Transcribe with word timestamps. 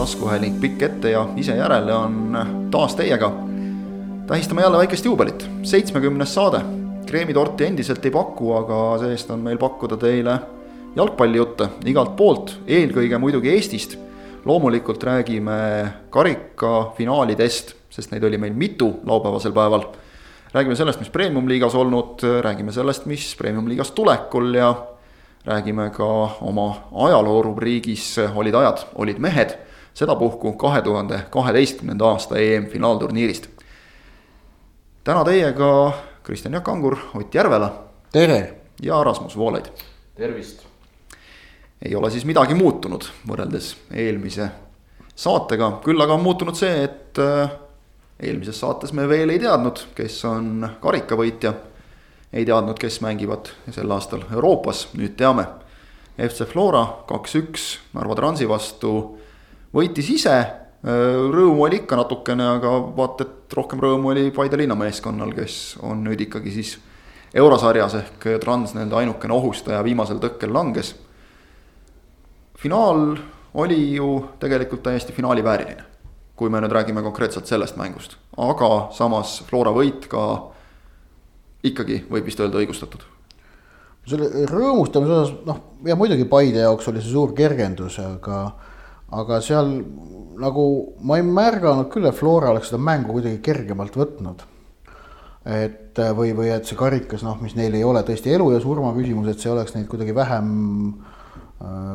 taskuhääling 0.00 0.60
pikk 0.60 0.82
ette 0.82 1.10
ja 1.10 1.26
ise 1.36 1.52
järele 1.56 1.92
on 1.92 2.38
taas 2.70 2.94
teiega. 2.96 3.32
tähistame 4.26 4.62
jälle 4.62 4.78
väikest 4.78 5.04
juubelit, 5.04 5.48
seitsmekümnes 5.62 6.34
saade. 6.34 6.60
kreemitorti 7.06 7.64
endiselt 7.64 8.04
ei 8.04 8.10
paku, 8.10 8.52
aga 8.52 8.78
see-eest 9.02 9.30
on 9.30 9.44
meil 9.44 9.58
pakkuda 9.58 9.96
teile 10.00 10.38
jalgpallijutte 10.96 11.68
igalt 11.84 12.16
poolt, 12.16 12.54
eelkõige 12.66 13.18
muidugi 13.18 13.52
Eestist. 13.52 13.98
loomulikult 14.44 15.04
räägime 15.04 15.92
karikafinaalidest, 16.10 17.74
sest 17.90 18.10
neid 18.10 18.24
oli 18.24 18.38
meil 18.38 18.54
mitu 18.54 19.00
laupäevasel 19.04 19.52
päeval. 19.52 19.84
räägime 20.54 20.76
sellest, 20.76 21.00
mis 21.00 21.10
premium-liigas 21.10 21.74
olnud, 21.74 22.22
räägime 22.40 22.72
sellest, 22.72 23.06
mis 23.06 23.36
premium-liigas 23.36 23.90
tulekul 23.90 24.54
ja 24.54 24.74
räägime 25.44 25.90
ka 25.90 26.30
oma 26.40 26.74
ajaloo 26.94 27.42
rubriigis 27.42 28.16
olid 28.34 28.54
ajad, 28.54 28.78
olid 28.94 29.18
mehed, 29.18 29.58
sedapuhku 29.94 30.52
kahe 30.52 30.82
tuhande 30.82 31.22
kaheteistkümnenda 31.30 32.04
aasta 32.04 32.38
EM-finaalturniirist. 32.38 33.48
täna 35.04 35.24
teiega 35.24 35.92
Kristjan 36.22 36.52
Jaak 36.52 36.68
Angur, 36.68 36.96
Ott 37.14 37.34
Järvela. 37.34 37.72
tere! 38.12 38.54
ja 38.82 39.04
Rasmus 39.04 39.36
Voolaid. 39.36 39.66
tervist! 40.14 40.66
ei 41.84 41.94
ole 41.94 42.10
siis 42.10 42.24
midagi 42.24 42.54
muutunud 42.54 43.04
võrreldes 43.28 43.76
eelmise 43.94 44.50
saatega, 45.14 45.80
küll 45.84 46.00
aga 46.00 46.14
on 46.14 46.22
muutunud 46.22 46.56
see, 46.56 46.84
et 46.84 47.18
äh, 47.18 47.50
eelmises 48.20 48.60
saates 48.60 48.92
me 48.92 49.08
veel 49.08 49.30
ei 49.30 49.38
teadnud, 49.38 49.80
kes 49.94 50.24
on 50.24 50.68
karikavõitja 50.80 51.54
ei 52.32 52.44
teadnud, 52.44 52.78
kes 52.78 53.00
mängivad 53.00 53.50
sel 53.74 53.90
aastal 53.90 54.22
Euroopas, 54.32 54.88
nüüd 54.94 55.16
teame. 55.18 55.46
FC 56.20 56.44
Flora 56.46 56.84
kaks-üks 57.08 57.78
Narva 57.96 58.14
Transi 58.18 58.48
vastu 58.48 58.92
võitis 59.74 60.10
ise. 60.14 60.36
Rõõmu 60.80 61.66
oli 61.66 61.82
ikka 61.82 61.98
natukene, 61.98 62.46
aga 62.56 62.70
vaata, 62.96 63.26
et 63.26 63.56
rohkem 63.56 63.82
rõõmu 63.82 64.14
oli 64.14 64.30
Paide 64.32 64.56
linna 64.56 64.76
meeskonnal, 64.78 65.34
kes 65.36 65.76
on 65.84 66.00
nüüd 66.06 66.22
ikkagi 66.24 66.54
siis 66.54 66.78
eurosarjas 67.36 67.98
ehk 67.98 68.26
Trans 68.40 68.72
nende 68.74 68.96
ainukene 68.96 69.34
ohustaja 69.36 69.82
viimasel 69.84 70.18
tõkkel 70.22 70.52
langes. 70.52 70.94
finaal 72.56 73.18
oli 73.54 73.94
ju 73.94 74.24
tegelikult 74.40 74.82
täiesti 74.82 75.12
finaali 75.12 75.44
vääriline, 75.44 75.84
kui 76.36 76.50
me 76.50 76.60
nüüd 76.60 76.72
räägime 76.72 77.02
konkreetselt 77.02 77.46
sellest 77.46 77.76
mängust, 77.76 78.16
aga 78.36 78.88
samas 78.92 79.42
Flora 79.46 79.70
võit 79.70 80.08
ka 80.08 80.52
ikkagi 81.64 82.04
võib 82.10 82.24
vist 82.24 82.40
öelda 82.40 82.58
õigustatud. 82.58 83.00
selle 84.06 84.46
rõõmustamise 84.48 85.12
osas 85.12 85.34
noh, 85.46 85.58
ja 85.86 85.96
muidugi 85.96 86.24
Paide 86.24 86.64
jaoks 86.64 86.88
oli 86.88 87.02
see 87.02 87.12
suur 87.12 87.34
kergendus, 87.36 87.98
aga, 87.98 88.54
aga 89.10 89.40
seal 89.44 89.70
nagu 90.40 90.64
ma 91.04 91.18
ei 91.18 91.26
märganud 91.26 91.90
küll, 91.92 92.08
et 92.08 92.16
Flora 92.16 92.52
oleks 92.54 92.70
seda 92.70 92.80
mängu 92.82 93.16
kuidagi 93.16 93.40
kergemalt 93.44 93.96
võtnud. 93.96 94.46
et 95.44 95.96
või, 96.16 96.34
või 96.36 96.50
et 96.52 96.68
see 96.68 96.76
karikas, 96.76 97.22
noh, 97.24 97.38
mis 97.40 97.54
neil 97.56 97.74
ei 97.74 97.84
ole 97.84 98.02
tõesti 98.04 98.34
elu 98.34 98.50
ja 98.52 98.58
surma 98.60 98.92
küsimus, 98.92 99.30
et 99.30 99.40
see 99.40 99.50
oleks 99.50 99.72
neid 99.74 99.88
kuidagi 99.88 100.14
vähem 100.14 100.50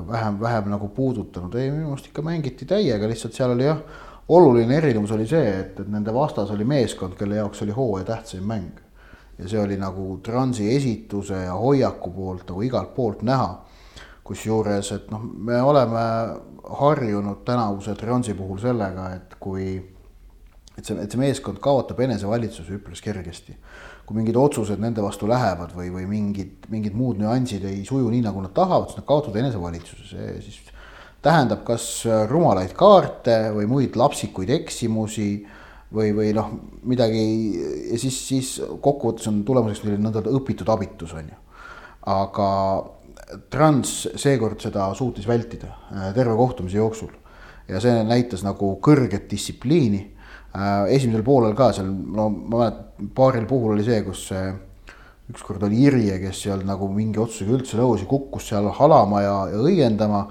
vähem, 0.07 0.39
vähem 0.41 0.69
nagu 0.69 0.87
puudutanud, 0.93 1.53
ei 1.55 1.71
minu 1.71 1.91
meelest 1.91 2.09
ikka 2.09 2.21
mängiti 2.25 2.65
täiega, 2.69 3.07
lihtsalt 3.09 3.33
seal 3.33 3.53
oli 3.53 3.65
jah, 3.65 3.79
oluline 4.29 4.77
erinevus 4.77 5.13
oli 5.13 5.25
see, 5.29 5.45
et, 5.59 5.79
et 5.79 5.89
nende 5.89 6.13
vastas 6.13 6.51
oli 6.53 6.65
meeskond, 6.65 7.15
kelle 7.17 7.39
jaoks 7.39 7.61
oli 7.65 7.73
hooaja 7.73 8.09
tähtsaim 8.11 8.45
mäng 8.49 8.81
ja 9.37 9.49
see 9.49 9.59
oli 9.59 9.77
nagu 9.77 10.19
Transi 10.23 10.69
esituse 10.75 11.45
ja 11.45 11.55
hoiaku 11.59 12.11
poolt 12.15 12.49
nagu 12.49 12.61
igalt 12.61 12.95
poolt 12.95 13.21
näha. 13.21 13.61
kusjuures, 14.25 14.87
et 14.91 15.11
noh, 15.13 15.21
me 15.21 15.59
oleme 15.61 16.03
harjunud 16.79 17.43
tänavuse 17.45 17.95
Transi 17.95 18.33
puhul 18.33 18.59
sellega, 18.61 19.09
et 19.15 19.35
kui, 19.39 19.75
et 20.77 20.85
see, 20.85 20.97
et 21.01 21.11
see 21.11 21.21
meeskond 21.21 21.59
kaotab 21.63 21.99
enesevalitsuse 22.07 22.79
üpris 22.79 23.03
kergesti. 23.05 23.57
kui 24.05 24.19
mingid 24.19 24.37
otsused 24.37 24.77
nende 24.77 25.01
vastu 25.01 25.25
lähevad 25.25 25.71
või, 25.73 25.87
või 25.89 26.03
mingid, 26.05 26.67
mingid 26.69 26.93
muud 26.93 27.17
nüansid 27.17 27.63
ei 27.65 27.79
suju 27.87 28.11
nii, 28.13 28.21
nagu 28.21 28.43
nad 28.43 28.53
tahavad, 28.53 28.91
siis 28.91 28.99
nad 28.99 29.07
kaotavad 29.09 29.39
enesevalitsuse, 29.41 30.03
see 30.11 30.35
siis 30.45 30.59
tähendab 31.25 31.63
kas 31.65 32.05
rumalaid 32.29 32.75
kaarte 32.77 33.49
või 33.55 33.65
muid 33.65 33.97
lapsikuid 33.97 34.51
eksimusi 34.59 35.29
või, 35.95 36.11
või 36.13 36.33
noh, 36.37 36.51
midagi 36.85 37.23
ja 37.91 37.97
siis, 37.97 38.19
siis 38.27 38.51
kokkuvõttes 38.61 39.31
on 39.31 39.41
tulemuseks 39.47 39.87
neil 39.87 39.97
nõnda 40.03 40.21
õpitud 40.37 40.69
abitus, 40.69 41.15
on 41.17 41.31
ju. 41.31 41.39
aga 42.13 42.49
Trans 43.49 43.93
seekord 44.21 44.61
seda 44.61 44.91
suutis 44.97 45.27
vältida 45.27 45.71
äh, 45.91 46.09
terve 46.13 46.35
kohtumise 46.37 46.77
jooksul 46.77 47.13
ja 47.69 47.81
see 47.81 48.03
näitas 48.05 48.43
nagu 48.45 48.75
kõrget 48.83 49.25
distsipliini. 49.31 50.03
Äh, 50.55 50.93
esimesel 50.95 51.25
poolel 51.25 51.55
ka 51.57 51.71
seal, 51.75 51.89
no 51.89 52.29
ma 52.29 52.65
mäletan, 52.65 53.11
paaril 53.15 53.47
puhul 53.49 53.75
oli 53.75 53.83
see, 53.83 54.01
kus 54.05 54.29
ükskord 55.31 55.63
oli 55.65 55.81
Irje, 55.87 56.19
kes 56.21 56.43
seal 56.45 56.61
nagu 56.67 56.87
mingi 56.93 57.19
otsusega 57.19 57.57
üldse 57.57 57.79
nõus 57.79 58.03
ja 58.03 58.09
kukkus 58.09 58.51
seal 58.51 58.69
halama 58.77 59.23
ja, 59.25 59.37
ja 59.51 59.63
õiendama 59.65 60.21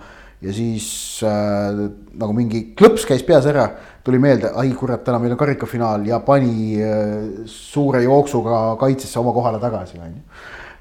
ja 0.45 0.53
siis 0.53 0.87
äh, 1.25 1.79
nagu 2.21 2.35
mingi 2.37 2.61
klõps 2.77 3.07
käis 3.09 3.25
peas 3.27 3.47
ära, 3.49 3.67
tuli 4.05 4.21
meelde, 4.23 4.51
ai 4.61 4.73
kurat, 4.77 5.05
täna 5.07 5.21
meil 5.23 5.35
on 5.35 5.41
karikafinaal 5.41 6.05
ja 6.09 6.21
pani 6.25 6.77
äh, 6.83 7.47
suure 7.51 8.03
jooksuga 8.05 8.67
kaitsesse 8.81 9.19
oma 9.23 9.33
kohale 9.37 9.63
tagasi, 9.63 9.99
on 10.03 10.13
ju. 10.13 10.23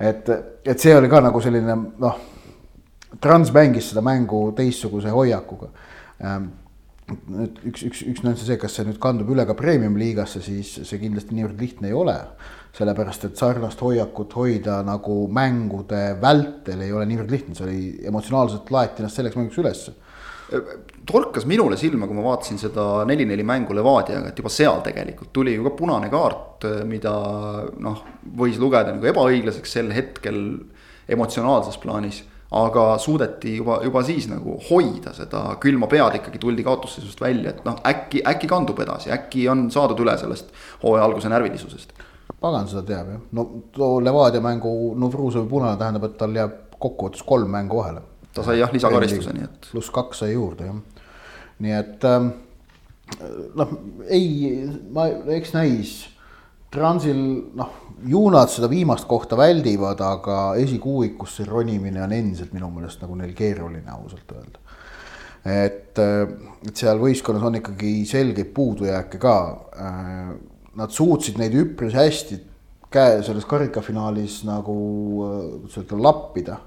Et, 0.09 0.29
et 0.65 0.79
see 0.79 0.95
oli 0.95 1.09
ka 1.11 1.21
nagu 1.23 1.41
selline 1.43 1.77
noh, 2.01 2.19
Trans 3.21 3.51
mängis 3.53 3.91
seda 3.91 4.01
mängu 4.01 4.47
teistsuguse 4.57 5.11
hoiakuga. 5.13 5.69
Ähm, 6.25 6.47
nüüd 7.29 7.59
üks, 7.69 7.83
üks, 7.85 8.01
üks 8.09 8.23
nüanss 8.23 8.41
on 8.41 8.47
see, 8.47 8.57
kas 8.61 8.77
see 8.77 8.87
nüüd 8.87 8.97
kandub 9.03 9.29
üle 9.35 9.45
ka 9.45 9.53
premium 9.59 9.99
liigasse, 9.99 10.41
siis 10.41 10.71
see 10.81 11.01
kindlasti 11.01 11.37
niivõrd 11.37 11.61
lihtne 11.61 11.91
ei 11.91 11.97
ole. 11.97 12.15
Sellepärast 12.73 13.27
et 13.27 13.37
sarnast 13.37 13.83
hoiakut 13.85 14.33
hoida 14.33 14.79
nagu 14.87 15.19
mängude 15.29 16.01
vältel 16.21 16.81
ei 16.81 16.95
ole 16.95 17.05
niivõrd 17.09 17.35
lihtne, 17.35 17.57
see 17.57 17.67
oli 17.67 17.83
emotsionaalselt 18.09 18.71
laeti 18.73 19.03
ennast 19.03 19.21
selleks 19.21 19.37
mänguks 19.37 19.61
ülesse 19.61 19.93
torkas 21.09 21.45
minule 21.49 21.77
silma, 21.79 22.07
kui 22.07 22.17
ma 22.17 22.25
vaatasin 22.25 22.59
seda 22.61 22.85
neli-neli 23.09 23.45
mängu 23.47 23.75
Levadiaga, 23.75 24.29
et 24.29 24.39
juba 24.39 24.51
seal 24.53 24.83
tegelikult 24.85 25.31
tuli 25.35 25.55
ju 25.55 25.65
ka 25.65 25.73
punane 25.77 26.09
kaart, 26.13 26.67
mida 26.89 27.13
noh, 27.83 28.03
võis 28.37 28.59
lugeda 28.61 28.93
nagu 28.93 29.09
ebaõiglaseks 29.11 29.75
sel 29.79 29.91
hetkel 29.95 30.39
emotsionaalses 31.09 31.81
plaanis. 31.83 32.23
aga 32.53 32.99
suudeti 33.01 33.55
juba, 33.57 33.79
juba 33.81 34.03
siis 34.05 34.27
nagu 34.29 34.59
hoida 34.67 35.09
seda 35.17 35.55
külma 35.57 35.87
pead 35.89 36.19
ikkagi 36.19 36.37
tuldi 36.37 36.61
kaotusseisust 36.63 37.21
välja, 37.21 37.49
et 37.49 37.63
noh, 37.65 37.79
äkki, 37.81 38.21
äkki 38.29 38.47
kandub 38.47 38.77
edasi, 38.79 39.09
äkki 39.09 39.47
on 39.49 39.71
saadud 39.73 40.03
üle 40.05 40.13
sellest 40.21 40.53
hooaja 40.83 41.07
alguse 41.07 41.31
närvilisusest 41.33 41.95
pagan 42.43 42.67
seda 42.67 42.83
teab 42.87 43.09
jah, 43.09 43.21
no 43.37 43.45
too 43.73 43.99
Levadia 44.03 44.41
mängu 44.43 44.93
Novruzovi 44.99 45.49
punane 45.49 45.79
tähendab, 45.79 46.09
et 46.09 46.17
tal 46.19 46.35
jääb 46.35 46.57
kokkuvõttes 46.83 47.23
kolm 47.27 47.51
mängu 47.55 47.79
vahele. 47.79 48.01
Ta 48.33 48.45
sai 48.45 48.59
jah 48.59 48.71
lisakaristuse, 48.73 49.33
nii 49.35 49.45
et. 49.45 49.69
pluss 49.71 49.91
kaks 49.93 50.23
sai 50.23 50.33
juurde 50.33 50.69
jah, 50.69 50.79
nii 51.63 51.75
et 51.77 52.07
ähm, 52.09 52.31
noh, 53.59 53.77
ei, 54.09 54.65
ma, 54.93 55.07
eks 55.37 55.53
näis. 55.55 55.93
Transil 56.73 57.17
noh, 57.53 57.73
ju 58.09 58.23
nad 58.33 58.49
seda 58.49 58.65
viimast 58.71 59.05
kohta 59.05 59.37
väldivad, 59.37 59.99
aga 60.01 60.37
esikuuikusse 60.57 61.45
ronimine 61.45 62.01
on 62.01 62.15
endiselt 62.15 62.55
minu 62.55 62.71
meelest 62.73 63.03
nagu 63.03 63.13
neil 63.19 63.35
keeruline 63.37 63.93
ausalt 63.93 64.33
öelda. 64.33 64.59
et, 65.43 65.99
äh, 65.99 66.23
et 66.65 66.79
seal 66.79 66.97
võistkonnas 67.01 67.43
on 67.43 67.59
ikkagi 67.59 67.91
selgeid 68.07 68.53
puudujääke 68.55 69.19
ka 69.21 69.35
äh, 69.75 70.33
nad 70.79 70.93
suutsid 70.95 71.37
neid 71.37 71.53
üpris 71.59 71.93
hästi 71.93 72.39
käe 72.93 73.21
selles 73.25 73.45
karikafinaalis 73.49 74.43
nagu 74.47 74.77
seda 75.73 75.97
lappida. 75.99 76.57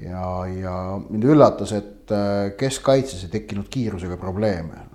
Ja, 0.00 0.46
ja 0.48 0.76
mind 1.08 1.26
üllatas, 1.28 1.74
et 1.76 2.12
äh, 2.14 2.52
keskkaitses 2.58 3.26
ei 3.26 3.32
tekkinud 3.32 3.68
kiirusega 3.72 4.16
probleeme. 4.16 4.88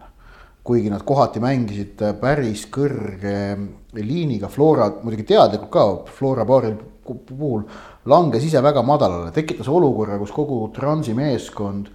kuigi 0.67 0.89
nad 0.91 0.99
kohati 1.07 1.39
mängisid 1.39 2.01
päris 2.19 2.65
kõrge 2.67 3.55
liiniga, 3.95 4.49
Flora 4.51 4.89
muidugi 4.99 5.23
teadlikult 5.29 5.71
ka, 5.71 5.83
Flora 6.11 6.43
paaril 6.45 6.75
puhul 7.07 7.63
langes 8.11 8.43
ise 8.43 8.59
väga 8.59 8.83
madalale, 8.83 9.31
tekitas 9.31 9.69
olukorra, 9.71 10.17
kus 10.19 10.33
kogu 10.35 10.59
Transi 10.75 11.15
meeskond 11.15 11.87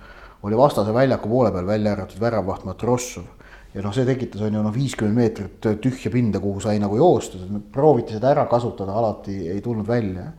oli 0.43 0.57
vastase 0.57 0.95
väljaku 0.95 1.29
poole 1.29 1.53
peal, 1.53 1.69
välja 1.69 1.93
arvatud 1.93 2.21
väravaht 2.21 2.65
Matrossov 2.65 3.29
ja 3.73 3.85
noh, 3.85 3.95
see 3.95 4.07
tekitas 4.09 4.43
on 4.45 4.57
ju 4.57 4.63
noh, 4.65 4.75
viiskümmend 4.75 5.17
meetrit 5.17 5.71
tühja 5.83 6.13
pinda, 6.13 6.41
kuhu 6.43 6.61
sai 6.61 6.79
nagu 6.83 6.99
joosta, 6.99 7.41
prooviti 7.73 8.17
seda 8.17 8.33
ära 8.35 8.45
kasutada, 8.51 8.97
alati 8.99 9.37
ei 9.53 9.61
tulnud 9.65 9.89
välja. 9.89 10.33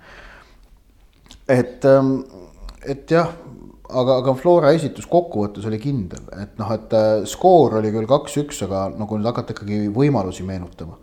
et, 1.47 1.85
ähm, 1.85 2.21
et 2.89 3.11
jah, 3.11 3.29
aga, 3.89 4.17
aga 4.21 4.33
Flora 4.39 4.71
esitus 4.75 5.07
kokkuvõttes 5.09 5.67
oli 5.69 5.79
kindel, 5.81 6.25
et 6.39 6.57
noh, 6.59 6.71
et 6.75 6.95
äh, 6.97 7.11
skoor 7.29 7.79
oli 7.79 7.91
küll 7.93 8.09
kaks-üks, 8.09 8.63
aga 8.67 8.87
no 8.97 9.07
kui 9.09 9.19
nüüd 9.19 9.29
hakata 9.29 9.55
ikkagi 9.55 9.87
võimalusi 9.93 10.45
meenutama, 10.47 10.97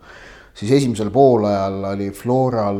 siis 0.57 0.71
esimesel 0.77 1.11
poolajal 1.13 1.79
oli 1.93 2.09
Floral 2.15 2.79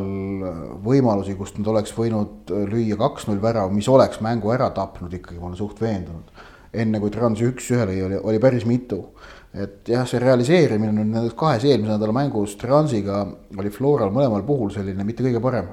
võimalusi, 0.84 1.36
kust 1.38 1.58
nad 1.60 1.70
oleks 1.72 1.94
võinud 1.96 2.52
lüüa 2.70 2.98
kaks-null 3.00 3.42
värava, 3.42 3.72
mis 3.72 3.88
oleks 3.88 4.22
mängu 4.24 4.52
ära 4.54 4.70
tapnud 4.76 5.12
ikkagi, 5.18 5.40
ma 5.40 5.50
olen 5.50 5.60
suht 5.60 5.80
veendunud. 5.82 6.48
enne 6.72 6.98
kui 7.00 7.10
Trans 7.12 7.40
üks-ühe 7.44 7.84
lõi, 7.84 7.98
oli, 8.06 8.18
oli 8.30 8.38
päris 8.40 8.64
mitu. 8.64 9.04
et 9.52 9.88
jah, 9.88 10.06
see 10.08 10.16
realiseerimine 10.20 10.92
nüüd 10.96 11.10
nendes 11.12 11.34
kahes 11.36 11.64
eelmise 11.68 11.92
nädala 11.92 12.12
mängus 12.16 12.54
Transiga 12.56 13.26
oli 13.58 13.68
Floral 13.70 14.08
mõlemal 14.08 14.40
puhul 14.46 14.70
selline 14.72 15.04
mitte 15.04 15.22
kõige 15.22 15.42
parem. 15.44 15.66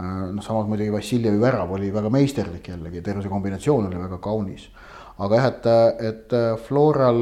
Noh, 0.00 0.42
samas 0.42 0.66
muidugi 0.66 0.92
Vassiljevi 0.92 1.38
värav 1.40 1.70
oli 1.76 1.92
väga 1.94 2.10
meisterlik 2.10 2.68
jällegi, 2.72 3.02
terve 3.02 3.22
see 3.22 3.32
kombinatsioon 3.32 3.86
oli 3.90 4.00
väga 4.00 4.18
kaunis 4.22 4.68
aga 5.22 5.38
jah, 5.38 5.50
et, 5.50 5.66
et 6.08 6.36
Floral 6.66 7.20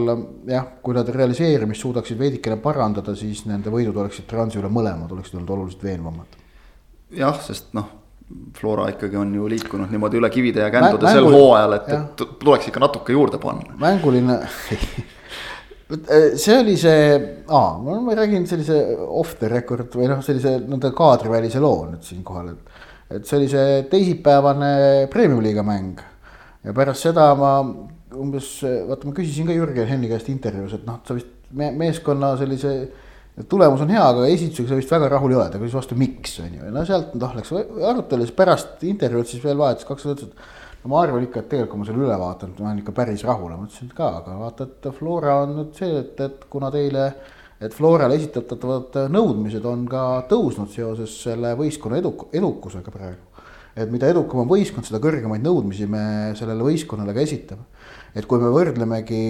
jah, 0.48 0.68
kui 0.82 0.96
nad 0.96 1.08
realiseerimist 1.12 1.84
suudaksid 1.84 2.20
veidikene 2.20 2.56
parandada, 2.62 3.14
siis 3.18 3.44
nende 3.48 3.72
võidud 3.72 3.98
oleksid 4.00 4.28
Transi 4.30 4.60
üle 4.60 4.70
mõlemad 4.72 5.12
oleksid 5.12 5.36
olnud 5.40 5.52
oluliselt 5.56 5.84
veenvamad. 5.84 6.38
jah, 7.12 7.36
sest 7.44 7.74
noh, 7.76 7.90
Flora 8.56 8.86
ikkagi 8.88 9.18
on 9.20 9.34
ju 9.36 9.48
liikunud 9.50 9.90
niimoodi 9.92 10.16
üle 10.16 10.30
kivide 10.32 10.62
ja 10.64 10.70
kändude 10.72 11.10
sel 11.12 11.28
hooajal, 11.28 11.76
et, 11.76 11.90
et 11.92 12.22
tuleks 12.40 12.70
ikka 12.70 12.80
natuke 12.80 13.12
juurde 13.12 13.40
panna. 13.42 13.76
mänguline 13.80 14.38
see 16.40 16.56
oli 16.58 16.76
see, 16.80 17.18
aa, 17.48 17.76
ma 17.82 18.16
räägin 18.16 18.46
sellise 18.48 18.78
off 19.02 19.36
the 19.40 19.50
record 19.50 19.92
või 19.96 20.08
noh, 20.10 20.22
sellise 20.24 20.56
nõnda 20.64 20.92
kaadrivälise 20.96 21.60
loo 21.62 21.86
nüüd 21.90 22.06
siinkohal, 22.06 22.52
et. 22.54 22.80
et 23.18 23.28
see 23.28 23.38
oli 23.40 23.50
see 23.52 23.82
teisipäevane 23.92 24.72
premium-liiga 25.12 25.64
mäng 25.66 26.00
ja 26.64 26.74
pärast 26.76 27.08
seda 27.08 27.32
ma 27.38 27.58
umbes, 28.12 28.54
vaata, 28.62 29.08
ma 29.08 29.16
küsisin 29.16 29.48
ka 29.48 29.56
Jürgen 29.56 29.88
Henni 29.88 30.10
käest 30.10 30.28
intervjuus, 30.32 30.76
et 30.78 30.88
noh, 30.88 31.00
sa 31.06 31.16
vist 31.16 31.30
me, 31.56 31.70
meeskonna 31.76 32.34
sellise 32.40 32.72
tulemus 33.48 33.84
on 33.84 33.92
hea, 33.92 34.02
aga 34.04 34.26
esitusega 34.28 34.72
sa 34.72 34.80
vist 34.80 34.92
väga 34.92 35.08
rahul 35.14 35.32
ei 35.32 35.38
ole, 35.38 35.50
ta 35.52 35.60
küsis 35.60 35.76
vastu, 35.76 35.96
miks 35.98 36.36
on 36.44 36.58
ju, 36.58 36.72
no 36.72 36.82
sealt 36.88 37.14
noh, 37.20 37.36
läks 37.38 37.52
arutelu, 37.56 38.26
siis 38.26 38.36
pärast 38.36 38.84
intervjuud 38.88 39.28
siis 39.28 39.44
veel 39.44 39.60
vahetas 39.60 39.88
kaks 39.88 40.04
sõna, 40.04 40.18
ütles, 40.18 40.32
et 40.32 40.36
no 40.36 40.71
ma 40.90 41.02
arvan 41.02 41.26
ikka, 41.26 41.42
et 41.42 41.48
tegelikult 41.52 41.70
kui 41.72 41.82
ma 41.82 41.88
selle 41.88 42.04
üle 42.06 42.18
vaatan, 42.18 42.54
ma 42.58 42.70
olen 42.70 42.82
ikka 42.82 42.94
päris 42.96 43.22
rahul, 43.26 43.52
ma 43.54 43.68
ütlesin 43.68 43.92
ka, 43.94 44.08
aga 44.22 44.38
vaata, 44.40 44.66
et 44.66 44.88
Flora 44.96 45.36
on 45.44 45.56
nüüd 45.60 45.76
see, 45.78 45.92
et, 46.00 46.20
et 46.20 46.46
kuna 46.50 46.72
teile, 46.74 47.04
et 47.62 47.74
Florale 47.74 48.16
esitatavad 48.18 49.04
nõudmised 49.12 49.66
on 49.68 49.84
ka 49.90 50.06
tõusnud 50.30 50.72
seoses 50.74 51.14
selle 51.22 51.54
võistkonna 51.58 52.02
eduk-, 52.02 52.26
edukusega 52.34 52.94
praegu 52.94 53.32
et 53.76 53.88
mida 53.92 54.10
edukam 54.12 54.42
on 54.42 54.50
võistkond, 54.50 54.84
seda 54.84 55.00
kõrgemaid 55.02 55.44
nõudmisi 55.44 55.86
me 55.90 56.32
sellele 56.36 56.64
võistkonnale 56.66 57.14
ka 57.16 57.24
esitame. 57.24 57.64
et 58.14 58.26
kui 58.28 58.38
me 58.38 58.50
võrdlemegi 58.52 59.20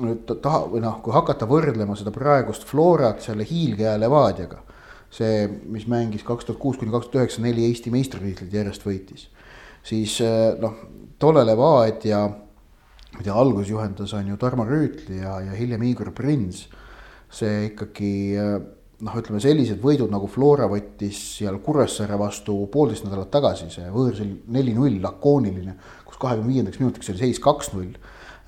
nüüd 0.00 0.30
taha 0.40 0.62
või 0.72 0.80
noh, 0.80 1.00
kui 1.04 1.12
hakata 1.12 1.46
võrdlema 1.46 1.96
seda 1.96 2.12
praegust 2.14 2.64
Florat 2.64 3.20
selle 3.22 3.44
hiilgea 3.44 3.98
Levadiaga. 3.98 4.62
see, 5.10 5.48
mis 5.66 5.86
mängis 5.86 6.22
kaks 6.22 6.44
tuhat 6.44 6.58
kuus 6.58 6.78
kuni 6.78 6.90
kaks 6.90 7.08
tuhat 7.08 7.24
üheksa 7.24 7.42
neli 7.42 7.66
Eesti 7.66 7.90
meistritiitlit 7.90 8.52
järjest 8.52 8.86
võitis. 8.86 9.28
Siis 9.86 10.18
noh, 10.60 10.76
tolle 11.20 11.44
Levadia, 11.44 12.24
mida 13.18 13.34
alguses 13.34 13.70
juhendas, 13.70 14.12
on 14.16 14.28
ju 14.28 14.36
Tarmo 14.40 14.64
Rüütli 14.68 15.20
ja, 15.22 15.38
ja 15.44 15.56
hiljem 15.56 15.82
Igor 15.88 16.12
Prins. 16.16 16.68
see 17.30 17.70
ikkagi 17.70 18.36
noh, 19.06 19.16
ütleme 19.16 19.40
sellised 19.42 19.80
võidud 19.82 20.10
nagu 20.12 20.28
Flora 20.30 20.66
võttis 20.70 21.18
seal 21.38 21.60
Kuressaare 21.64 22.18
vastu 22.20 22.56
poolteist 22.72 23.06
nädalat 23.06 23.30
tagasi, 23.32 23.70
see 23.72 23.88
võõrsil 23.92 24.32
neli-null 24.52 25.00
lakooniline, 25.04 25.76
kus 26.06 26.18
kahekümne 26.20 26.52
viiendaks 26.52 26.80
minutiks 26.82 27.12
oli 27.12 27.22
seis 27.22 27.40
kaks-null. 27.42 27.94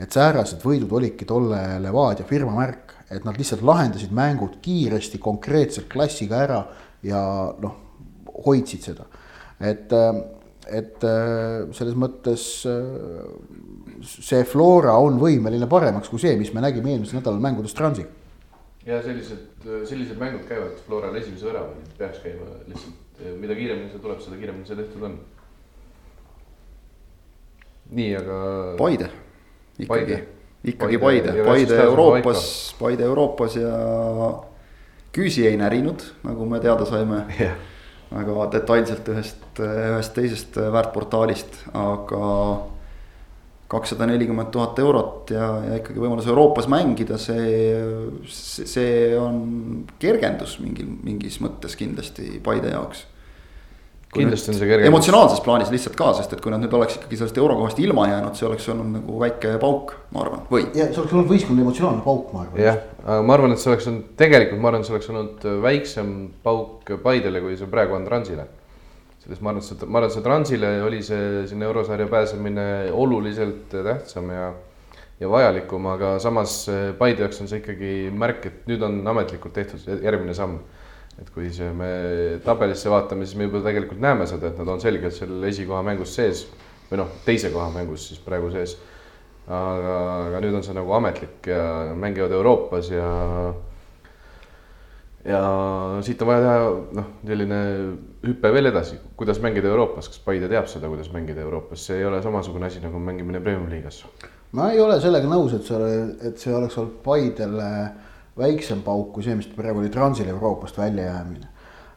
et 0.03 0.11
säärased 0.11 0.65
võidud 0.65 0.93
olidki 0.99 1.25
tolle 1.29 1.79
Levadia 1.81 2.27
firma 2.27 2.55
märk, 2.57 2.95
et 3.11 3.25
nad 3.25 3.37
lihtsalt 3.39 3.63
lahendasid 3.63 4.13
mängud 4.13 4.59
kiiresti, 4.65 5.19
konkreetselt 5.19 5.89
klassiga 5.93 6.41
ära 6.43 6.63
ja 7.03 7.21
noh, 7.61 7.77
hoidsid 8.47 8.89
seda. 8.89 9.07
et, 9.61 9.93
et 10.71 11.05
selles 11.75 11.97
mõttes 11.99 12.43
see 14.03 14.43
Flora 14.49 14.95
on 15.03 15.19
võimeline 15.21 15.67
paremaks 15.71 16.11
kui 16.11 16.23
see, 16.23 16.37
mis 16.39 16.53
me 16.55 16.63
nägime 16.65 16.95
eelmisel 16.95 17.19
nädalal 17.21 17.43
mängudes 17.43 17.75
Transiga 17.75 18.23
ja 18.87 19.03
sellised, 19.03 19.39
sellised 19.87 20.19
mängud 20.19 20.47
käivad 20.49 20.79
Floral 20.87 21.15
esimese 21.17 21.47
väravani, 21.47 21.85
peaks 21.99 22.19
käima 22.23 22.47
lihtsalt, 22.67 23.25
mida 23.41 23.55
kiiremini 23.55 23.91
see 23.93 24.03
tuleb, 24.03 24.21
seda 24.23 24.39
kiiremini 24.41 24.67
see 24.67 24.79
tehtud 24.79 25.07
on. 25.07 25.19
nii, 27.93 28.15
aga. 28.19 28.39
Paide, 28.79 29.11
ikkagi, 29.79 30.19
ikkagi 30.75 30.99
Paide, 30.99 31.35
Paide, 31.37 31.45
Paide 31.47 31.83
Euroopas, 31.85 32.47
Paide 32.79 33.07
Euroopas 33.07 33.57
ja 33.61 33.77
küüsi 35.13 35.47
ei 35.47 35.61
närinud, 35.61 36.03
nagu 36.27 36.49
me 36.49 36.61
teada 36.61 36.89
saime 36.89 37.27
yeah. 37.39 37.55
Väga 38.13 38.47
detailselt 38.57 39.09
ühest, 39.13 39.43
ühest 39.63 40.15
teisest 40.17 40.59
väärtportaalist, 40.61 41.63
aga 41.73 42.29
kakssada 43.73 44.07
nelikümmend 44.11 44.51
tuhat 44.53 44.79
eurot 44.83 45.31
ja, 45.33 45.47
ja 45.65 45.79
ikkagi 45.81 46.03
võimalus 46.03 46.29
Euroopas 46.29 46.69
mängida, 46.69 47.17
see, 47.21 47.79
see, 48.29 49.15
on 49.17 49.39
kergendus 50.03 50.59
mingil, 50.61 50.91
mingis 51.07 51.39
mõttes 51.41 51.77
kindlasti 51.81 52.37
Paide 52.45 52.75
jaoks. 52.75 53.07
Kindlasti 54.13 54.53
on 54.53 54.59
see 54.59 54.69
kergendus. 54.69 54.91
emotsionaalses 54.91 55.43
plaanis 55.45 55.71
lihtsalt 55.73 55.97
ka, 55.97 56.11
sest 56.19 56.35
et 56.37 56.41
kui 56.45 56.53
nad 56.53 56.61
nüüd 56.61 56.75
oleks 56.77 56.99
ikkagi 56.99 57.19
sellest 57.21 57.39
eurokohast 57.41 57.79
ilma 57.81 58.07
jäänud, 58.11 58.39
see 58.39 58.49
oleks 58.49 58.67
olnud 58.73 58.91
nagu 58.99 59.21
väike 59.23 59.55
pauk, 59.63 59.95
ma 60.13 60.25
arvan, 60.25 60.43
või? 60.51 60.67
ja 60.77 60.89
see 60.91 61.01
oleks 61.03 61.15
olnud 61.17 61.31
võistkonna 61.33 61.65
emotsionaalne 61.65 62.05
pauk, 62.05 62.33
ma 62.35 62.43
arvan. 62.47 62.65
jah, 62.65 62.83
aga 63.05 63.21
ma 63.29 63.39
arvan, 63.39 63.55
et 63.55 63.63
see 63.63 63.73
oleks 63.73 63.89
olnud, 63.93 64.11
tegelikult 64.21 64.65
ma 64.65 64.73
arvan, 64.73 64.85
see 64.89 64.97
oleks 64.97 65.13
olnud 65.15 65.47
väiksem 65.69 66.11
pauk 66.45 66.93
Paidele, 67.03 67.41
kui 67.45 67.57
see 67.57 67.71
praegu 67.73 67.97
on 67.97 68.05
Transile 68.09 68.49
selles 69.23 69.39
ma 69.39 69.53
arvan, 69.53 69.63
et 69.63 69.71
see, 69.71 69.87
ma 69.87 70.01
arvan, 70.01 70.11
et 70.11 70.17
see 70.17 70.27
Transile 70.27 70.75
oli 70.83 71.01
see 71.07 71.47
sinna 71.49 71.71
eurosarja 71.71 72.11
pääsemine 72.11 72.67
oluliselt 72.93 73.71
tähtsam 73.71 74.31
ja 74.35 74.53
ja 75.23 75.31
vajalikum, 75.31 75.87
aga 75.87 76.17
samas 76.19 76.67
Paide 76.99 77.23
jaoks 77.23 77.43
on 77.43 77.51
see 77.51 77.61
ikkagi 77.63 77.93
märk, 78.19 78.47
et 78.49 78.71
nüüd 78.71 78.83
on 78.83 79.01
ametlikult 79.13 79.55
tehtud 79.55 80.03
järgmine 80.03 80.35
samm. 80.35 80.59
Et 81.21 81.29
kui 81.35 81.51
see 81.53 81.69
me 81.77 81.91
tabelisse 82.45 82.91
vaatame, 82.91 83.27
siis 83.27 83.39
me 83.39 83.49
juba 83.49 83.61
tegelikult 83.67 84.01
näeme 84.03 84.27
seda, 84.31 84.49
et 84.49 84.61
nad 84.61 84.71
on 84.73 84.81
selgelt 84.81 85.17
seal 85.17 85.45
esikoha 85.51 85.83
mängus 85.87 86.15
sees 86.17 86.47
või 86.91 87.03
noh, 87.03 87.13
teise 87.27 87.53
koha 87.53 87.69
mängus 87.75 88.09
siis 88.11 88.23
praegu 88.23 88.51
sees. 88.53 88.77
aga, 89.49 89.95
aga 90.29 90.41
nüüd 90.45 90.55
on 90.55 90.63
see 90.65 90.75
nagu 90.77 90.93
ametlik 90.95 91.49
ja 91.51 91.93
mängivad 91.99 92.33
Euroopas 92.37 92.91
ja 92.93 93.09
ja 95.25 95.41
siit 96.03 96.23
on 96.23 96.29
vaja 96.29 96.43
teha 96.45 96.71
noh, 96.99 97.09
selline 97.27 97.59
hüpe 98.27 98.53
veel 98.55 98.71
edasi, 98.71 98.99
kuidas 99.19 99.41
mängida 99.43 99.71
Euroopas, 99.71 100.09
kas 100.11 100.23
Paide 100.23 100.49
teab 100.51 100.71
seda, 100.71 100.91
kuidas 100.91 101.11
mängida 101.15 101.43
Euroopas, 101.45 101.87
see 101.87 102.01
ei 102.01 102.07
ole 102.07 102.23
samasugune 102.23 102.67
asi 102.67 102.83
nagu 102.83 102.99
mängimine 103.03 103.41
Premium-liigas. 103.43 104.05
ma 104.53 104.71
ei 104.73 104.81
ole 104.81 105.01
sellega 105.01 105.29
nõus, 105.31 105.55
et 105.57 105.67
see, 105.67 105.93
et 106.29 106.39
see 106.39 106.55
oleks 106.55 106.79
olnud 106.79 106.99
Paidele 107.05 107.71
väiksem 108.39 108.83
pauk 108.83 109.13
kui 109.15 109.25
see, 109.25 109.37
mis 109.37 109.49
praegu 109.53 109.83
oli 109.83 109.91
Transil 109.93 110.29
Euroopast 110.29 110.79
väljajäämine. 110.79 111.49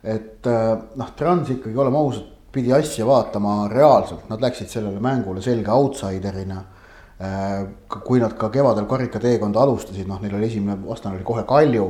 et 0.03 0.47
äh, 0.47 0.77
noh, 0.95 1.11
Trans 1.17 1.49
ikkagi, 1.49 1.77
oleme 1.77 1.97
ausad, 1.97 2.27
pidi 2.51 2.73
asja 2.73 3.05
vaatama 3.07 3.67
reaalselt, 3.71 4.27
nad 4.29 4.41
läksid 4.41 4.69
sellele 4.69 4.99
mängule 5.01 5.41
selge 5.41 5.71
outsider'ina. 5.71 6.59
Äh, 7.15 7.65
kui 8.03 8.19
nad 8.19 8.35
ka 8.37 8.49
kevadel 8.53 8.85
karikateekonda 8.85 9.63
alustasid, 9.63 10.07
noh, 10.07 10.19
neil 10.21 10.35
oli 10.35 10.49
esimene 10.49 10.77
vastane 10.85 11.15
oli 11.15 11.25
kohe 11.25 11.43
Kalju. 11.47 11.87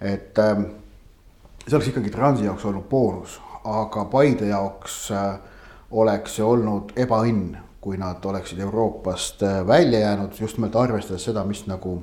Et 0.00 0.38
ähm, 0.38 0.62
see 1.66 1.76
oleks 1.76 1.90
ikkagi 1.90 2.12
Transi 2.14 2.46
jaoks 2.46 2.64
olnud 2.64 2.86
boonus, 2.88 3.36
aga 3.64 4.06
Paide 4.08 4.48
jaoks 4.48 5.00
äh, 5.12 5.34
oleks 5.90 6.38
see 6.38 6.46
olnud 6.46 6.94
ebaõnn, 6.96 7.58
kui 7.80 7.98
nad 8.00 8.24
oleksid 8.24 8.60
Euroopast 8.62 9.42
välja 9.66 10.00
jäänud, 10.00 10.34
just 10.40 10.58
nimelt 10.58 10.76
arvestades 10.76 11.24
seda, 11.24 11.44
mis 11.48 11.64
nagu 11.66 11.98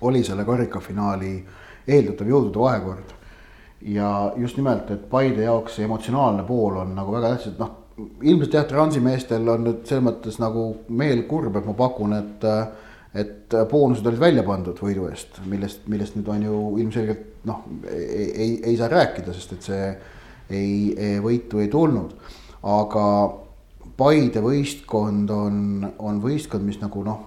oli 0.00 0.22
selle 0.24 0.44
karikafinaali 0.44 1.32
eeldatav 1.88 2.28
jõudude 2.28 2.60
vahekord. 2.60 3.14
ja 3.82 4.32
just 4.36 4.56
nimelt, 4.58 4.90
et 4.90 5.10
Paide 5.10 5.44
jaoks 5.44 5.76
see 5.78 5.84
emotsionaalne 5.86 6.42
pool 6.46 6.80
on 6.82 6.96
nagu 6.96 7.12
väga 7.14 7.28
tähtis, 7.34 7.52
et 7.52 7.60
noh, 7.62 7.70
ilmselt 8.22 8.54
jah, 8.54 8.66
Transi 8.66 9.00
meestel 9.00 9.48
on 9.48 9.64
nüüd 9.66 9.84
selles 9.86 10.04
mõttes 10.04 10.38
nagu 10.42 10.64
meel 10.88 11.22
kurb, 11.30 11.56
et 11.56 11.66
ma 11.66 11.74
pakun, 11.78 12.16
et 12.18 12.46
et 13.18 13.54
boonused 13.70 14.06
olid 14.06 14.20
välja 14.20 14.42
pandud 14.44 14.78
võidu 14.82 15.06
eest, 15.08 15.38
millest, 15.48 15.86
millest 15.88 16.18
nüüd 16.18 16.28
on 16.28 16.42
ju 16.44 16.58
ilmselgelt 16.82 17.46
noh, 17.48 17.62
ei, 17.88 18.28
ei, 18.28 18.50
ei 18.68 18.76
saa 18.76 18.90
rääkida, 18.92 19.32
sest 19.32 19.54
et 19.56 19.68
see 19.70 19.86
ei, 20.50 20.92
ei, 20.92 21.16
võitu 21.24 21.62
ei 21.62 21.70
tulnud. 21.72 22.14
aga 22.62 23.04
Paide 23.98 24.38
võistkond 24.44 25.30
on, 25.34 25.56
on 25.98 26.20
võistkond, 26.22 26.62
mis 26.62 26.78
nagu 26.78 27.00
noh, 27.02 27.24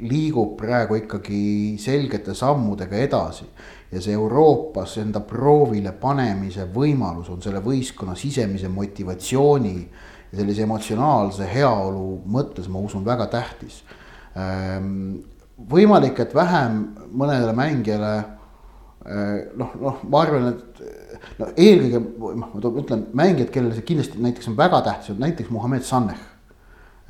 liigub 0.00 0.56
praegu 0.58 0.98
ikkagi 0.98 1.76
selgete 1.78 2.34
sammudega 2.34 2.96
edasi. 2.96 3.44
ja 3.92 4.00
see 4.02 4.12
Euroopas 4.12 4.96
enda 4.98 5.20
proovile 5.20 5.92
panemise 5.92 6.64
võimalus 6.74 7.28
on 7.30 7.42
selle 7.42 7.60
võistkonna 7.62 8.16
sisemise 8.18 8.68
motivatsiooni 8.68 9.76
ja 10.32 10.38
sellise 10.38 10.62
emotsionaalse 10.62 11.46
heaolu 11.46 12.22
mõttes, 12.26 12.66
ma 12.68 12.82
usun, 12.82 13.04
väga 13.06 13.26
tähtis 13.30 13.84
Ehm, 14.34 15.20
võimalik, 15.70 16.18
et 16.24 16.32
vähem 16.34 16.80
mõnele 17.14 17.52
mängijale 17.54 18.14
noh, 19.60 19.74
noh, 19.78 20.00
ma 20.08 20.22
arvan, 20.24 20.46
et 20.54 20.80
no 21.38 21.50
eelkõige 21.52 22.00
noh, 22.40 22.48
ma 22.50 22.62
ütlen 22.82 23.04
mängijad, 23.14 23.52
kellele 23.54 23.76
see 23.76 23.86
kindlasti 23.86 24.22
näiteks 24.24 24.48
on 24.50 24.56
väga 24.58 24.80
tähtis, 24.86 25.18
näiteks 25.20 25.52
Muhamed 25.54 25.84
Saneh. 25.86 26.22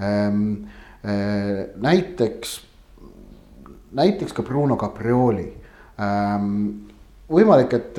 Ehm, 0.03 0.67
näiteks, 1.85 2.57
näiteks 3.95 4.33
ka 4.33 4.43
Bruno 4.43 4.77
Caprioli. 4.77 5.47
Ehm, 5.99 6.55
võimalik, 7.31 7.75
et 7.75 7.99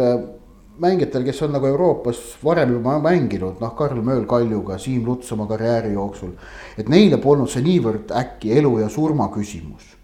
mängijatel, 0.80 1.24
kes 1.24 1.42
on 1.46 1.54
nagu 1.56 1.68
Euroopas 1.70 2.22
varem 2.44 2.74
juba 2.76 2.98
mänginud, 3.04 3.60
noh, 3.62 3.74
Karl 3.78 4.02
Mööl 4.04 4.26
Kaljuga, 4.28 4.78
Siim 4.82 5.06
Luts 5.08 5.32
oma 5.32 5.48
karjääri 5.48 5.94
jooksul. 5.94 6.32
et 6.78 6.90
neile 6.90 7.18
polnud 7.18 7.50
see 7.50 7.64
niivõrd 7.64 8.12
äkki 8.12 8.52
elu 8.60 8.80
ja 8.80 8.90
surma 8.90 9.30
küsimus. 9.34 9.96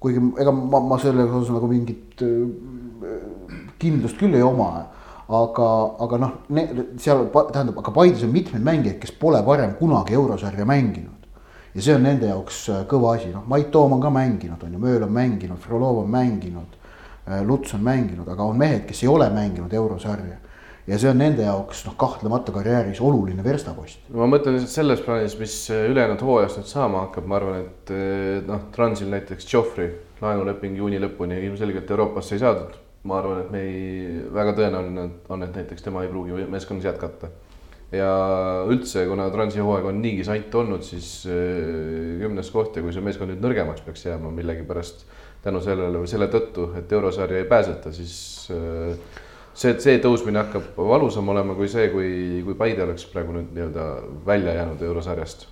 kuigi 0.00 0.20
ega 0.40 0.52
ma, 0.52 0.80
ma 0.80 0.98
selles 0.98 1.30
osas 1.30 1.50
nagu 1.52 1.68
mingit 1.68 2.20
kindlust 3.78 4.18
küll 4.18 4.34
ei 4.34 4.42
oma. 4.42 4.86
aga, 5.28 5.68
aga 6.04 6.18
noh, 6.18 6.32
seal 7.00 7.28
tähendab, 7.32 7.78
aga 7.78 7.90
Paides 7.92 8.24
on 8.24 8.32
mitmeid 8.32 8.64
mängijaid, 8.64 8.98
kes 9.00 9.12
pole 9.12 9.40
varem 9.44 9.74
kunagi 9.78 10.14
eurosarja 10.14 10.64
mänginud. 10.64 11.23
Ja 11.74 11.82
see 11.82 11.94
on 11.94 12.02
nende 12.02 12.26
jaoks 12.30 12.68
kõva 12.88 13.16
asi, 13.16 13.32
noh, 13.34 13.44
Mait 13.48 13.70
Toom 13.70 13.96
on 13.96 14.00
ka 14.00 14.10
mänginud, 14.10 14.62
on 14.62 14.72
ju, 14.72 14.78
Mööl 14.78 15.02
on 15.02 15.12
mänginud, 15.12 15.58
Frolov 15.58 16.04
on 16.04 16.10
mänginud 16.10 16.80
Äh, 17.28 17.44
Luts 17.46 17.74
on 17.74 17.80
mänginud, 17.80 18.28
aga 18.28 18.44
on 18.44 18.58
mehed, 18.60 18.82
kes 18.84 19.02
ei 19.02 19.08
ole 19.08 19.30
mänginud 19.32 19.72
eurosarja. 19.72 20.40
ja 20.84 20.98
see 21.00 21.08
on 21.08 21.16
nende 21.16 21.40
jaoks 21.46 21.78
noh, 21.86 21.94
kahtlemata 21.96 22.52
karjääris 22.52 22.98
oluline 23.00 23.40
verstapost. 23.44 24.02
ma 24.12 24.26
mõtlen 24.28 24.58
lihtsalt 24.58 24.74
selles 24.74 25.00
plaanis, 25.00 25.38
mis 25.40 25.54
äh, 25.72 25.86
ülejäänud 25.88 26.20
hooajast 26.20 26.60
nüüd 26.60 26.68
saama 26.68 27.06
hakkab, 27.06 27.24
ma 27.24 27.38
arvan, 27.38 27.62
et 27.62 27.92
äh, 27.96 28.42
noh, 28.44 28.66
Transil 28.76 29.08
näiteks 29.14 29.48
Joffrey 29.48 29.88
laenuleping 30.20 30.76
juuni 30.76 31.00
lõpuni 31.00 31.40
ilmselgelt 31.46 31.88
Euroopasse 31.96 32.36
ei 32.36 32.44
saadud. 32.44 32.76
ma 33.08 33.18
arvan, 33.22 33.40
et 33.40 33.50
me 33.52 33.64
ei, 33.64 34.20
väga 34.32 34.52
tõenäoline 34.60 35.08
on, 35.32 35.48
et 35.48 35.56
näiteks 35.56 35.88
tema 35.88 36.04
ei 36.04 36.12
pruugi 36.12 36.44
meeskonnas 36.52 36.84
jätkata 36.92 37.32
ja 37.94 38.12
üldse, 38.70 39.06
kuna 39.10 39.30
Transi 39.32 39.62
hooaeg 39.62 39.90
on 39.90 40.00
niigi 40.02 40.26
sant 40.26 40.54
olnud, 40.54 40.82
siis 40.86 41.24
kümnes 41.24 42.50
koht 42.54 42.76
ja 42.76 42.84
kui 42.84 42.94
see 42.94 43.04
meeskond 43.04 43.32
nüüd 43.32 43.44
nõrgemaks 43.44 43.84
peaks 43.86 44.06
jääma 44.08 44.32
millegipärast 44.34 45.06
tänu 45.44 45.60
sellele 45.64 46.00
või 46.00 46.10
selle 46.10 46.28
tõttu, 46.32 46.70
et 46.78 46.92
eurosarja 46.92 47.42
ei 47.42 47.48
pääseta, 47.48 47.92
siis 47.92 48.14
äh, 48.54 48.94
see, 49.52 49.74
see 49.82 49.98
tõusmine 50.02 50.40
hakkab 50.40 50.78
valusam 50.78 51.28
olema 51.32 51.56
kui 51.58 51.68
see, 51.70 51.90
kui, 51.92 52.12
kui 52.46 52.56
Paide 52.58 52.86
oleks 52.86 53.04
praegu 53.12 53.34
nüüd 53.36 53.50
nii-öelda 53.56 53.88
välja 54.26 54.56
jäänud 54.60 54.84
eurosarjast. 54.88 55.46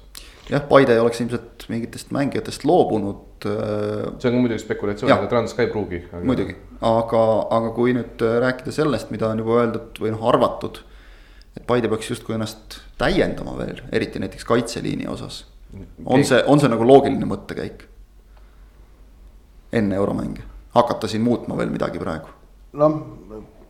jah, 0.48 0.64
Paide 0.68 0.96
ei 0.96 1.02
oleks 1.02 1.20
ilmselt 1.20 1.66
mingitest 1.72 2.14
mängijatest 2.14 2.64
loobunud. 2.68 3.44
Äh, 3.44 4.14
see 4.22 4.32
on 4.32 4.40
muidugi 4.40 4.64
spekulatsioon, 4.64 5.12
aga 5.12 5.28
Trans 5.28 5.56
ka 5.58 5.66
ei 5.66 5.72
pruugi 5.74 6.00
aga.... 6.08 6.24
muidugi, 6.30 6.56
aga, 6.88 7.26
aga 7.58 7.74
kui 7.76 7.92
nüüd 7.98 8.24
rääkida 8.46 8.72
sellest, 8.72 9.12
mida 9.12 9.28
on 9.28 9.44
juba 9.44 9.60
öeldud 9.60 10.00
või 10.00 10.16
noh, 10.16 10.24
arvatud. 10.32 10.80
Et 11.56 11.66
Paide 11.66 11.88
peaks 11.88 12.10
justkui 12.10 12.34
ennast 12.36 12.80
täiendama 12.98 13.56
veel, 13.58 13.82
eriti 13.92 14.22
näiteks 14.22 14.44
kaitseliini 14.44 15.08
osas. 15.08 15.46
on 16.04 16.24
see, 16.24 16.42
on 16.46 16.60
see 16.60 16.68
nagu 16.68 16.86
loogiline 16.86 17.28
mõttekäik? 17.28 17.88
enne 19.72 19.96
euromänge, 19.96 20.42
hakata 20.76 21.08
siin 21.08 21.22
muutma 21.24 21.56
veel 21.56 21.70
midagi 21.72 21.98
praegu? 21.98 22.28
noh, 22.72 22.98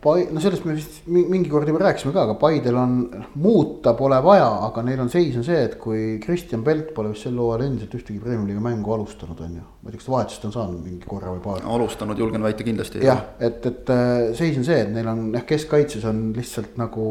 no 0.02 0.42
sellest 0.42 0.64
me 0.66 0.74
vist 0.74 1.06
mingi 1.06 1.50
kord 1.50 1.68
juba 1.70 1.84
rääkisime 1.84 2.12
ka, 2.14 2.24
aga 2.26 2.34
Paidel 2.40 2.78
on, 2.78 2.96
muuta 3.42 3.94
pole 3.98 4.18
vaja, 4.24 4.48
aga 4.66 4.82
neil 4.86 5.02
on 5.04 5.10
seis 5.12 5.36
on 5.38 5.46
see, 5.46 5.60
et 5.68 5.76
kui 5.82 6.18
Kristjan 6.22 6.64
Pelt 6.66 6.90
pole 6.96 7.12
vist 7.12 7.28
sel 7.28 7.38
hooajal 7.38 7.68
endiselt 7.68 7.94
ühtegi 8.00 8.18
Premiumi-liiga 8.22 8.62
mängu 8.64 8.96
alustanud, 8.96 9.38
on 9.46 9.58
ju. 9.60 9.64
ma 9.82 9.90
ei 9.90 9.94
tea, 9.94 10.02
kas 10.02 10.08
ta 10.08 10.14
vahetust 10.16 10.46
on 10.48 10.54
saanud 10.58 10.84
mingi 10.84 11.06
korra 11.06 11.34
või 11.36 11.42
paar. 11.44 11.66
alustanud, 11.76 12.18
julgen 12.18 12.42
väita 12.42 12.66
kindlasti. 12.66 13.04
jah, 13.06 13.28
et, 13.38 13.66
et 13.70 13.92
äh, 13.94 14.30
seis 14.38 14.58
on 14.58 14.66
see, 14.66 14.80
et 14.86 14.90
neil 14.94 15.10
on 15.12 15.28
jah, 15.36 15.46
keskkaitses 15.46 16.06
on 16.10 16.24
lihtsalt 16.36 16.80
nagu 16.82 17.04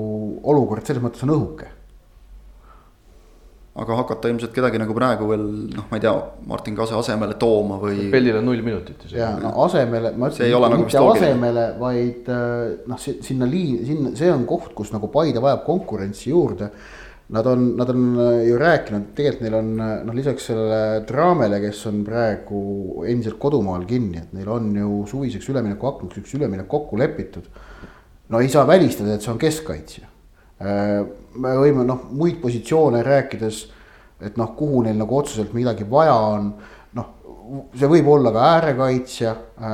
olukord 0.51 0.87
selles 0.87 1.03
mõttes 1.03 1.23
on 1.27 1.35
õhuke 1.37 1.71
aga 3.71 3.95
hakata 4.01 4.27
ilmselt 4.27 4.51
kedagi 4.51 4.79
nagu 4.81 4.93
praegu 4.95 5.27
veel 5.29 5.43
noh, 5.71 5.85
ma 5.87 5.97
ei 5.97 6.03
tea, 6.03 6.11
Martin 6.49 6.75
Kase 6.75 6.95
asemele 6.97 7.37
tooma 7.39 7.77
või. 7.79 8.09
Peldil 8.11 8.41
on 8.41 8.49
null 8.49 8.63
minutit. 8.65 9.05
ja 9.15 9.29
no 9.39 9.53
asemele, 9.65 10.11
ma 10.19 10.27
ütlen, 10.31 10.51
nagu 10.51 10.81
mitte 10.83 11.03
asemele, 11.13 11.67
vaid 11.79 12.27
äh, 12.35 12.73
noh, 12.91 12.99
sinna 12.99 13.47
liin, 13.47 13.79
sinna, 13.87 14.11
see 14.19 14.33
on 14.33 14.43
koht, 14.49 14.73
kus 14.75 14.91
nagu 14.91 15.07
Paide 15.13 15.43
vajab 15.43 15.63
konkurentsi 15.69 16.33
juurde. 16.33 16.71
Nad 17.31 17.47
on, 17.47 17.69
nad 17.79 17.87
on 17.93 18.07
äh, 18.19 18.41
ju 18.49 18.59
rääkinud, 18.59 19.13
tegelikult 19.15 19.45
neil 19.45 19.59
on 19.61 19.73
äh, 19.79 19.97
noh, 20.03 20.19
lisaks 20.19 20.49
sellele 20.51 21.05
Draamele, 21.07 21.61
kes 21.63 21.85
on 21.87 22.03
praegu 22.03 22.61
endiselt 23.07 23.39
kodumaal 23.39 23.87
kinni, 23.87 24.19
et 24.19 24.35
neil 24.35 24.51
on 24.51 24.67
ju 24.75 25.03
suviseks 25.07 25.47
üleminekuaknaks 25.53 26.19
üks 26.19 26.35
üleminek 26.35 26.67
kokku 26.67 26.99
lepitud. 26.99 27.47
no 28.27 28.43
ei 28.43 28.51
saa 28.51 28.67
välistada, 28.67 29.15
et 29.15 29.23
see 29.23 29.31
on 29.31 29.39
keskkaitsja 29.39 30.11
me 30.61 31.55
võime 31.61 31.85
noh, 31.87 32.09
muid 32.17 32.41
positsioone 32.41 33.01
rääkides, 33.05 33.63
et 34.21 34.37
noh, 34.39 34.51
kuhu 34.57 34.83
neil 34.85 34.99
nagu 34.99 35.17
otseselt 35.17 35.55
midagi 35.57 35.87
vaja 35.89 36.15
on. 36.35 36.51
noh, 36.97 37.07
see 37.75 37.87
võib 37.89 38.09
olla 38.11 38.33
ka 38.35 38.43
äärekaitsja 38.57 39.31
äh,, 39.31 39.71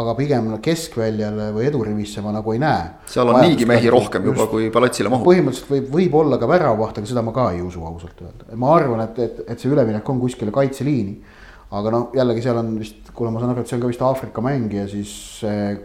aga 0.00 0.14
pigem 0.18 0.50
keskväljale 0.64 1.48
või 1.56 1.66
edurivisse 1.70 2.22
ma 2.24 2.32
nagu 2.36 2.54
ei 2.54 2.60
näe. 2.62 2.84
seal 3.08 3.32
on 3.32 3.40
niigi 3.42 3.66
mehi 3.68 3.90
rohkem 3.92 4.28
juba, 4.30 4.46
kui 4.52 4.70
pallatsile 4.74 5.12
mahub. 5.12 5.26
põhimõtteliselt 5.26 5.72
võib, 5.72 5.90
võib 5.96 6.20
olla 6.22 6.38
ka 6.40 6.50
väravavaht, 6.50 7.00
aga 7.00 7.10
seda 7.10 7.24
ma 7.24 7.34
ka 7.36 7.50
ei 7.56 7.64
usu 7.64 7.84
ausalt 7.88 8.22
öelda, 8.22 8.48
ma 8.54 8.72
arvan, 8.76 9.04
et, 9.08 9.20
et, 9.24 9.42
et 9.48 9.60
see 9.60 9.72
üleminek 9.72 10.08
on 10.08 10.22
kuskile 10.22 10.54
kaitseliini 10.54 11.18
aga 11.78 11.90
noh, 11.92 12.08
jällegi 12.16 12.44
seal 12.44 12.62
on 12.62 12.74
vist, 12.80 13.10
kuna 13.16 13.32
ma 13.32 13.42
saan 13.42 13.52
aru, 13.52 13.64
et 13.64 13.68
see 13.68 13.76
on 13.76 13.82
ka 13.82 13.90
vist 13.90 14.04
Aafrika 14.04 14.44
mängija, 14.44 14.86
siis 14.88 15.12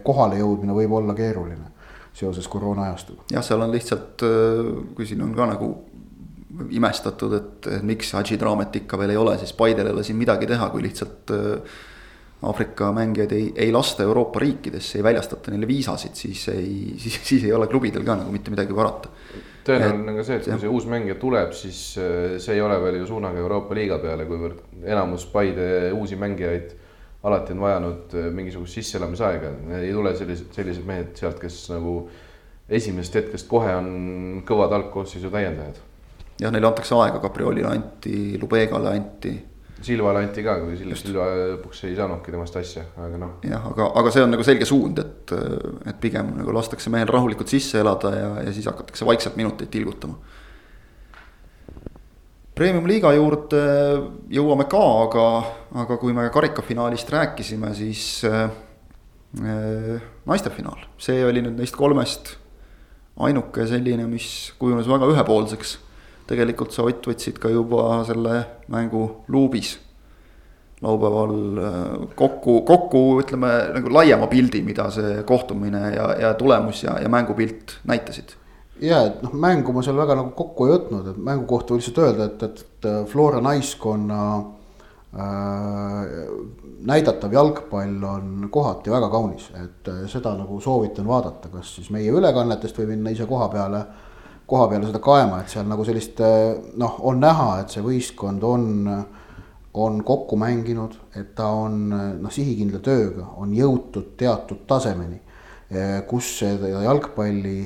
kohale 0.06 0.38
jõudmine 0.40 0.76
võib 0.76 0.94
olla 0.96 1.16
keeruline 1.16 1.73
seoses 2.14 2.48
koroona 2.48 2.88
ajastuga. 2.90 3.26
jah, 3.32 3.44
seal 3.44 3.64
on 3.64 3.74
lihtsalt, 3.74 4.22
äh, 4.26 4.70
kui 4.94 5.08
siin 5.08 5.22
on 5.24 5.34
ka 5.34 5.48
nagu 5.54 5.72
imestatud, 6.70 7.32
et 7.34 7.68
miks 7.82 8.12
Hadži 8.14 8.38
Draamet 8.38 8.76
ikka 8.82 8.98
veel 9.00 9.14
ei 9.14 9.18
ole, 9.18 9.34
siis 9.40 9.52
Paidel 9.58 9.90
ei 9.90 9.96
ole 9.96 10.04
siin 10.06 10.18
midagi 10.20 10.46
teha, 10.46 10.68
kui 10.70 10.84
lihtsalt 10.84 11.32
äh, 11.34 11.80
Aafrika 12.44 12.90
mängijaid 12.92 13.32
ei, 13.32 13.48
ei 13.66 13.72
lasta 13.72 14.04
Euroopa 14.04 14.40
riikidesse, 14.42 14.98
ei 14.98 15.04
väljastata 15.06 15.50
neile 15.50 15.66
viisasid, 15.66 16.14
siis 16.18 16.44
ei, 16.52 16.94
siis, 17.00 17.18
siis 17.24 17.44
ei 17.48 17.52
ole 17.56 17.66
klubidel 17.72 18.04
ka 18.04 18.18
nagu 18.20 18.32
mitte 18.34 18.52
midagi 18.52 18.76
parata. 18.76 19.10
tõenäoline 19.64 20.12
on 20.12 20.20
ka 20.20 20.26
see, 20.28 20.38
et 20.38 20.48
kui 20.50 20.60
see 20.60 20.72
uus 20.76 20.86
mängija 20.90 21.16
tuleb, 21.20 21.54
siis 21.56 21.82
äh, 21.98 22.36
see 22.42 22.58
ei 22.58 22.62
ole 22.62 22.78
veel 22.82 23.00
ju 23.00 23.10
suunaga 23.14 23.40
Euroopa 23.40 23.74
liiga 23.74 23.98
peale, 24.02 24.28
kuivõrd 24.28 24.84
enamus 24.84 25.26
Paide 25.32 25.68
uusi 25.96 26.20
mängijaid 26.20 26.74
alati 27.24 27.54
on 27.54 27.64
vajanud 27.64 28.14
äh, 28.18 28.28
mingisugust 28.34 28.78
sisseelamisaega, 28.80 29.54
ei 29.80 29.92
tule 29.92 30.12
sellised, 30.16 30.52
sellised 30.56 30.84
mehed 30.88 31.14
sealt, 31.18 31.40
kes 31.40 31.64
nagu 31.72 31.96
esimesest 32.68 33.18
hetkest 33.20 33.48
kohe 33.48 33.72
on 33.76 33.88
kõvad 34.48 34.72
algkoosseisu 34.78 35.32
täiendajad. 35.32 35.80
jah, 36.40 36.52
neile 36.52 36.68
antakse 36.68 36.96
aega, 36.98 37.20
Capriolile 37.22 37.68
anti, 37.70 38.38
Lubegale 38.40 38.94
anti. 38.98 39.34
Silvale 39.84 40.22
anti 40.24 40.42
ka, 40.42 40.54
kui 40.62 40.78
Silva, 40.80 40.96
Silva 40.96 41.24
lõpuks 41.54 41.82
ei 41.88 41.96
saanudki 41.96 42.32
temast 42.32 42.56
asja, 42.56 42.86
aga 43.04 43.18
noh. 43.20 43.34
jah, 43.44 43.66
aga, 43.72 43.90
aga 44.00 44.12
see 44.14 44.24
on 44.24 44.32
nagu 44.32 44.46
selge 44.46 44.68
suund, 44.68 45.00
et, 45.02 45.34
et 45.90 45.98
pigem 46.00 46.32
nagu 46.38 46.54
lastakse 46.56 46.92
mehel 46.92 47.10
rahulikult 47.12 47.52
sisse 47.52 47.82
elada 47.84 48.14
ja, 48.16 48.30
ja 48.46 48.54
siis 48.54 48.68
hakatakse 48.70 49.08
vaikselt 49.08 49.36
minuteid 49.40 49.72
tilgutama 49.72 50.20
Premium-liiga 52.54 53.10
juurde 53.16 53.60
jõuame 54.30 54.68
ka, 54.70 54.80
aga, 55.08 55.22
aga 55.82 55.96
kui 55.98 56.14
me 56.14 56.28
karikafinaalist 56.30 57.08
rääkisime, 57.10 57.72
siis 57.74 58.04
äh, 58.28 58.44
äh, 59.42 60.04
naistefinaal, 60.30 60.84
see 61.02 61.24
oli 61.26 61.42
nüüd 61.42 61.58
neist 61.58 61.74
kolmest 61.74 62.36
ainuke 63.26 63.66
selline, 63.66 64.06
mis 64.06 64.52
kujunes 64.58 64.86
väga 64.86 65.08
ühepoolseks. 65.10 65.80
tegelikult 66.30 66.72
sa 66.72 66.86
Ott 66.86 67.04
võtsid 67.04 67.40
ka 67.42 67.50
juba 67.50 68.04
selle 68.06 68.36
mängu 68.72 69.24
luubis 69.28 69.74
laupäeval 70.84 71.34
äh, 71.58 72.06
kokku, 72.14 72.60
kokku 72.62 73.02
ütleme 73.24 73.50
nagu 73.74 73.90
laiema 73.98 74.30
pildi, 74.30 74.62
mida 74.62 74.86
see 74.94 75.26
kohtumine 75.26 75.90
ja, 75.96 76.06
ja 76.20 76.34
tulemus 76.38 76.84
ja, 76.86 77.00
ja 77.02 77.10
mängupilt 77.10 77.80
näitasid 77.84 78.38
ja 78.82 79.00
et 79.08 79.22
noh, 79.22 79.34
mängu 79.38 79.72
ma 79.74 79.82
seal 79.84 79.98
väga 79.98 80.16
nagu 80.18 80.32
kokku 80.36 80.66
ei 80.66 80.74
võtnud, 80.74 81.08
et 81.12 81.18
mängu 81.22 81.46
kohta 81.50 81.74
võib 81.74 81.82
lihtsalt 81.82 82.00
öelda, 82.02 82.28
et, 82.30 82.42
et, 82.42 82.62
et 82.64 83.10
Flora 83.10 83.40
naiskonna 83.44 84.22
äh, 85.14 86.00
näidatav 86.90 87.32
jalgpall 87.34 88.08
on 88.08 88.48
kohati 88.52 88.92
väga 88.92 89.10
kaunis, 89.12 89.50
et 89.60 89.90
äh, 89.92 90.04
seda 90.10 90.34
nagu 90.38 90.58
soovitan 90.62 91.06
vaadata, 91.08 91.52
kas 91.52 91.76
siis 91.78 91.92
meie 91.94 92.10
ülekannetest 92.14 92.80
või 92.80 92.94
minna 92.94 93.14
ise 93.14 93.28
koha 93.30 93.48
peale, 93.52 93.84
koha 94.50 94.66
peale 94.72 94.90
seda 94.90 95.02
kaema, 95.04 95.42
et 95.42 95.54
seal 95.54 95.68
nagu 95.70 95.86
sellist 95.86 96.24
äh, 96.24 96.50
noh, 96.80 96.98
on 97.06 97.22
näha, 97.22 97.60
et 97.62 97.76
see 97.76 97.84
võistkond 97.84 98.42
on, 98.48 98.90
on 99.74 100.02
kokku 100.06 100.38
mänginud, 100.40 100.98
et 101.14 101.30
ta 101.38 101.46
on 101.62 101.86
noh, 101.94 102.34
sihikindla 102.34 102.82
tööga 102.82 103.30
on 103.38 103.54
jõutud 103.54 104.16
teatud 104.18 104.66
tasemeni, 104.66 105.20
kus 106.06 106.28
seda 106.38 106.68
jalgpalli 106.84 107.56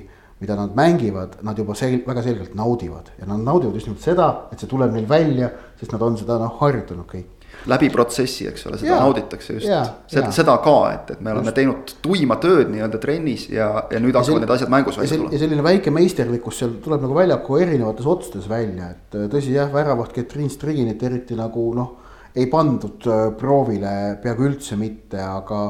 mida 0.41 0.55
nad 0.57 0.75
mängivad, 0.77 1.39
nad 1.43 1.59
juba 1.59 1.75
sel-, 1.75 2.05
väga 2.07 2.23
selgelt 2.23 2.55
naudivad 2.55 3.11
ja 3.19 3.27
nad 3.27 3.41
naudivad 3.43 3.75
just 3.75 3.89
nimelt 3.91 4.05
seda, 4.05 4.29
et 4.53 4.61
see 4.61 4.71
tuleb 4.71 4.95
neil 4.95 5.09
välja, 5.11 5.51
sest 5.81 5.93
nad 5.95 6.05
on 6.07 6.19
seda 6.21 6.39
noh 6.39 6.61
harjutanud 6.61 7.09
kõik. 7.11 7.35
läbi 7.67 7.89
protsessi, 7.91 8.47
eks 8.47 8.67
ole, 8.69 8.79
seda 8.79 8.93
Jaa. 8.93 9.01
nauditakse 9.03 9.57
just. 9.57 9.67
Seda, 10.13 10.29
seda 10.33 10.55
ka, 10.63 10.75
et, 10.95 11.11
et 11.17 11.21
me 11.25 11.33
oleme 11.33 11.53
teinud 11.57 11.91
tuima 12.05 12.37
tööd 12.39 12.71
nii-öelda 12.71 13.01
trennis 13.03 13.49
ja, 13.51 13.67
ja 13.91 13.99
nüüd 13.99 14.15
hakkavad 14.15 14.45
need 14.45 14.53
asjad 14.55 14.71
mängus 14.71 14.95
ja 14.95 15.03
välja 15.03 15.11
sel- 15.17 15.25
ja 15.25 15.27
tulema. 15.27 15.41
selline 15.43 15.65
väike 15.67 15.95
meisterlikkus 15.97 16.61
seal 16.63 16.77
tuleb 16.85 17.03
nagu 17.03 17.17
väljaku 17.19 17.59
erinevates 17.59 18.07
otsustes 18.07 18.47
välja, 18.49 18.93
et 18.95 19.19
äh, 19.19 19.27
tõsi 19.33 19.57
jah, 19.57 19.73
väravat 19.75 20.15
Ketrin 20.15 20.53
Striginit 20.55 21.03
eriti 21.03 21.39
nagu 21.39 21.67
noh, 21.75 21.97
ei 22.37 22.47
pandud 22.53 23.11
äh, 23.11 23.25
proovile 23.41 23.95
peaaegu 24.23 24.53
üldse 24.53 24.79
mitte, 24.79 25.19
aga 25.19 25.65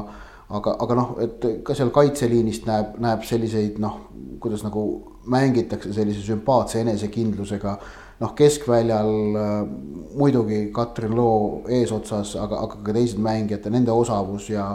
aga, 0.49 0.75
aga 0.83 0.97
noh, 0.97 1.15
et 1.23 1.47
ka 1.65 1.75
seal 1.77 1.91
kaitseliinist 1.93 2.67
näeb, 2.69 2.95
näeb 3.01 3.25
selliseid 3.27 3.79
noh, 3.81 3.99
kuidas 4.41 4.63
nagu 4.65 4.83
mängitakse 5.29 5.93
sellise 5.93 6.23
sümpaatse 6.25 6.81
enesekindlusega. 6.83 7.77
noh, 8.19 8.33
keskväljal 8.35 9.13
äh, 9.39 9.51
muidugi 10.19 10.65
Katrin 10.75 11.13
Loo 11.15 11.61
eesotsas, 11.71 12.33
aga, 12.35 12.65
aga 12.65 12.81
ka 12.83 12.95
teised 12.97 13.21
mängijad 13.23 13.63
ja 13.63 13.71
nende 13.71 13.95
osavus 13.95 14.49
ja 14.49 14.73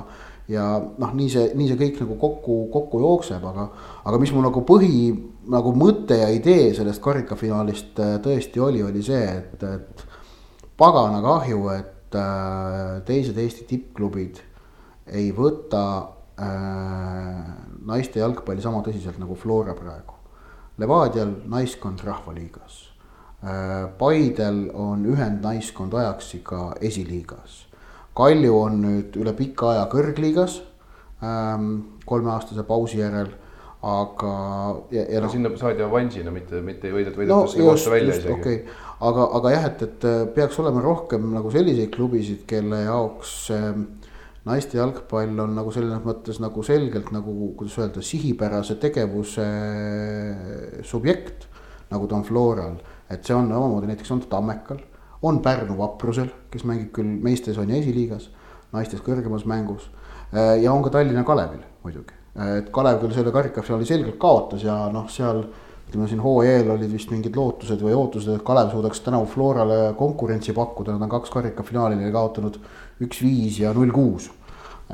ja 0.49 0.65
noh, 0.81 1.13
nii 1.17 1.29
see, 1.33 1.51
nii 1.57 1.69
see 1.71 1.79
kõik 1.81 2.01
nagu 2.03 2.17
kokku, 2.21 2.57
kokku 2.73 3.01
jookseb, 3.01 3.45
aga, 3.49 3.67
aga 4.05 4.19
mis 4.21 4.33
mu 4.33 4.43
nagu 4.45 4.61
põhi 4.69 5.13
nagu 5.53 5.73
mõte 5.77 6.19
ja 6.21 6.31
idee 6.33 6.73
sellest 6.77 7.03
karikafinaalist 7.05 8.01
äh, 8.01 8.17
tõesti 8.25 8.65
oli, 8.65 8.83
oli 8.85 9.05
see, 9.05 9.25
et, 9.25 9.65
et 9.65 10.05
pagana 10.81 11.21
kahju, 11.25 11.63
et 11.77 12.19
äh, 12.21 12.99
teised 13.09 13.41
Eesti 13.41 13.69
tippklubid 13.69 14.41
ei 15.07 15.31
võta 15.37 15.85
äh, 16.41 17.45
naiste 17.85 18.23
jalgpalli 18.23 18.65
sama 18.65 18.83
tõsiselt 18.87 19.21
nagu 19.21 19.37
Flora 19.37 19.77
praegu. 19.77 20.17
Levadial 20.79 21.37
naiskond 21.51 22.03
Rahvaliigas 22.05 22.81
äh,. 23.45 23.87
Paidel 23.99 24.71
on 24.75 25.05
ühendnaiskond 25.07 25.95
Ajaxi 25.95 26.41
ka 26.43 26.73
esiliigas. 26.81 27.67
Kalju 28.15 28.57
on 28.59 28.81
nüüd 28.83 29.17
üle 29.21 29.35
pika 29.37 29.73
aja 29.75 29.89
kõrgliigas 29.91 30.61
ähm, 31.25 31.71
kolmeaastase 32.07 32.65
pausi 32.69 33.01
järel, 33.01 33.31
aga 33.85 34.33
ja, 34.95 35.03
ja 35.03 35.21
no 35.21 35.27
noh 35.27 35.33
sinna 35.33 35.53
saadi 35.61 35.85
avansina, 35.85 36.33
mitte, 36.33 36.61
mitte 36.65 36.89
ei 36.89 36.95
võidetud, 36.97 37.27
no 37.29 37.43
just, 37.45 37.59
koostöö 37.61 37.97
välja 37.99 38.17
isegi 38.17 38.33
okei 38.33 38.61
okay., 38.63 38.79
aga, 39.09 39.27
aga 39.39 39.53
jah, 39.53 39.67
et, 39.69 39.85
et 39.89 40.07
äh, 40.09 40.23
peaks 40.37 40.59
olema 40.63 40.83
rohkem 40.85 41.27
nagu 41.35 41.53
selliseid 41.53 41.93
klubisid, 41.95 42.45
kelle 42.49 42.85
jaoks 42.87 43.35
äh, 43.55 43.71
naiste 44.45 44.79
jalgpall 44.79 45.39
on 45.41 45.55
nagu 45.57 45.73
selles 45.73 46.01
mõttes 46.05 46.41
nagu 46.43 46.63
selgelt 46.67 47.11
nagu, 47.15 47.33
kuidas 47.59 47.79
öelda, 47.81 48.03
sihipärase 48.05 48.77
tegevuse 48.81 49.47
subjekt. 50.85 51.49
nagu 51.91 52.09
ta 52.09 52.17
on 52.17 52.25
Floral, 52.25 52.79
et 53.13 53.23
see 53.23 53.35
on 53.37 53.53
omamoodi 53.53 53.87
näiteks 53.87 54.11
on 54.11 54.21
ta 54.25 54.27
Tammekal, 54.33 54.81
on 55.23 55.39
Pärnu 55.45 55.77
Vaprusel, 55.79 56.31
kes 56.51 56.65
mängib 56.67 56.89
küll 56.97 57.07
meestes 57.23 57.59
on 57.61 57.71
ju 57.71 57.77
esiliigas, 57.77 58.31
naistes 58.73 59.05
kõrgemas 59.05 59.45
mängus. 59.47 59.91
äh, 60.33 60.63
ja 60.63 60.73
on 60.73 60.83
ka 60.83 60.91
Tallinna 60.91 61.23
Kalevil 61.25 61.63
muidugi, 61.85 62.17
et 62.59 62.73
Kalev 62.73 62.99
küll 63.03 63.15
selle 63.15 63.31
karikafinaali 63.33 63.87
selgelt 63.87 64.19
kaotas 64.19 64.65
ja 64.65 64.89
noh, 64.93 65.07
seal 65.13 65.45
ütleme 65.85 66.09
siin 66.09 66.23
hooaja 66.25 66.57
eel 66.59 66.71
olid 66.75 66.91
vist 66.91 67.11
mingid 67.13 67.37
lootused 67.37 67.83
või 67.85 67.95
ootused, 67.95 68.33
et 68.35 68.45
Kalev 68.47 68.73
suudaks 68.73 69.03
tänavu 69.05 69.29
Florale 69.31 69.93
konkurentsi 69.99 70.55
pakkuda, 70.57 70.97
nad 70.97 71.05
on 71.07 71.13
kaks 71.13 71.31
karikafinaali 71.31 71.99
neile 72.01 72.13
kaotanud 72.95 73.09
üks-viis 73.09 73.61
ja 73.61 73.73
null-kuus. 73.75 74.31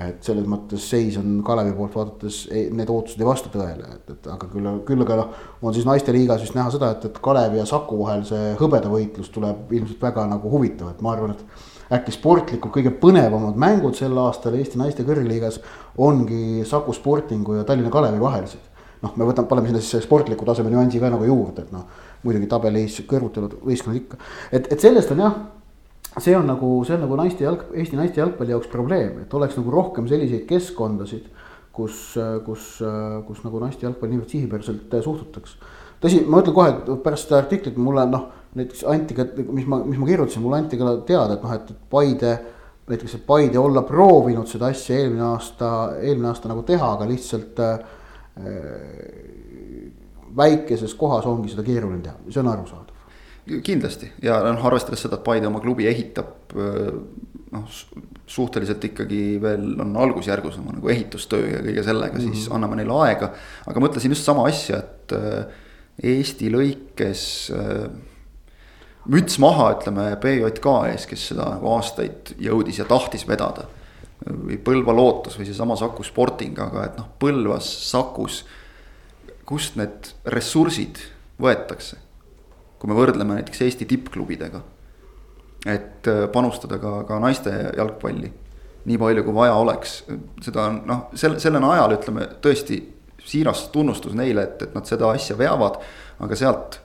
et 0.01 0.23
selles 0.23 0.47
mõttes 0.47 0.85
seis 0.87 1.17
on 1.19 1.43
Kalevi 1.45 1.73
poolt 1.75 1.97
vaadates, 1.99 2.45
need 2.49 2.89
ootused 2.89 3.21
ei 3.21 3.27
vasta 3.27 3.51
tõele, 3.51 3.89
et, 3.97 4.11
et 4.15 4.29
aga 4.31 4.47
küll, 4.47 4.69
küll 4.87 5.03
aga 5.03 5.17
noh. 5.19 5.33
on 5.67 5.75
siis 5.75 5.85
naisteliigas 5.85 6.41
vist 6.41 6.55
näha 6.55 6.71
seda, 6.71 6.93
et, 6.95 7.05
et 7.05 7.19
Kalevi 7.21 7.59
ja 7.59 7.67
Saku 7.67 7.99
vahel 7.99 8.23
see 8.25 8.55
hõbedavõitlus 8.61 9.33
tuleb 9.35 9.73
ilmselt 9.75 10.01
väga 10.01 10.29
nagu 10.31 10.49
huvitav, 10.49 10.93
et 10.95 11.03
ma 11.03 11.13
arvan, 11.13 11.35
et 11.35 11.93
äkki 11.99 12.15
sportlikult 12.15 12.73
kõige 12.73 12.95
põnevamad 13.03 13.59
mängud 13.59 13.99
sel 13.99 14.15
aastal 14.23 14.55
Eesti 14.55 14.79
naiste 14.79 15.05
kõrgliigas 15.05 15.59
ongi 15.99 16.63
Saku 16.71 16.95
Sportingu 16.95 17.59
ja 17.59 17.67
Tallinna 17.67 17.91
Kalevi 17.91 18.23
vahelised 18.23 18.71
noh, 19.03 19.17
me 19.17 19.27
võtame, 19.27 19.51
paneme 19.51 19.73
sinna 19.73 19.83
siis 19.83 20.07
sportliku 20.07 20.47
taseme 20.47 20.71
nüansi 20.71 21.03
ka 21.03 21.11
nagu 21.11 21.27
juurde, 21.27 21.67
et 21.67 21.75
noh, 21.75 21.89
muidugi 22.23 22.47
tabelis 22.49 23.03
kõrvutavad 23.11 23.59
võistkonnad 23.65 24.05
ikka. 24.05 24.21
et, 24.53 24.71
et 24.71 24.87
sellest 24.87 25.11
on 25.17 25.25
jah, 25.27 25.41
see 26.19 26.35
on 26.37 26.49
nagu, 26.51 26.73
see 26.87 26.97
on 26.97 27.05
nagu 27.05 27.19
naiste 27.21 27.45
jalg, 27.47 27.69
Eesti 27.75 27.99
naiste 27.99 28.21
jalgpalli 28.23 28.55
jaoks 28.55 28.71
probleem, 28.73 29.21
et 29.23 29.35
oleks 29.35 29.59
nagu 29.61 29.75
rohkem 29.75 30.09
selliseid 30.11 30.47
keskkondasid, 30.49 31.29
kus, 31.77 32.01
kus, 32.47 32.71
kus 33.29 33.45
nagu 33.47 33.63
naiste 33.63 33.87
jalgpalli 33.87 34.17
niivõrd 34.17 34.33
sihipäraselt 34.33 34.97
suhtutaks. 35.05 35.57
tõsi, 36.03 36.25
ma 36.27 36.43
ütlen 36.43 36.57
kohe, 36.57 36.73
et 36.75 36.91
pärast 37.05 37.29
seda 37.29 37.43
artiklit 37.45 37.79
mulle 37.79 38.07
noh, 38.11 38.27
näiteks 38.59 38.83
anti 38.91 39.15
ka, 39.15 39.29
mis 39.53 39.69
ma, 39.71 39.83
mis 39.87 40.01
ma 40.01 40.09
kirjutasin, 40.09 40.43
mulle 40.43 40.65
anti 40.65 40.81
ka 40.81 40.97
teada, 41.07 41.37
et 41.37 41.45
noh, 41.47 41.55
et 41.55 41.75
Paide 41.91 42.35
näiteks, 42.91 43.15
et 43.15 43.27
Paide 43.27 43.59
olla 43.59 43.83
proovinud 43.87 44.51
seda 44.51 44.71
asja 44.75 44.99
eelmine 44.99 45.29
aasta, 45.31 45.71
eelmine 46.01 46.33
aasta 46.33 46.51
nagu 46.51 46.65
teha, 46.67 46.95
aga 46.97 47.07
lihtsalt 47.07 47.61
äh, 47.63 47.77
väikeses 50.37 50.95
kohas 50.99 51.27
ongi 51.27 51.53
seda 51.53 51.63
keeruline 51.67 52.03
teha, 52.03 52.17
see 52.29 52.43
on 52.43 52.51
arusaadav. 52.51 52.90
Kindlasti 53.47 54.11
ja 54.23 54.41
noh, 54.45 54.67
arvestades 54.69 55.05
seda, 55.07 55.19
et 55.19 55.25
Paide 55.27 55.49
oma 55.49 55.63
klubi 55.63 55.89
ehitab 55.91 56.53
noh, 56.55 57.81
suhteliselt 58.31 58.85
ikkagi 58.91 59.41
veel 59.43 59.73
on 59.83 59.97
algusjärgus 60.05 60.61
oma 60.61 60.77
nagu 60.77 60.93
ehitustöö 60.93 61.49
ja 61.57 61.65
kõige 61.65 61.85
sellega 61.87 62.19
mm, 62.19 62.27
-hmm. 62.27 62.37
siis 62.37 62.53
anname 62.55 62.79
neile 62.81 62.95
aega. 63.07 63.33
aga 63.67 63.83
mõtlesin 63.83 64.15
just 64.15 64.29
sama 64.29 64.47
asja, 64.49 64.79
et 64.79 65.17
Eesti 66.01 66.49
lõikes 66.49 67.23
müts 69.11 69.39
maha, 69.43 69.71
ütleme 69.77 70.07
BJK 70.21 70.73
ees, 70.93 71.07
kes 71.09 71.27
seda 71.33 71.49
nagu 71.55 71.69
aastaid 71.75 72.35
jõudis 72.41 72.81
ja 72.81 72.87
tahtis 72.89 73.27
vedada. 73.29 73.67
või 74.21 74.59
Põlva 74.61 74.93
Lootus 74.93 75.39
või 75.39 75.47
seesama 75.49 75.77
Saku 75.81 76.05
Sporting, 76.05 76.59
aga 76.61 76.85
et 76.85 76.99
noh, 76.99 77.09
Põlvas, 77.19 77.69
Sakus, 77.91 78.45
kust 79.49 79.77
need 79.81 80.13
ressursid 80.25 81.01
võetakse? 81.41 81.97
Kui 82.81 82.91
me 82.91 82.97
võrdleme 82.97 83.37
näiteks 83.39 83.67
Eesti 83.67 83.89
tippklubidega. 83.91 84.63
et 85.69 86.09
panustada 86.33 86.79
ka, 86.81 87.03
ka 87.05 87.19
naiste 87.21 87.53
jalgpalli 87.77 88.31
nii 88.89 88.99
palju, 89.01 89.25
kui 89.27 89.37
vaja 89.37 89.57
oleks, 89.61 89.97
seda 90.41 90.69
on 90.71 90.79
noh, 90.89 91.03
selle, 91.19 91.41
selle 91.43 91.61
najal 91.63 91.99
ütleme 91.99 92.27
tõesti 92.43 92.81
siiras 93.29 93.67
tunnustus 93.75 94.15
neile, 94.17 94.47
et, 94.49 94.63
et 94.65 94.77
nad 94.77 94.89
seda 94.89 95.11
asja 95.13 95.37
veavad, 95.39 95.77
aga 96.25 96.39
sealt 96.39 96.81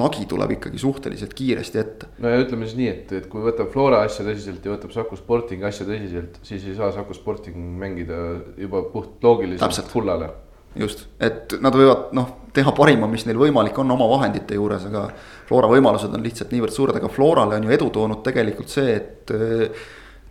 lagi 0.00 0.26
tuleb 0.30 0.52
ikkagi 0.54 0.78
suhteliselt 0.78 1.32
kiiresti 1.34 1.80
ette. 1.80 2.10
no 2.22 2.30
ja 2.30 2.42
ütleme 2.44 2.68
siis 2.68 2.78
nii, 2.78 2.90
et, 2.92 3.14
et 3.16 3.26
kui 3.30 3.42
võtab 3.42 3.72
Flora 3.72 4.04
asja 4.06 4.26
tõsiselt 4.26 4.66
ja 4.66 4.74
võtab 4.76 4.92
Saku 4.94 5.18
Sporting 5.18 5.64
asja 5.66 5.86
tõsiselt, 5.88 6.38
siis 6.46 6.66
ei 6.68 6.76
saa 6.78 6.92
Saku 6.94 7.16
Sporting 7.16 7.58
mängida 7.80 8.20
juba 8.60 8.84
puht 8.92 9.24
loogiliselt 9.24 9.90
fullale. 9.90 10.30
just, 10.78 11.08
et 11.18 11.56
nad 11.64 11.74
võivad 11.74 12.12
noh, 12.14 12.36
teha 12.56 12.72
parima, 12.76 13.08
mis 13.10 13.26
neil 13.28 13.38
võimalik 13.38 13.78
on 13.78 13.90
oma 13.94 14.08
vahendite 14.10 14.58
juures, 14.58 14.86
aga 14.88 15.06
Flora 15.48 15.70
võimalused 15.70 16.14
on 16.14 16.24
lihtsalt 16.24 16.54
niivõrd 16.54 16.74
suured, 16.74 16.96
aga 16.98 17.10
Florale 17.12 17.58
on 17.58 17.68
ju 17.68 17.76
edu 17.76 17.90
toonud 17.94 18.24
tegelikult 18.26 18.72
see, 18.72 18.96
et 18.96 19.32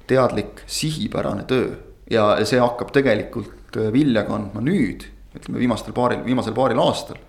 teadlik 0.10 0.63
sihipärane 0.67 1.45
töö 1.49 1.71
ja 2.12 2.32
see 2.49 2.60
hakkab 2.60 2.91
tegelikult 2.95 3.79
vilja 3.93 4.25
kandma 4.27 4.63
nüüd, 4.65 5.05
ütleme 5.38 5.62
viimastel 5.62 5.95
paaril, 5.95 6.23
viimasel 6.25 6.55
paaril 6.58 6.82
aastal 6.84 7.19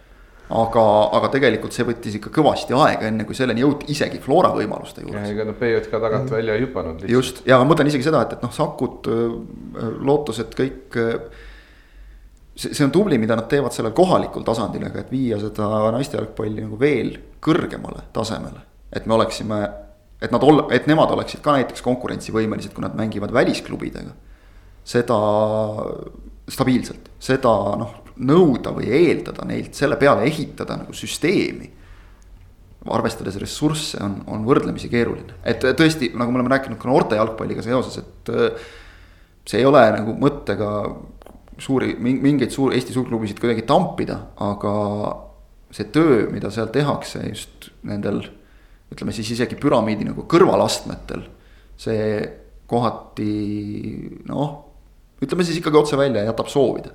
aga, 0.50 0.85
aga 1.18 1.31
tegelikult 1.37 1.74
see 1.74 1.87
võttis 1.87 2.16
ikka 2.18 2.33
kõvasti 2.35 2.74
aega, 2.74 3.07
enne 3.09 3.26
kui 3.26 3.37
selleni 3.38 3.62
jõuti 3.62 3.90
isegi 3.94 4.18
Flora 4.22 4.50
võimaluste 4.55 5.05
juures. 5.05 5.29
ega 5.31 5.46
nad 5.46 5.59
BJK 5.61 5.92
tagant 5.92 6.26
mm. 6.26 6.35
välja 6.35 6.57
ei 6.57 6.64
hüpanud. 6.64 7.05
just 7.11 7.44
ja 7.48 7.61
ma 7.61 7.68
mõtlen 7.70 7.90
isegi 7.90 8.07
seda, 8.07 8.24
et, 8.26 8.35
et 8.37 8.42
noh, 8.44 8.53
Sakud, 8.55 9.11
lootused 10.11 10.57
kõik. 10.59 10.98
See, 12.61 12.75
see 12.77 12.87
on 12.87 12.92
tubli, 12.94 13.18
mida 13.20 13.37
nad 13.38 13.49
teevad 13.51 13.75
sellel 13.75 13.94
kohalikul 13.96 14.44
tasandil, 14.46 14.85
aga 14.88 15.05
et 15.05 15.12
viia 15.12 15.38
seda 15.40 15.68
naiste 15.94 16.18
jalgpalli 16.18 16.66
nagu 16.66 16.79
veel 16.81 17.14
kõrgemale 17.42 18.09
tasemele. 18.16 18.66
et 18.92 19.07
me 19.07 19.14
oleksime, 19.14 19.61
et 20.20 20.33
nad 20.35 20.42
olla, 20.42 20.66
et 20.75 20.88
nemad 20.90 21.12
oleksid 21.14 21.40
ka 21.44 21.55
näiteks 21.55 21.83
konkurentsivõimelised, 21.87 22.75
kui 22.75 22.83
nad 22.83 22.96
mängivad 22.99 23.33
välisklubidega. 23.33 24.12
seda 24.85 25.16
stabiilselt, 26.51 27.11
seda 27.23 27.53
noh 27.79 28.01
nõuda 28.20 28.73
või 28.75 28.90
eeldada 28.92 29.44
neilt, 29.49 29.77
selle 29.77 29.96
peale 29.96 30.27
ehitada 30.29 30.77
nagu 30.77 30.92
süsteemi. 30.92 31.77
arvestades 32.81 33.37
ressursse 33.37 33.99
on, 34.01 34.23
on 34.27 34.44
võrdlemisi 34.44 34.88
keeruline, 34.88 35.35
et 35.44 35.61
tõesti, 35.77 36.14
nagu 36.16 36.33
me 36.33 36.40
oleme 36.40 36.55
rääkinud 36.55 36.79
ka 36.81 36.88
noorte 36.88 37.16
jalgpalliga 37.16 37.62
seoses, 37.62 37.99
et. 37.99 38.31
see 39.51 39.59
ei 39.61 39.66
ole 39.66 39.83
nagu 39.92 40.14
mõttega 40.16 40.68
suuri, 41.61 41.94
mingeid 42.01 42.53
suuri 42.55 42.79
Eesti 42.79 42.94
suurklubisid 42.96 43.40
kuidagi 43.42 43.66
tampida, 43.68 44.16
aga 44.40 44.75
see 45.75 45.90
töö, 45.94 46.25
mida 46.33 46.51
seal 46.53 46.70
tehakse 46.75 47.23
just 47.29 47.70
nendel. 47.87 48.23
ütleme 48.90 49.12
siis 49.14 49.29
isegi 49.31 49.55
püramiidi 49.55 50.03
nagu 50.09 50.25
kõrvalastmetel, 50.27 51.20
see 51.79 52.07
kohati 52.66 53.35
noh, 54.27 54.49
ütleme 55.23 55.46
siis 55.46 55.61
ikkagi 55.61 55.79
otse 55.79 55.99
välja, 56.01 56.25
jätab 56.27 56.51
soovida 56.51 56.90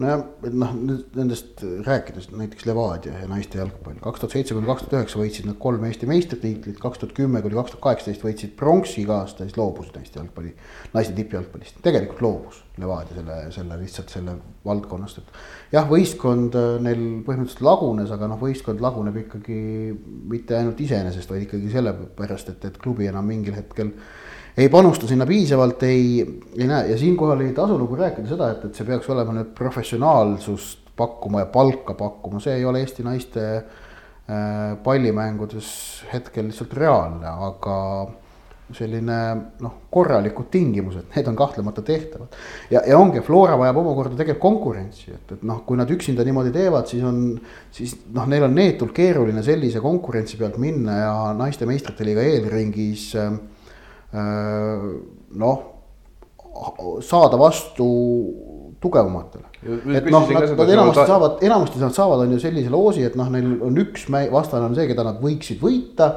nojah, 0.00 0.22
et 0.46 0.54
noh, 0.56 0.70
nendest 1.16 1.60
rääkides 1.84 2.30
näiteks 2.32 2.64
Levadia 2.68 3.18
ja 3.20 3.28
naiste 3.28 3.58
jalgpall, 3.60 3.98
kaks 4.00 4.22
tuhat 4.22 4.36
seitse 4.36 4.56
kuni 4.56 4.68
kaks 4.68 4.86
tuhat 4.86 4.96
üheksa 4.96 5.20
võitsid 5.20 5.48
nad 5.50 5.58
kolm 5.60 5.84
Eesti 5.84 6.08
meistritiitlit, 6.08 6.78
kaks 6.80 7.02
tuhat 7.02 7.12
kümme 7.16 7.42
kuni 7.44 7.58
kaks 7.58 7.74
tuhat 7.74 7.84
kaheksateist 7.84 8.24
võitsid 8.24 8.54
pronksi 8.56 9.02
iga 9.04 9.18
aasta, 9.20 9.44
siis 9.44 9.58
loobusid 9.60 9.98
naiste 9.98 10.20
jalgpalli, 10.20 10.54
naiste 10.94 11.16
tippjalgpallist, 11.18 11.82
tegelikult 11.84 12.24
loobus 12.24 12.62
Levadia 12.80 13.18
selle, 13.18 13.38
selle 13.52 13.78
lihtsalt 13.82 14.16
selle 14.16 14.38
valdkonnast, 14.64 15.20
et 15.20 15.76
jah, 15.76 15.84
võistkond 15.90 16.56
äh, 16.56 16.72
neil 16.80 17.04
põhimõtteliselt 17.26 17.66
lagunes, 17.68 18.12
aga 18.16 18.32
noh, 18.32 18.40
võistkond 18.40 18.80
laguneb 18.80 19.18
ikkagi 19.26 19.60
mitte 20.32 20.56
ainult 20.56 20.80
iseenesest, 20.80 21.28
vaid 21.28 21.44
ikkagi 21.44 21.68
sellepärast, 21.74 22.54
et, 22.54 22.68
et 22.70 22.80
klubi 22.80 23.12
enam 23.12 23.28
mingil 23.28 23.60
hetkel 23.60 23.92
ei 24.56 24.68
panusta 24.68 25.08
sinna 25.08 25.26
piisavalt, 25.26 25.82
ei, 25.88 26.22
ei 26.58 26.68
näe 26.68 26.90
ja 26.92 26.98
siinkohal 26.98 27.40
ei 27.40 27.52
tasu 27.56 27.78
nagu 27.80 27.96
rääkida 27.96 28.28
seda, 28.34 28.52
et, 28.52 28.66
et 28.68 28.78
see 28.78 28.88
peaks 28.88 29.08
olema 29.12 29.34
nüüd 29.36 29.52
professionaalsust 29.56 30.92
pakkuma 30.96 31.46
ja 31.46 31.52
palka 31.52 31.96
pakkuma, 31.98 32.40
see 32.42 32.58
ei 32.60 32.66
ole 32.68 32.82
Eesti 32.84 33.04
naiste 33.06 33.44
äh, 33.56 34.74
pallimängudes 34.84 35.70
hetkel 36.12 36.50
lihtsalt 36.50 36.74
reaalne, 36.76 37.30
aga 37.48 37.78
selline 38.72 39.16
noh, 39.60 39.72
korralikud 39.92 40.46
tingimused, 40.52 41.10
need 41.12 41.26
on 41.28 41.36
kahtlemata 41.36 41.82
tehtavad. 41.84 42.36
ja, 42.72 42.80
ja 42.88 42.96
ongi, 42.96 43.20
Flora 43.24 43.56
vajab 43.60 43.80
omakorda 43.82 44.16
tegelikult 44.16 44.44
konkurentsi, 44.44 45.12
et, 45.12 45.34
et 45.36 45.42
noh, 45.48 45.60
kui 45.66 45.80
nad 45.80 45.90
üksinda 45.92 46.24
niimoodi 46.24 46.52
teevad, 46.54 46.88
siis 46.88 47.04
on, 47.08 47.18
siis 47.72 47.96
noh, 48.12 48.28
neil 48.28 48.46
on 48.48 48.56
neetult 48.56 48.94
keeruline 48.96 49.44
sellise 49.44 49.80
konkurentsi 49.84 50.40
pealt 50.40 50.56
minna 50.60 50.98
ja 51.02 51.16
naiste 51.36 51.68
meistrite 51.68 52.04
liiga 52.08 52.24
eelringis 52.24 53.10
Äh, 53.16 53.32
noh, 54.12 55.62
saada 57.00 57.38
vastu 57.40 57.86
tugevamatele. 58.82 59.46
et 59.94 60.10
noh, 60.10 60.26
nad, 60.26 60.52
nad 60.58 60.70
enamasti 60.74 61.06
saavad, 61.06 61.42
enamasti 61.46 61.80
nad 61.80 61.94
saavad, 61.94 62.26
on 62.26 62.34
ju 62.34 62.42
sellise 62.42 62.70
loosi, 62.72 63.06
et 63.06 63.16
noh, 63.18 63.30
neil 63.32 63.54
on 63.62 63.78
üks 63.84 64.08
vastane 64.10 64.66
on 64.66 64.76
see, 64.76 64.88
keda 64.90 65.06
nad 65.06 65.22
võiksid 65.22 65.62
võita. 65.62 66.10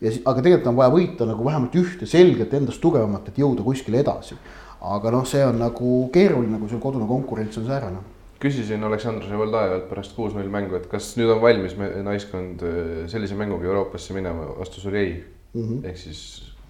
ja 0.00 0.10
siis, 0.10 0.22
aga 0.24 0.42
tegelikult 0.42 0.72
on 0.72 0.80
vaja 0.80 0.94
võita 0.94 1.28
nagu 1.28 1.44
vähemalt 1.44 1.76
ühte 1.76 2.08
selgelt 2.08 2.54
endast 2.56 2.80
tugevamat, 2.80 3.28
et 3.28 3.38
jõuda 3.38 3.64
kuskile 3.66 4.00
edasi. 4.00 4.38
aga 4.80 5.12
noh, 5.12 5.28
see 5.28 5.44
on 5.44 5.60
nagu 5.60 5.94
keeruline, 6.12 6.58
kui 6.58 6.72
sul 6.72 6.82
kodune 6.82 7.08
konkurents 7.08 7.58
on 7.60 7.68
säärane 7.68 8.02
küsisin 8.40 8.84
Aleksandr 8.84 9.24
Ževoldajevalt 9.24 9.86
pärast 9.88 10.12
kuus-null 10.16 10.50
mängu, 10.52 10.76
et 10.76 10.90
kas 10.90 11.14
nüüd 11.16 11.30
on 11.32 11.40
valmis 11.40 11.72
naiskond 12.04 12.60
äh, 12.68 13.06
sellise 13.08 13.36
mänguga 13.38 13.70
Euroopasse 13.70 14.16
minema, 14.16 14.50
vastus 14.58 14.84
oli 14.90 14.98
ei 14.98 15.14
mm 15.54 15.62
-hmm.. 15.62 15.86
ehk 15.88 15.96
siis 15.96 16.20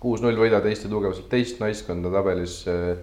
kuus-null 0.06 0.38
võidad 0.38 0.66
Eesti 0.70 0.90
tugevuselt 0.90 1.30
teist 1.32 1.58
naiskonda 1.62 2.12
tabelis 2.14 2.60
äh, 2.70 2.94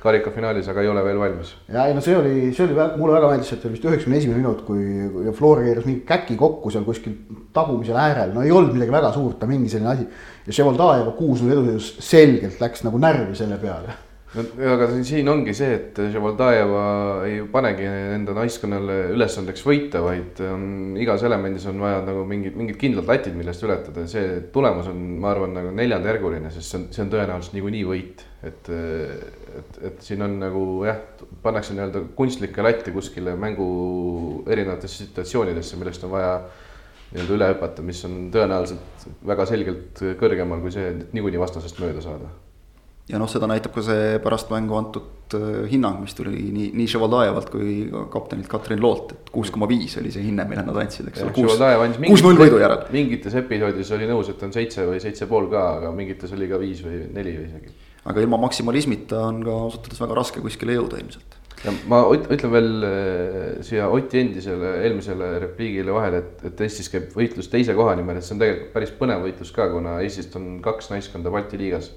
karikafinaalis, 0.00 0.68
aga 0.72 0.84
ei 0.84 0.88
ole 0.88 1.04
veel 1.04 1.20
valmis. 1.20 1.54
ja 1.68 1.86
ei 1.88 1.94
no 1.96 2.02
see 2.04 2.16
oli, 2.16 2.34
see 2.56 2.66
oli, 2.66 2.76
mulle 2.96 3.16
väga 3.18 3.32
meeldis, 3.32 3.52
et 3.52 3.60
see 3.62 3.68
oli 3.68 3.76
vist 3.76 3.88
üheksakümne 3.88 4.20
esimene 4.20 4.40
minut, 4.40 4.62
kui 4.68 5.32
Flora 5.36 5.64
keeras 5.66 5.88
mingi 5.88 6.04
käki 6.08 6.36
kokku 6.40 6.72
seal 6.72 6.86
kuskil 6.88 7.16
tagumisel 7.56 7.98
äärel, 8.00 8.34
no 8.36 8.44
ei 8.44 8.52
olnud 8.54 8.76
midagi 8.76 8.94
väga 8.96 9.12
suurt, 9.16 9.40
aga 9.40 9.50
mingi 9.50 9.72
selline 9.72 9.92
asi. 9.92 10.06
ja 10.46 10.60
Ševoldajev 10.60 11.10
kuus-null 11.18 11.56
edusõidus 11.56 11.90
selgelt 12.04 12.62
läks 12.62 12.86
nagu 12.86 13.02
närvi 13.02 13.36
selle 13.38 13.60
peale 13.60 13.98
no 14.30 14.42
aga 14.74 14.86
siin 15.02 15.28
ongi 15.30 15.52
see, 15.58 15.70
et 15.74 15.96
Ževaldajeva 16.14 16.82
ei 17.26 17.40
panegi 17.50 17.86
enda 17.88 18.34
naiskonnale 18.36 18.98
ülesandeks 19.16 19.64
võita, 19.66 20.02
vaid 20.04 20.38
on 20.46 20.98
igas 21.02 21.24
elemendis 21.26 21.66
on 21.70 21.80
vaja 21.82 21.98
nagu 22.06 22.22
mingid, 22.28 22.54
mingid 22.58 22.78
kindlad 22.78 23.10
latid, 23.10 23.34
millest 23.38 23.64
ületada 23.66 24.04
ja 24.04 24.10
see 24.12 24.36
tulemus 24.54 24.90
on, 24.92 25.00
ma 25.22 25.32
arvan, 25.32 25.56
nagu 25.58 25.72
neljandajärguline, 25.74 26.52
sest 26.54 26.70
see 26.70 26.78
on, 26.78 26.84
see 26.94 27.02
on 27.04 27.10
tõenäoliselt 27.14 27.56
niikuinii 27.58 27.82
võit. 27.88 28.22
et, 28.46 28.70
et, 28.70 29.80
et 29.90 30.04
siin 30.06 30.22
on 30.24 30.36
nagu 30.40 30.62
jah, 30.86 31.00
pannakse 31.42 31.74
nii-öelda 31.74 32.04
kunstlikke 32.16 32.64
latte 32.64 32.94
kuskile 32.94 33.34
mängu 33.36 33.66
erinevatesse 34.48 35.08
situatsioonidesse, 35.08 35.80
millest 35.80 36.06
on 36.06 36.14
vaja 36.14 36.36
nii-öelda 37.10 37.34
üle 37.34 37.50
hüpata, 37.50 37.82
mis 37.82 38.04
on 38.06 38.30
tõenäoliselt 38.30 39.10
väga 39.26 39.48
selgelt 39.50 40.04
kõrgemal 40.22 40.62
kui 40.62 40.72
see, 40.76 40.86
et 40.94 41.18
niikuinii 41.18 41.42
vastasest 41.42 41.82
mööda 41.82 42.06
saada 42.06 42.30
ja 43.10 43.18
noh, 43.20 43.30
seda 43.30 43.48
näitab 43.50 43.74
ka 43.74 43.82
see 43.84 44.18
pärast 44.22 44.50
mängu 44.52 44.76
antud 44.78 45.34
äh, 45.36 45.64
hinnang, 45.70 46.00
mis 46.04 46.14
tuli 46.16 46.32
nii, 46.54 46.70
nii 46.78 46.88
Ševaldajevalt 46.90 47.50
kui 47.52 47.74
ka 47.90 48.04
kaptenilt 48.12 48.50
Katrin 48.50 48.82
Loolt, 48.82 49.14
et 49.16 49.32
kuus 49.34 49.50
koma 49.54 49.68
viis 49.70 49.96
oli 50.00 50.12
see 50.14 50.24
hinne, 50.26 50.46
mille 50.50 50.64
nad 50.66 50.78
andsid, 50.84 51.10
eks 51.10 51.24
ole. 51.26 51.34
kuus-null 51.34 52.40
võidu 52.40 52.60
järel. 52.62 52.86
mingites 52.94 53.36
episoodides 53.42 53.92
oli 53.96 54.08
nõus, 54.10 54.30
et 54.32 54.46
on 54.46 54.54
seitse 54.54 54.86
või 54.88 55.02
seitse 55.02 55.28
pool 55.30 55.50
ka, 55.52 55.66
aga 55.80 55.92
mingites 55.96 56.34
oli 56.36 56.48
ka 56.50 56.60
viis 56.62 56.82
või 56.86 57.02
neli 57.16 57.36
või 57.38 57.48
isegi. 57.48 57.76
aga 58.12 58.24
ilma 58.24 58.40
maksimalismita 58.46 59.22
on 59.28 59.44
ka 59.46 59.60
ausalt 59.66 59.86
öeldes 59.86 60.02
väga 60.06 60.18
raske 60.20 60.42
kuskile 60.44 60.76
jõuda 60.78 61.00
ilmselt. 61.02 61.38
ja 61.64 61.74
ma 61.92 62.02
ütlen 62.14 62.54
veel 62.54 62.70
äh, 62.86 63.40
siia 63.66 63.88
Oti 63.90 64.22
endisele 64.22 64.76
eelmisele 64.84 65.32
repliigile 65.46 65.96
vahele, 65.96 66.22
et, 66.22 66.46
et 66.52 66.62
Eestis 66.68 66.92
käib 66.92 67.10
võitlus 67.16 67.50
teise 67.52 67.74
koha 67.78 67.96
nimel, 67.98 68.20
et 68.20 68.28
see 68.28 68.36
on 68.36 68.44
tegelikult 68.44 68.72
päris 68.76 68.94
põnev 69.02 69.26
võitlus 69.26 69.50
ka, 69.56 69.66
kuna 69.72 69.98
Eestist 70.04 70.38
on 70.40 70.54
kaks 70.64 70.92
naiskonda 70.94 71.32
Balti 71.34 71.60
liigas 71.60 71.90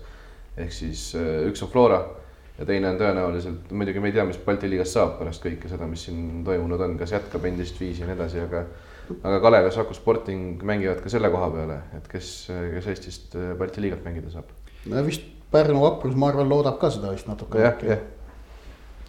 ehk 0.58 0.74
siis 0.74 1.12
äh, 1.20 1.44
üks 1.50 1.64
on 1.66 1.72
Flora 1.74 2.02
ja 2.58 2.66
teine 2.70 2.92
on 2.92 3.00
tõenäoliselt, 3.02 3.72
muidugi 3.74 4.02
me 4.02 4.12
ei 4.12 4.16
tea, 4.16 4.26
mis 4.30 4.40
Balti 4.46 4.70
liigas 4.70 4.94
saab 4.94 5.18
pärast 5.20 5.44
kõike 5.44 5.70
seda, 5.72 5.88
mis 5.90 6.06
siin 6.08 6.44
toimunud 6.46 6.82
on, 6.86 6.98
kas 7.00 7.16
jätkab 7.16 7.46
endist 7.50 7.80
viisi 7.82 8.04
ja 8.04 8.10
nii 8.10 8.18
edasi, 8.18 8.44
aga 8.46 8.66
aga 9.14 9.40
Kalev 9.44 9.68
ja 9.68 9.72
Saku 9.76 9.94
Sporting 9.98 10.64
mängivad 10.64 11.02
ka 11.04 11.12
selle 11.12 11.32
koha 11.34 11.50
peale, 11.52 11.80
et 11.98 12.08
kes, 12.12 12.34
kes 12.78 12.90
Eestist 12.94 13.38
äh, 13.40 13.54
Balti 13.60 13.84
liigat 13.84 14.04
mängida 14.06 14.32
saab. 14.34 14.52
no 14.86 15.06
vist 15.06 15.30
Pärnu 15.54 15.84
vaprus, 15.84 16.16
ma 16.18 16.32
arvan, 16.32 16.50
loodab 16.50 16.80
ka 16.82 16.90
seda 16.90 17.12
vist 17.14 17.28
natuke. 17.30 17.62
jah, 17.62 17.82
jah. 17.86 18.06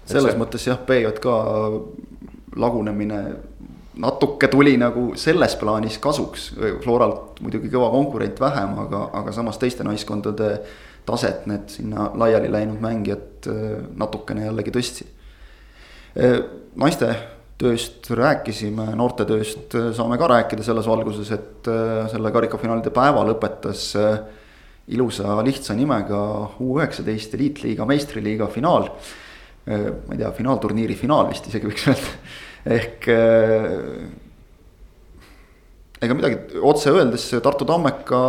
selles 0.05 0.35
see... 0.35 0.41
mõttes 0.41 0.67
jah, 0.69 0.81
BJK 0.89 1.37
lagunemine 2.61 3.21
natuke 4.01 4.49
tuli 4.51 4.75
nagu 4.77 5.13
selles 5.19 5.55
plaanis 5.57 5.99
kasuks, 6.03 6.49
Floralt 6.83 7.41
muidugi 7.45 7.71
kõva 7.73 7.91
konkurent 7.95 8.41
vähem, 8.43 8.75
aga, 8.87 9.07
aga 9.21 9.33
samas 9.33 9.59
teiste 9.63 9.87
naiskondade 9.87 10.51
taset 11.07 11.47
need 11.51 11.69
sinna 11.73 12.09
laiali 12.19 12.51
läinud 12.53 12.81
mängijad 12.83 13.49
äh, 13.51 13.79
natukene 13.97 14.47
jällegi 14.49 14.73
tõstsid. 14.75 15.11
Äh, 16.17 16.39
naiste 16.81 17.13
tööst 17.61 18.09
rääkisime, 18.11 18.91
noortetööst 18.99 19.77
äh, 19.79 19.91
saame 19.97 20.19
ka 20.21 20.31
rääkida 20.33 20.65
selles 20.67 20.89
valguses, 20.91 21.31
et 21.37 21.69
selle 22.13 22.33
karikafinaalide 22.35 22.91
päeva 22.95 23.23
lõpetas 23.25 23.93
ilusa 24.93 25.39
lihtsa 25.47 25.77
nimega 25.77 26.19
U 26.61 26.75
üheksateist 26.79 27.37
eliitliiga 27.39 27.87
meistriliiga 27.89 28.51
finaal. 28.53 28.91
ma 29.65 30.13
ei 30.13 30.19
tea, 30.21 30.29
finaalturniiri 30.37 30.93
finaal 30.95 31.31
vist 31.31 31.47
isegi 31.49 31.71
võiks 31.71 31.87
öelda, 31.89 32.11
ehk 32.77 33.07
ega 36.05 36.17
midagi 36.19 36.61
otse 36.61 36.93
öeldes 36.93 37.25
Tartu 37.41 37.65
Tammeka 37.65 38.21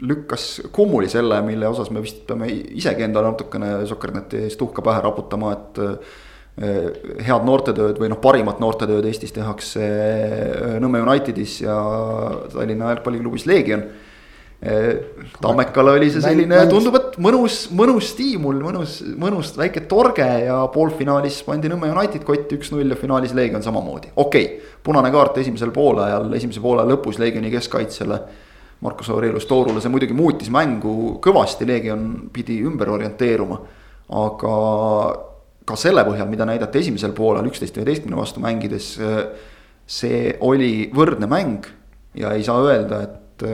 lükkas 0.00 0.62
kummuli 0.72 1.08
selle, 1.08 1.40
mille 1.42 1.68
osas 1.68 1.90
me 1.90 2.02
vist 2.02 2.24
peame 2.28 2.48
isegi 2.50 3.06
endale 3.06 3.32
natukene 3.32 3.74
Sokkerneti 3.88 4.44
eest 4.46 4.62
uhka 4.62 4.84
pähe 4.84 5.02
raputama, 5.04 5.52
et 5.56 5.80
eh, 5.84 6.90
head 7.26 7.46
noortetööd 7.46 8.00
või 8.02 8.10
noh, 8.12 8.20
parimat 8.22 8.60
noortetööd 8.62 9.06
Eestis 9.08 9.34
tehakse 9.34 9.86
eh, 9.86 10.76
Nõmme 10.82 11.02
Unitedis 11.06 11.60
ja 11.64 11.78
Tallinna 12.52 12.92
jalgpalliklubis 12.94 13.46
Leegion. 13.50 13.84
Eh, 14.58 14.88
Tammekale 15.38 15.92
oli 15.94 16.08
see 16.10 16.22
selline, 16.22 16.64
tundub, 16.70 16.96
et 16.98 17.18
mõnus, 17.22 17.60
mõnus 17.78 18.10
stiimul, 18.14 18.58
mõnus, 18.64 18.98
mõnus 19.18 19.52
väike 19.58 19.84
torge 19.90 20.26
ja 20.48 20.64
poolfinaalis 20.74 21.44
pandi 21.46 21.70
Nõmme 21.70 21.90
United 21.94 22.26
kotti 22.26 22.58
üks-null 22.58 22.90
ja 22.90 22.98
finaalis 22.98 23.34
Leegion 23.38 23.62
samamoodi, 23.62 24.10
okei 24.16 24.50
okay,. 24.50 24.74
punane 24.82 25.14
kaart 25.14 25.38
esimesel 25.42 25.70
poolajal, 25.74 26.26
esimese 26.38 26.62
poole 26.64 26.86
lõpus 26.90 27.22
Leegioni 27.22 27.54
keskkaitsele 27.54 28.22
Markus 28.80 29.10
Aurelius 29.10 29.46
Toorule, 29.50 29.80
see 29.82 29.90
muidugi 29.90 30.14
muutis 30.14 30.50
mängu 30.54 31.16
kõvasti, 31.22 31.66
Leegion 31.66 32.30
pidi 32.32 32.60
ümber 32.66 32.92
orienteeruma. 32.94 33.58
aga 34.08 34.52
ka 35.68 35.76
selle 35.76 36.04
põhjal, 36.06 36.28
mida 36.30 36.46
näidati 36.48 36.80
esimesel 36.80 37.12
poolel 37.12 37.50
üksteist 37.50 37.76
üheteistkümne 37.76 38.16
vastu 38.16 38.40
mängides. 38.40 38.96
see 39.88 40.36
oli 40.44 40.90
võrdne 40.94 41.26
mäng 41.26 41.66
ja 42.14 42.32
ei 42.36 42.42
saa 42.44 42.60
öelda, 42.60 43.02
et, 43.02 43.44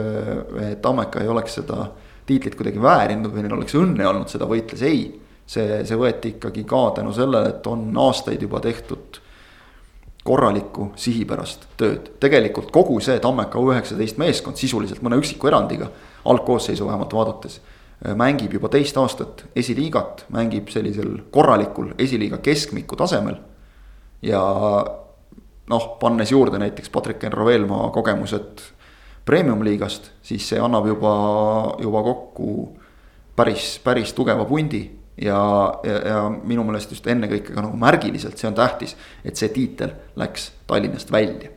et 0.71 0.81
Tammeka 0.81 1.21
ei 1.23 1.27
oleks 1.31 1.55
seda 1.61 1.89
tiitlit 2.25 2.57
kuidagi 2.57 2.81
väärinud 2.81 3.31
või 3.31 3.45
neil 3.45 3.55
oleks 3.57 3.75
õnne 3.77 4.07
olnud 4.09 4.31
seda 4.31 4.47
võitles, 4.49 4.81
ei. 4.83 5.21
see, 5.45 5.83
see 5.85 5.97
võeti 5.97 6.35
ikkagi 6.35 6.63
ka 6.67 6.89
tänu 6.97 7.13
sellele, 7.13 7.53
et 7.55 7.67
on 7.69 7.87
aastaid 8.01 8.41
juba 8.41 8.59
tehtud 8.59 9.21
korralikku 10.25 10.89
sihipärast 10.97 11.67
tööd. 11.77 12.09
tegelikult 12.19 12.71
kogu 12.73 12.97
see 13.03 13.19
Tammeka 13.21 13.61
U19 13.61 14.17
meeskond 14.17 14.57
sisuliselt 14.57 15.03
mõne 15.05 15.19
üksiku 15.21 15.51
erandiga, 15.51 15.91
algkoosseisu 16.25 16.87
vähemalt 16.87 17.13
vaadates, 17.13 17.59
mängib 18.17 18.53
juba 18.57 18.69
teist 18.73 18.97
aastat 18.97 19.45
esiliigat, 19.55 20.25
mängib 20.33 20.71
sellisel 20.73 21.19
korralikul 21.31 21.93
esiliiga 22.01 22.41
keskmiku 22.41 22.97
tasemel. 22.97 23.37
ja 24.21 24.41
noh, 25.69 25.85
pannes 25.99 26.31
juurde 26.31 26.57
näiteks 26.57 26.89
Patrick 26.89 27.23
Enro-Veelmaa 27.23 27.91
kogemused 27.93 28.61
premium-liigast, 29.25 30.09
siis 30.21 30.49
see 30.49 30.59
annab 30.61 30.87
juba, 30.87 31.13
juba 31.81 32.03
kokku 32.03 32.49
päris, 33.35 33.79
päris 33.83 34.13
tugeva 34.13 34.45
pundi 34.45 35.04
ja, 35.17 35.39
ja, 35.83 35.99
ja 36.09 36.21
minu 36.29 36.65
meelest 36.67 36.91
just 36.95 37.07
ennekõike 37.07 37.55
ka 37.55 37.63
nagu 37.63 37.77
märgiliselt, 37.79 38.37
see 38.39 38.49
on 38.49 38.57
tähtis, 38.57 38.95
et 39.23 39.39
see 39.39 39.51
tiitel 39.55 39.95
läks 40.19 40.51
Tallinnast 40.67 41.11
välja. 41.13 41.51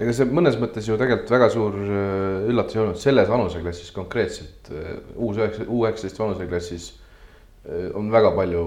Ega 0.00 0.14
see 0.16 0.30
mõnes 0.30 0.56
mõttes 0.56 0.86
ju 0.88 0.96
tegelikult 0.96 1.32
väga 1.34 1.50
suur 1.52 1.74
äh, 1.76 2.48
üllatus 2.48 2.76
ei 2.76 2.82
olnud 2.84 3.00
selles 3.00 3.28
vanuseklassis 3.28 3.90
konkreetselt, 3.92 4.70
äh, 4.72 4.96
uus 5.16 5.36
üheksa, 5.40 5.66
U 5.68 5.82
üheksateist 5.82 6.22
vanuseklassis 6.22 6.86
äh, 6.94 7.90
on 7.98 8.08
väga 8.12 8.30
palju, 8.36 8.64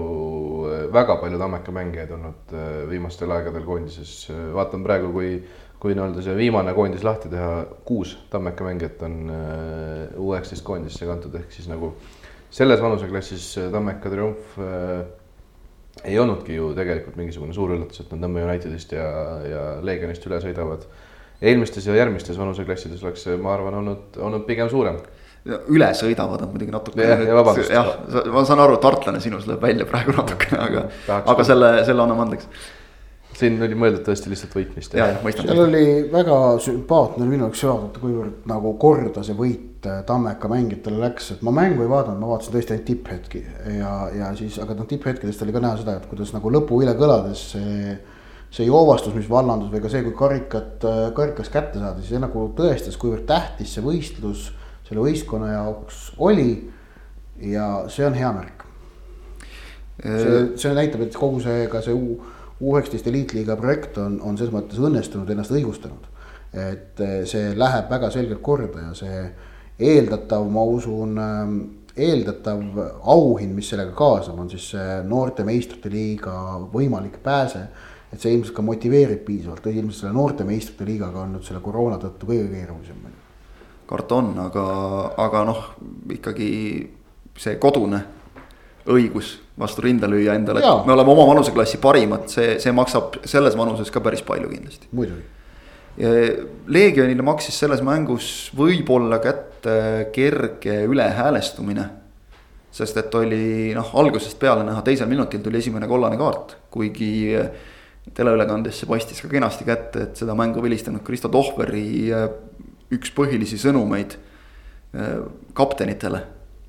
väga 0.94 1.16
palju 1.22 1.40
Tammeka 1.40 1.74
mängijaid 1.74 2.12
olnud 2.14 2.54
viimastel 2.90 3.32
aegadel 3.34 3.64
koondises, 3.66 4.28
vaatan 4.54 4.84
praegu, 4.86 5.10
kui, 5.16 5.32
kui 5.82 5.96
nii-öelda 5.96 6.22
see 6.22 6.36
viimane 6.38 6.76
koondis 6.76 7.02
lahti 7.06 7.32
teha, 7.32 7.64
kuus 7.88 8.14
Tammeka 8.30 8.68
mängijat 8.68 9.02
on 9.08 9.18
U 9.32 10.30
üheksateist 10.30 10.66
koondisse 10.68 11.08
kantud, 11.08 11.34
ehk 11.40 11.50
siis 11.56 11.66
nagu 11.72 11.96
selles 12.54 12.82
vanuseklassis 12.82 13.48
Tammeka 13.72 14.12
triumf 14.12 14.58
ei 16.04 16.18
olnudki 16.18 16.54
ju 16.54 16.72
tegelikult 16.76 17.16
mingisugune 17.18 17.54
suur 17.54 17.74
üllatus, 17.74 18.02
et 18.02 18.12
nad 18.12 18.24
Nõmme 18.26 18.44
Unitedist 18.46 18.92
ja, 18.94 19.08
ja 19.46 19.64
Leegionist 19.82 20.26
üle 20.28 20.40
sõidavad 20.42 20.86
eelmistes 21.44 21.86
ja 21.86 21.96
järgmistes 21.98 22.38
vanuseklassides 22.38 23.02
oleks 23.04 23.26
see, 23.26 23.36
ma 23.40 23.54
arvan, 23.54 23.78
olnud, 23.80 24.18
olnud 24.22 24.46
pigem 24.48 24.70
suurem. 24.70 25.00
üle 25.44 25.90
sõidavad 25.96 26.46
on 26.46 26.54
muidugi 26.54 26.72
natuke. 26.72 27.02
jah, 27.02 27.20
ja 27.20 27.42
jah, 27.74 27.90
ma 28.32 28.44
saan 28.48 28.62
aru, 28.64 28.78
tartlane 28.82 29.20
sinus 29.20 29.48
lööb 29.50 29.62
välja 29.62 29.86
praegu 29.88 30.14
natukene, 30.16 30.62
aga, 30.68 30.86
aga 31.20 31.44
selle, 31.44 31.76
selle 31.84 32.06
anname 32.06 32.26
andeks 32.28 32.48
siin 33.34 33.58
oli 33.66 33.76
mõeldud 33.78 34.04
tõesti 34.06 34.30
lihtsalt 34.30 34.54
võitmist. 34.54 34.94
seal 34.94 35.62
oli 35.66 35.86
väga 36.12 36.36
sümpaatne 36.62 37.26
minu 37.26 37.48
jaoks 37.48 37.64
vaadata, 37.66 38.02
kuivõrd 38.02 38.48
nagu 38.50 38.74
korda 38.80 39.24
see 39.26 39.36
võit 39.38 39.73
äh, 39.90 40.00
Tammeka 40.06 40.48
mängijatele 40.50 40.98
läks, 41.02 41.30
et 41.34 41.44
ma 41.46 41.52
mängu 41.54 41.84
ei 41.84 41.90
vaadanud, 41.90 42.20
ma 42.22 42.32
vaatasin 42.34 42.56
tõesti 42.56 42.74
ainult 42.74 42.88
tipphetki 42.90 43.44
ja, 43.78 43.94
ja 44.14 44.32
siis, 44.38 44.58
aga 44.62 44.76
noh, 44.78 44.88
tipphetkedest 44.90 45.46
oli 45.46 45.54
ka 45.54 45.62
näha 45.64 45.78
seda, 45.80 45.96
et 45.98 46.10
kuidas 46.10 46.34
nagu 46.34 46.52
lõpuhile 46.52 46.96
kõlades 46.98 47.48
see 47.54 47.94
see 48.54 48.68
joovastus, 48.68 49.14
mis 49.16 49.26
vallandus 49.26 49.72
või 49.72 49.80
ka 49.82 49.90
see, 49.90 50.04
kui 50.06 50.12
karikat, 50.14 50.84
karikas 51.16 51.48
kätte 51.50 51.80
saada, 51.80 51.98
siis 51.98 52.12
see 52.14 52.20
nagu 52.22 52.44
tõestas, 52.54 52.94
kuivõrd 53.00 53.26
tähtis 53.26 53.72
see 53.74 53.82
võistlus 53.82 54.52
selle 54.86 55.02
võistkonna 55.02 55.50
jaoks 55.52 56.12
oli. 56.22 56.70
ja 57.42 57.84
see 57.90 58.06
on 58.06 58.14
hea 58.14 58.30
märk. 58.32 58.64
see, 60.02 60.42
see 60.60 60.74
näitab, 60.76 61.02
et 61.06 61.16
kogu 61.18 61.40
see, 61.42 61.66
ka 61.72 61.82
see 61.82 61.94
U, 61.94 62.20
U19 62.62 63.10
eliitliiga 63.10 63.56
projekt 63.58 63.98
on, 63.98 64.20
on 64.22 64.38
selles 64.38 64.54
mõttes 64.54 64.78
õnnestunud, 64.78 65.30
ennast 65.30 65.50
õigustanud. 65.54 66.10
et 66.54 67.00
see 67.26 67.50
läheb 67.58 67.90
väga 67.90 68.12
selgelt 68.14 68.42
korda 68.42 68.84
ja 68.86 68.92
see 68.94 69.24
eeldatav, 69.78 70.44
ma 70.50 70.62
usun 70.62 71.18
eeldatav 71.94 72.62
auhind, 73.10 73.54
mis 73.54 73.68
sellega 73.70 73.94
kaasneb, 73.96 74.38
on 74.38 74.50
siis 74.50 74.72
noorte 75.06 75.46
meistrite 75.46 75.90
liiga 75.92 76.34
võimalik 76.72 77.20
pääse 77.22 77.66
et 78.14 78.22
see 78.22 78.34
ilmselt 78.36 78.54
ka 78.56 78.64
motiveerib 78.64 79.22
piisavalt, 79.26 79.66
ilmselt 79.66 80.04
selle 80.04 80.14
noorte 80.14 80.46
meistrite 80.46 80.86
liigaga 80.86 81.24
on 81.24 81.34
nüüd 81.34 81.46
selle 81.46 81.60
koroona 81.64 81.98
tõttu 82.02 82.28
kõige 82.30 82.46
keerulisem. 82.52 83.00
karta 83.86 84.20
on, 84.20 84.30
aga, 84.46 84.66
aga 85.20 85.44
noh, 85.44 85.64
ikkagi 86.14 86.50
see 87.36 87.58
kodune 87.60 88.00
õigus 88.88 89.34
vastu 89.58 89.84
rinda 89.84 90.08
lüüa 90.10 90.36
endale, 90.38 90.62
et 90.62 90.86
me 90.86 90.94
oleme 90.94 91.10
oma 91.10 91.26
vanuseklassi 91.32 91.80
parimad, 91.82 92.28
see, 92.32 92.58
see 92.62 92.72
maksab 92.72 93.20
selles 93.24 93.56
vanuses 93.58 93.90
ka 93.90 94.02
päris 94.04 94.22
palju 94.22 94.50
kindlasti. 94.52 94.88
muidugi. 94.92 95.26
Leegionile 95.94 97.22
maksis 97.22 97.54
selles 97.60 97.78
mängus 97.86 98.50
võib-olla 98.56 99.20
kätte 99.22 100.08
kerge 100.12 100.80
ülehäälestumine. 100.90 101.84
sest 102.74 102.96
et 102.98 103.14
oli 103.14 103.70
noh, 103.74 103.92
algusest 103.94 104.38
peale 104.38 104.64
näha, 104.66 104.82
teisel 104.82 105.06
minutil 105.06 105.38
tuli 105.40 105.60
esimene 105.62 105.86
kollane 105.86 106.16
kaart, 106.18 106.56
kuigi 106.74 107.30
teleülekandes 108.12 108.80
see 108.80 108.88
paistis 108.90 109.22
ka 109.22 109.30
kenasti 109.30 109.64
kätte, 109.64 110.02
et 110.02 110.18
seda 110.20 110.34
mängu 110.36 110.62
vilistanud 110.62 111.04
Kristo 111.06 111.30
Tohveri 111.32 111.86
äh, 112.12 112.26
üks 112.92 113.12
põhilisi 113.16 113.56
sõnumeid 113.60 114.16
äh, 114.18 115.22
kaptenitele 115.56 116.24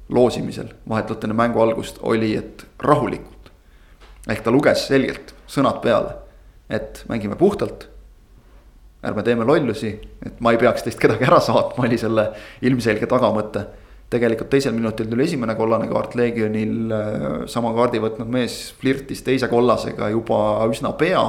loosimisel 0.10 0.70
vahetult 0.90 1.26
enne 1.26 1.36
mängu 1.38 1.60
algust 1.64 1.98
oli, 2.06 2.36
et 2.38 2.66
rahulikult. 2.80 3.52
ehk 4.30 4.44
ta 4.46 4.54
luges 4.54 4.88
selgelt 4.88 5.34
sõnad 5.50 5.82
peale, 5.82 6.16
et 6.70 7.04
mängime 7.10 7.36
puhtalt. 7.36 7.90
Ärme 9.06 9.24
teeme 9.24 9.46
lollusi, 9.48 9.92
et 10.26 10.40
ma 10.42 10.54
ei 10.54 10.60
peaks 10.62 10.86
teist 10.86 11.00
kedagi 11.02 11.28
ära 11.28 11.40
saatma, 11.44 11.86
oli 11.86 11.98
selle 12.02 12.30
ilmselge 12.66 13.10
tagamõte 13.10 13.66
tegelikult 14.10 14.52
teisel 14.54 14.76
minutil 14.76 15.10
tuli 15.10 15.26
esimene 15.26 15.56
kollane 15.58 15.88
kaart 15.90 16.16
Legionil, 16.18 16.92
äh, 16.94 17.28
sama 17.52 17.74
kaardi 17.76 18.02
võtnud 18.04 18.30
mees 18.32 18.58
flirtis 18.80 19.24
teise 19.26 19.50
kollasega 19.52 20.10
juba 20.14 20.40
üsna 20.70 20.94
pea. 20.98 21.26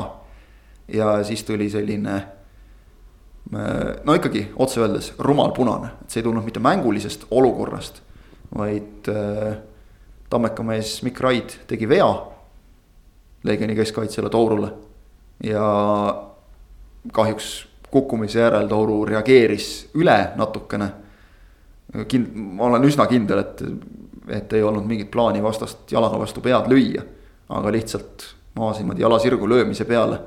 ja 0.89 1.25
siis 1.27 1.43
tuli 1.45 1.67
selline 1.71 2.15
äh, 2.17 3.97
no 4.05 4.15
ikkagi 4.15 4.45
otse 4.57 4.81
öeldes 4.81 5.12
rumal 5.19 5.51
punane, 5.57 5.97
et 6.03 6.11
see 6.11 6.21
ei 6.21 6.27
tulnud 6.29 6.45
mitte 6.47 6.62
mängulisest 6.62 7.27
olukorrast, 7.31 8.03
vaid 8.55 9.11
äh, 9.11 9.57
Tammeka 10.31 10.62
mees 10.67 11.03
Mikk 11.07 11.21
Raid 11.23 11.53
tegi 11.71 11.87
vea. 11.89 12.09
Leegioni 13.47 13.77
keskkaitsjale 13.79 14.31
Tourule 14.31 14.73
ja 15.45 15.67
kahjuks 17.12 17.66
kukkumise 17.90 18.40
järel 18.40 18.69
Touru 18.69 19.05
reageeris 19.09 19.88
üle 19.95 20.16
natukene 20.37 20.90
kind-, 22.05 22.33
ma 22.35 22.71
olen 22.71 22.85
üsna 22.85 23.07
kindel, 23.11 23.42
et, 23.45 23.62
et 24.40 24.57
ei 24.57 24.64
olnud 24.66 24.87
mingit 24.88 25.11
plaani 25.12 25.42
vastast 25.42 25.92
jalaga 25.92 26.19
vastu 26.21 26.42
pead 26.45 26.71
lüüa. 26.71 27.05
aga 27.49 27.71
lihtsalt 27.71 28.25
maas 28.59 28.81
niimoodi 28.81 29.05
jala 29.05 29.19
sirgu 29.23 29.49
löömise 29.49 29.85
peale. 29.85 30.19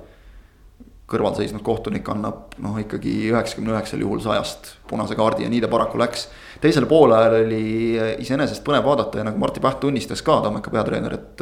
kõrval 1.10 1.34
seisnud 1.34 1.64
kohtunik 1.66 2.06
annab 2.14 2.52
noh, 2.62 2.76
ikkagi 2.78 3.32
üheksakümne 3.32 3.72
üheksal 3.74 4.04
juhul 4.04 4.20
sajast 4.22 4.76
punase 4.88 5.16
kaardi 5.18 5.42
ja 5.42 5.50
nii 5.50 5.62
ta 5.62 5.68
paraku 5.68 5.98
läks. 5.98 6.28
teisel 6.62 6.86
poolajal 6.86 7.40
oli 7.44 7.98
iseenesest 8.22 8.64
põnev 8.64 8.86
vaadata 8.86 9.18
ja 9.18 9.26
nagu 9.26 9.42
Martti 9.42 9.60
Päht 9.60 9.80
tunnistas 9.82 10.22
ka, 10.22 10.42
Tammeka 10.42 10.70
peatreener, 10.70 11.14
et 11.14 11.42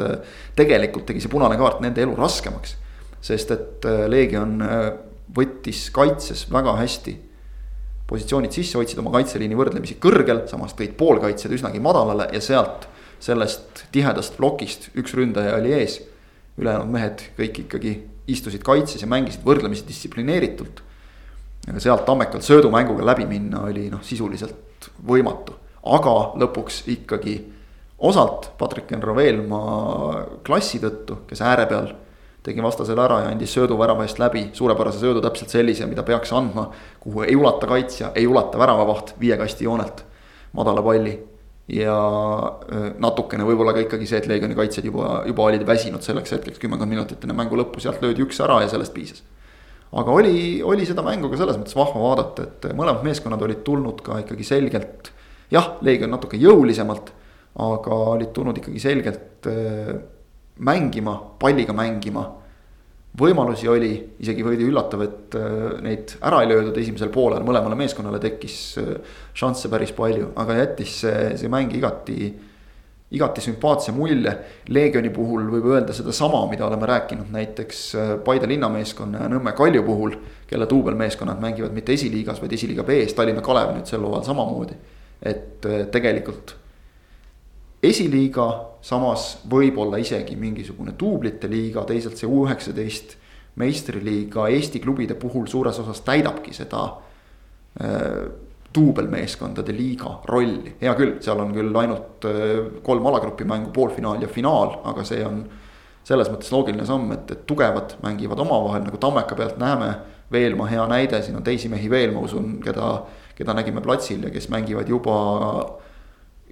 tegelikult 0.56 1.06
tegi 1.06 1.20
see 1.20 1.28
punane 1.28 1.56
kaart 1.60 1.84
nende 1.84 2.02
elu 2.02 2.16
raskemaks. 2.16 2.76
sest 3.20 3.50
et 3.50 3.84
äh, 3.84 4.06
Leegion 4.08 4.62
äh, 4.62 4.90
võttis 5.36 5.88
kaitses 5.94 6.46
väga 6.52 6.76
hästi 6.78 7.16
positsioonid 8.08 8.54
sisse, 8.54 8.78
hoidsid 8.80 9.00
oma 9.02 9.12
kaitseliini 9.18 9.56
võrdlemisi 9.58 9.98
kõrgel, 10.00 10.46
samas 10.48 10.72
tõid 10.76 10.94
poolkaitsjad 10.98 11.52
üsnagi 11.58 11.80
madalale 11.84 12.28
ja 12.32 12.40
sealt 12.40 12.88
sellest 13.20 13.84
tihedast 13.92 14.38
plokist 14.38 14.88
üks 14.98 15.14
ründaja 15.18 15.58
oli 15.58 15.74
ees. 15.76 16.00
ülejäänud 16.58 16.90
mehed 16.90 17.22
kõik 17.36 17.60
ikkagi 17.66 17.92
istusid 18.28 18.64
kaitses 18.66 19.02
ja 19.02 19.08
mängisid 19.10 19.44
võrdlemisi 19.44 19.86
distsiplineeritult. 19.86 20.82
aga 21.68 21.80
sealt 21.80 22.06
Tammekalt 22.06 22.42
söödumänguga 22.42 23.04
läbi 23.04 23.26
minna 23.26 23.66
oli 23.68 23.90
noh, 23.90 24.02
sisuliselt 24.02 24.90
võimatu, 25.06 25.52
aga 25.84 26.14
lõpuks 26.40 26.82
ikkagi 26.88 27.36
osalt 27.98 28.52
Patrick 28.58 28.92
Enroveelmaa 28.92 30.40
klassi 30.46 30.80
tõttu, 30.80 31.24
kes 31.28 31.42
ääre 31.42 31.66
peal 31.66 31.92
tegi 32.46 32.62
vastasele 32.62 33.02
ära 33.02 33.22
ja 33.24 33.30
andis 33.32 33.52
söödu 33.54 33.76
värava 33.78 34.04
eest 34.06 34.20
läbi, 34.22 34.48
suurepärase 34.56 35.00
söödu, 35.02 35.22
täpselt 35.24 35.52
sellise, 35.52 35.86
mida 35.90 36.04
peaks 36.06 36.32
andma. 36.32 36.68
kuhu 37.00 37.24
ei 37.26 37.36
ulata 37.36 37.66
kaitsja, 37.66 38.12
ei 38.14 38.26
ulata 38.26 38.58
väravavaht 38.58 39.14
viie 39.20 39.36
kasti 39.36 39.66
joonelt, 39.66 40.04
madala 40.52 40.82
palli. 40.82 41.18
ja 41.68 41.94
natukene 42.96 43.44
võib-olla 43.44 43.74
ka 43.76 43.82
ikkagi 43.82 44.06
see, 44.08 44.22
et 44.22 44.26
Leegioni 44.30 44.54
kaitsjad 44.56 44.86
juba, 44.88 45.18
juba 45.28 45.42
olid 45.50 45.66
väsinud 45.68 46.00
selleks 46.00 46.32
hetkeks 46.32 46.62
kümmekond 46.62 46.88
minutit 46.88 47.26
enne 47.26 47.36
mängu 47.36 47.58
lõppu, 47.60 47.82
sealt 47.84 48.00
löödi 48.00 48.24
üks 48.24 48.40
ära 48.40 48.62
ja 48.62 48.70
sellest 48.72 48.94
piisas. 48.94 49.20
aga 49.92 50.14
oli, 50.14 50.62
oli 50.64 50.86
seda 50.88 51.04
mängu 51.04 51.28
ka 51.28 51.36
selles 51.36 51.58
mõttes 51.60 51.76
vahva 51.76 52.00
vaadata, 52.06 52.46
et 52.48 52.70
mõlemad 52.72 53.04
meeskonnad 53.04 53.42
olid 53.44 53.60
tulnud 53.66 54.00
ka 54.06 54.22
ikkagi 54.24 54.46
selgelt. 54.48 55.12
jah, 55.52 55.74
Leegion 55.82 56.14
natuke 56.14 56.40
jõulisemalt, 56.40 57.12
aga 57.58 58.00
olid 58.14 58.32
tulnud 58.32 58.62
ikkagi 58.62 58.80
selgelt 58.80 59.50
mängima, 60.58 61.16
palliga 61.38 61.72
mängima. 61.76 62.26
võimalusi 63.18 63.66
oli, 63.66 63.92
isegi 64.22 64.44
veidi 64.46 64.66
üllatav, 64.68 65.00
et 65.02 65.34
äh, 65.34 65.78
neid 65.82 66.12
ära 66.22 66.42
ei 66.44 66.50
löödud 66.52 66.76
esimesel 66.78 67.08
poolel, 67.10 67.42
mõlemale 67.42 67.74
meeskonnale 67.74 68.20
tekkis 68.22 68.58
äh, 68.78 68.92
šansse 69.34 69.70
päris 69.72 69.90
palju, 69.96 70.28
aga 70.38 70.58
jättis 70.60 71.00
see, 71.02 71.32
see 71.40 71.50
mäng 71.50 71.72
igati 71.74 72.28
igati 73.10 73.42
sümpaatse 73.42 73.94
mulje. 73.96 74.34
Leegioni 74.68 75.10
puhul 75.10 75.48
võib 75.50 75.66
öelda 75.72 75.96
sedasama, 75.96 76.44
mida 76.50 76.66
oleme 76.68 76.86
rääkinud 76.86 77.32
näiteks 77.34 77.82
äh, 77.96 78.14
Paide 78.22 78.46
linnameeskonna 78.52 79.24
ja 79.24 79.32
Nõmme 79.32 79.56
Kalju 79.56 79.82
puhul. 79.86 80.14
kelle 80.48 80.68
duubelmeeskonnad 80.68 81.42
mängivad 81.42 81.74
mitte 81.76 81.92
esiliigas, 81.92 82.38
vaid 82.40 82.52
esiliiga 82.52 82.84
B-s, 82.86 83.16
Tallinna 83.16 83.42
Kalev 83.42 83.74
nüüd 83.74 83.88
sel 83.88 84.04
hooajal 84.04 84.24
samamoodi. 84.30 84.78
et 85.22 85.66
tegelikult 85.90 86.54
esiliiga, 87.82 88.48
samas 88.82 89.38
võib-olla 89.50 90.00
isegi 90.02 90.36
mingisugune 90.36 90.94
duublite 90.98 91.50
liiga, 91.50 91.84
teisalt 91.86 92.18
see 92.18 92.28
U 92.28 92.44
üheksateist 92.46 93.16
meistriliiga 93.58 94.48
Eesti 94.54 94.80
klubide 94.80 95.14
puhul 95.18 95.46
suures 95.50 95.78
osas 95.82 96.00
täidabki 96.06 96.54
seda 96.54 96.84
äh, 97.82 98.28
duubelmeeskondade 98.74 99.72
liiga 99.72 100.18
rolli, 100.28 100.74
hea 100.80 100.92
küll, 100.98 101.16
seal 101.24 101.40
on 101.40 101.54
küll 101.56 101.76
ainult 101.80 102.26
kolm 102.84 103.06
alagrupi 103.08 103.46
mängu, 103.48 103.72
poolfinaal 103.74 104.20
ja 104.22 104.28
finaal, 104.28 104.76
aga 104.90 105.04
see 105.08 105.24
on 105.24 105.40
selles 106.08 106.30
mõttes 106.32 106.52
loogiline 106.52 106.86
samm, 106.88 107.10
et, 107.16 107.30
et 107.34 107.44
tugevad 107.48 107.96
mängivad 108.04 108.40
omavahel 108.44 108.84
nagu 108.86 109.00
Tammeka 109.00 109.36
pealt 109.36 109.58
näeme. 109.60 109.92
Veelma 110.32 110.66
hea 110.68 110.82
näide, 110.88 111.22
siin 111.24 111.38
on 111.38 111.44
teisi 111.44 111.70
mehi 111.72 111.88
veel, 111.88 112.10
ma 112.12 112.20
usun, 112.20 112.58
keda, 112.60 112.88
keda 113.36 113.54
nägime 113.56 113.80
platsil 113.84 114.26
ja 114.26 114.32
kes 114.32 114.50
mängivad 114.52 114.88
juba 114.92 115.14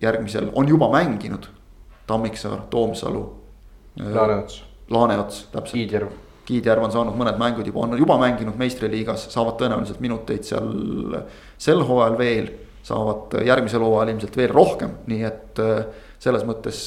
järgmisel, 0.02 0.50
on 0.54 0.68
juba 0.68 0.90
mänginud. 0.92 1.46
Tammiksaar, 2.06 2.60
Toomsalu. 2.70 3.24
Laaneots. 3.98 4.64
Laaneots, 4.90 5.48
täpselt. 5.52 5.72
Kiidjärv. 5.72 6.12
Kiidjärv 6.46 6.84
on 6.86 6.92
saanud 6.94 7.16
mõned 7.18 7.40
mängud 7.40 7.66
juba, 7.66 7.82
on 7.82 7.98
juba 7.98 8.18
mänginud 8.22 8.54
meistriliigas, 8.60 9.26
saavad 9.32 9.56
tõenäoliselt 9.58 9.98
minuteid 10.00 10.46
seal 10.46 10.68
sel 11.58 11.82
hooajal 11.88 12.18
veel. 12.18 12.52
saavad 12.86 13.32
järgmisel 13.42 13.82
hooajal 13.82 14.12
ilmselt 14.12 14.36
veel 14.38 14.52
rohkem, 14.54 14.92
nii 15.10 15.24
et 15.26 15.58
selles 16.22 16.44
mõttes 16.46 16.82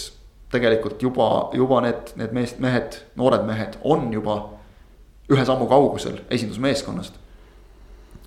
tegelikult 0.52 1.02
juba, 1.04 1.50
juba 1.54 1.82
need, 1.84 2.14
need 2.16 2.32
mees, 2.32 2.54
mehed, 2.64 3.02
noored 3.20 3.44
mehed 3.44 3.76
on 3.84 4.08
juba 4.14 4.38
ühe 5.30 5.44
sammu 5.46 5.68
kaugusel 5.70 6.22
esindusmeeskonnast. 6.32 7.20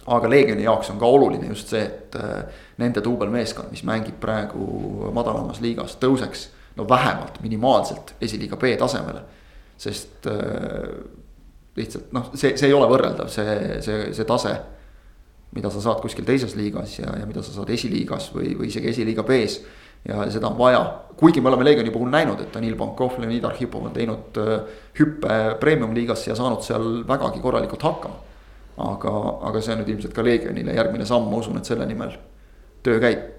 Aga 0.06 0.30
Leegioni 0.30 0.64
jaoks 0.64 0.90
on 0.90 0.98
ka 0.98 1.06
oluline 1.06 1.48
just 1.48 1.70
see, 1.70 1.82
et 1.82 2.16
äh, 2.18 2.42
nende 2.82 3.02
duubelmeeskond, 3.04 3.70
mis 3.70 3.84
mängib 3.86 4.18
praegu 4.20 5.10
madalamas 5.14 5.60
liigas, 5.62 5.96
tõuseks 6.02 6.48
no 6.76 6.86
vähemalt 6.88 7.40
minimaalselt 7.42 8.14
esiliiga 8.20 8.56
B 8.56 8.74
tasemele. 8.78 9.22
sest 9.82 10.26
äh, 10.26 10.88
lihtsalt 11.76 12.12
noh, 12.12 12.30
see, 12.34 12.56
see 12.56 12.68
ei 12.68 12.74
ole 12.76 12.88
võrreldav, 12.90 13.30
see, 13.32 13.80
see, 13.82 14.12
see 14.14 14.28
tase 14.28 14.56
mida 15.52 15.70
sa 15.70 15.82
saad 15.84 16.00
kuskil 16.00 16.24
teises 16.24 16.54
liigas 16.56 16.98
ja, 16.98 17.12
ja 17.20 17.28
mida 17.28 17.42
sa 17.44 17.52
saad 17.52 17.70
esiliigas 17.72 18.30
või, 18.34 18.54
või 18.56 18.70
isegi 18.72 18.88
esiliiga 18.92 19.24
B-s 19.26 19.60
ja 20.08 20.24
seda 20.32 20.48
on 20.48 20.58
vaja, 20.58 20.82
kuigi 21.18 21.40
me 21.40 21.50
oleme 21.52 21.64
Leegioni 21.64 21.92
puhul 21.94 22.10
näinud, 22.10 22.40
et 22.42 22.54
Danil 22.54 22.74
Pankov, 22.78 23.18
Leonid 23.22 23.44
Arhipov 23.46 23.86
on 23.86 23.94
teinud 23.94 24.38
äh, 24.42 24.54
hüppe 24.98 25.38
premium-liigasse 25.60 26.32
ja 26.32 26.36
saanud 26.38 26.64
seal 26.66 27.02
vägagi 27.08 27.42
korralikult 27.44 27.84
hakkama. 27.86 28.31
Aga, 28.76 29.12
aga 29.48 29.61
see 29.61 29.74
on 29.74 29.82
nüüd 29.82 29.92
ilmselt 29.94 30.14
ka 30.16 30.24
Leegionile 30.24 30.74
järgmine 30.76 31.06
samm, 31.08 31.28
ma 31.30 31.40
usun, 31.42 31.58
et 31.61 31.68
selle 31.68 31.87
nimel 31.88 32.14
töö 32.82 33.00
käib. 33.02 33.30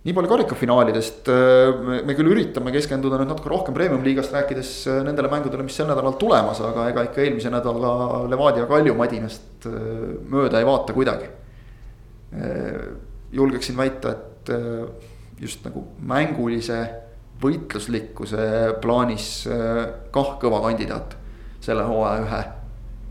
nii 0.00 0.14
palju 0.16 0.30
karikafinaalidest, 0.30 1.28
äh, 1.28 2.00
me 2.08 2.16
küll 2.16 2.32
üritame 2.32 2.72
keskenduda 2.72 3.18
nüüd 3.20 3.34
natuke 3.34 3.52
rohkem 3.52 3.76
premium-liigast 3.76 4.32
rääkides 4.32 4.72
äh, 4.88 5.02
nendele 5.04 5.28
mängudele, 5.28 5.66
mis 5.66 5.76
sel 5.76 5.90
nädalal 5.90 6.16
tulemas, 6.20 6.62
aga 6.64 6.88
ega 6.88 7.04
ikka 7.10 7.20
eelmise 7.26 7.52
nädala 7.52 8.24
Levadia 8.32 8.64
Kalju 8.70 8.96
madinast 8.96 9.68
mööda 9.68 10.60
ei 10.60 10.66
vaata 10.66 10.96
kuidagi. 10.96 11.28
julgeksin 13.32 13.76
väita, 13.76 14.10
et 14.10 14.50
äh, 14.54 15.10
just 15.40 15.64
nagu 15.64 15.84
mängulise 16.00 16.80
võitluslikkuse 17.40 18.46
plaanis 18.82 19.28
äh, 19.48 19.84
kah 20.12 20.36
kõva 20.40 20.60
kandidaat 20.66 21.16
selle 21.64 21.86
hooaja 21.88 22.24
ühe 22.24 22.40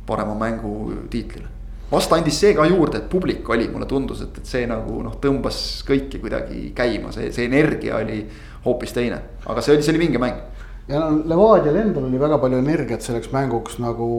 parema 0.09 0.35
mängu 0.37 0.73
tiitlile. 1.13 1.47
vast 1.91 2.13
andis 2.13 2.37
see 2.41 2.53
ka 2.57 2.67
juurde, 2.69 2.99
et 2.99 3.09
publik 3.09 3.49
oli, 3.49 3.69
mulle 3.69 3.87
tundus, 3.89 4.21
et, 4.25 4.37
et 4.41 4.45
see 4.45 4.67
nagu 4.69 5.01
noh, 5.05 5.17
tõmbas 5.21 5.59
kõiki 5.87 6.21
kuidagi 6.21 6.69
käima, 6.77 7.13
see, 7.15 7.31
see 7.33 7.49
energia 7.49 7.97
oli 8.01 8.23
hoopis 8.65 8.93
teine, 8.93 9.21
aga 9.45 9.61
see 9.61 9.77
oli, 9.77 9.85
see 9.85 9.95
oli 9.95 10.05
vinge 10.07 10.21
mäng 10.21 10.47
ja 10.89 10.99
no 11.05 11.21
Levadial 11.29 11.77
endal 11.77 12.07
oli 12.07 12.21
väga 12.21 12.39
palju 12.41 12.61
energiat 12.63 13.05
selleks 13.05 13.29
mänguks, 13.33 13.77
nagu 13.81 14.09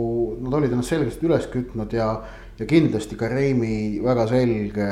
nad 0.43 0.55
olid 0.59 0.75
ennast 0.75 0.95
selgesti 0.95 1.27
üles 1.27 1.51
kütnud 1.51 1.95
ja 1.95 2.13
ja 2.61 2.67
kindlasti 2.69 3.17
ka 3.17 3.29
Reimi 3.33 4.01
väga 4.05 4.27
selge 4.29 4.87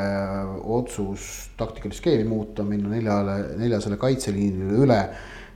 otsus 0.73 1.51
taktikalist 1.59 2.01
skeemi 2.01 2.25
muuta, 2.25 2.65
minna 2.65 2.89
neljale, 2.95 3.35
neljasele 3.61 3.99
kaitseliinile 4.01 4.85
üle. 4.87 5.03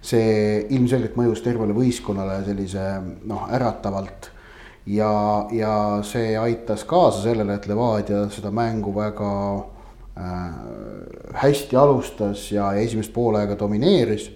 see 0.02 0.66
ilmselgelt 0.74 1.14
mõjus 1.14 1.44
tervele 1.44 1.70
võistkonnale 1.76 2.40
sellise 2.42 2.82
noh, 3.30 3.44
äratavalt. 3.54 4.31
Ja, 4.86 5.46
ja 5.52 5.74
see 6.06 6.36
aitas 6.38 6.84
kaasa 6.84 7.22
sellele, 7.22 7.54
et 7.54 7.66
Levadia 7.70 8.26
seda 8.30 8.50
mängu 8.50 8.94
väga 8.96 9.32
äh, 10.18 10.52
hästi 11.42 11.76
alustas 11.76 12.50
ja, 12.52 12.72
esimest 12.74 13.12
poolega 13.12 13.58
domineeris 13.58 14.30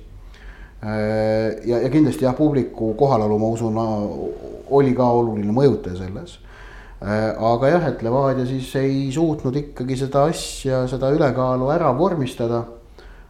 äh,. 0.82 1.62
ja, 1.66 1.78
ja 1.82 1.90
kindlasti 1.90 2.24
jah, 2.24 2.37
publiku 2.37 2.94
kohalolu, 2.94 3.38
ma 3.38 3.52
usun, 3.54 3.78
oli 4.70 4.94
ka 4.94 5.11
oluline 5.20 5.52
mõjutaja 5.52 5.98
selles 6.02 6.38
Äh, 6.96 7.35
aga 7.37 7.68
jah, 7.68 7.82
et 7.90 8.00
Levadia 8.00 8.46
siis 8.48 8.70
ei 8.80 9.11
suutnud 9.12 9.56
ikkagi 9.61 9.98
seda 10.00 10.22
asja, 10.30 10.87
seda 10.88 11.11
ülekaalu 11.12 11.68
ära 11.74 11.90
vormistada. 11.92 12.62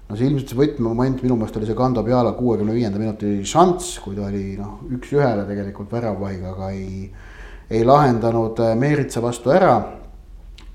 No 0.06 0.16
see 0.16 0.28
ilmselt 0.28 0.52
see 0.52 0.58
võtmemoment 0.60 1.22
minu 1.24 1.36
meelest 1.38 1.56
oli 1.58 1.68
see 1.68 1.78
Kando 1.78 2.04
Peala 2.06 2.34
kuuekümne 2.36 2.74
viienda 2.76 3.00
minuti 3.02 3.40
šanss, 3.46 3.98
kui 4.04 4.14
ta 4.18 4.28
oli 4.28 4.54
noh, 4.58 4.78
üks-ühele 4.98 5.46
tegelikult 5.48 5.90
väravaiga, 5.92 6.52
aga 6.54 6.70
ei, 6.74 7.08
ei 7.70 7.82
lahendanud 7.86 8.62
äh, 8.62 8.76
Meeritsa 8.78 9.22
vastu 9.24 9.54
ära. 9.54 9.74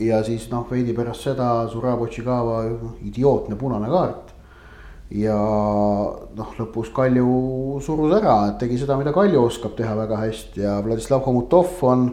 ja 0.01 0.23
siis 0.25 0.49
noh, 0.49 0.65
veidi 0.69 0.95
pärast 0.97 1.29
seda 1.29 1.67
Zurab 1.69 2.01
Otšikava 2.01 2.63
idiootne 3.05 3.55
punane 3.55 3.87
kaart. 3.87 4.35
ja 5.15 5.37
noh, 5.37 6.53
lõpus 6.59 6.91
Kalju 6.91 7.79
surus 7.85 8.17
ära, 8.19 8.57
tegi 8.59 8.77
seda, 8.83 8.97
mida 8.99 9.15
Kalju 9.15 9.45
oskab 9.45 9.77
teha 9.79 9.95
väga 9.95 10.19
hästi 10.25 10.67
ja 10.67 10.79
Vladislav 10.83 11.23
Homutov 11.23 11.79
on 11.87 12.09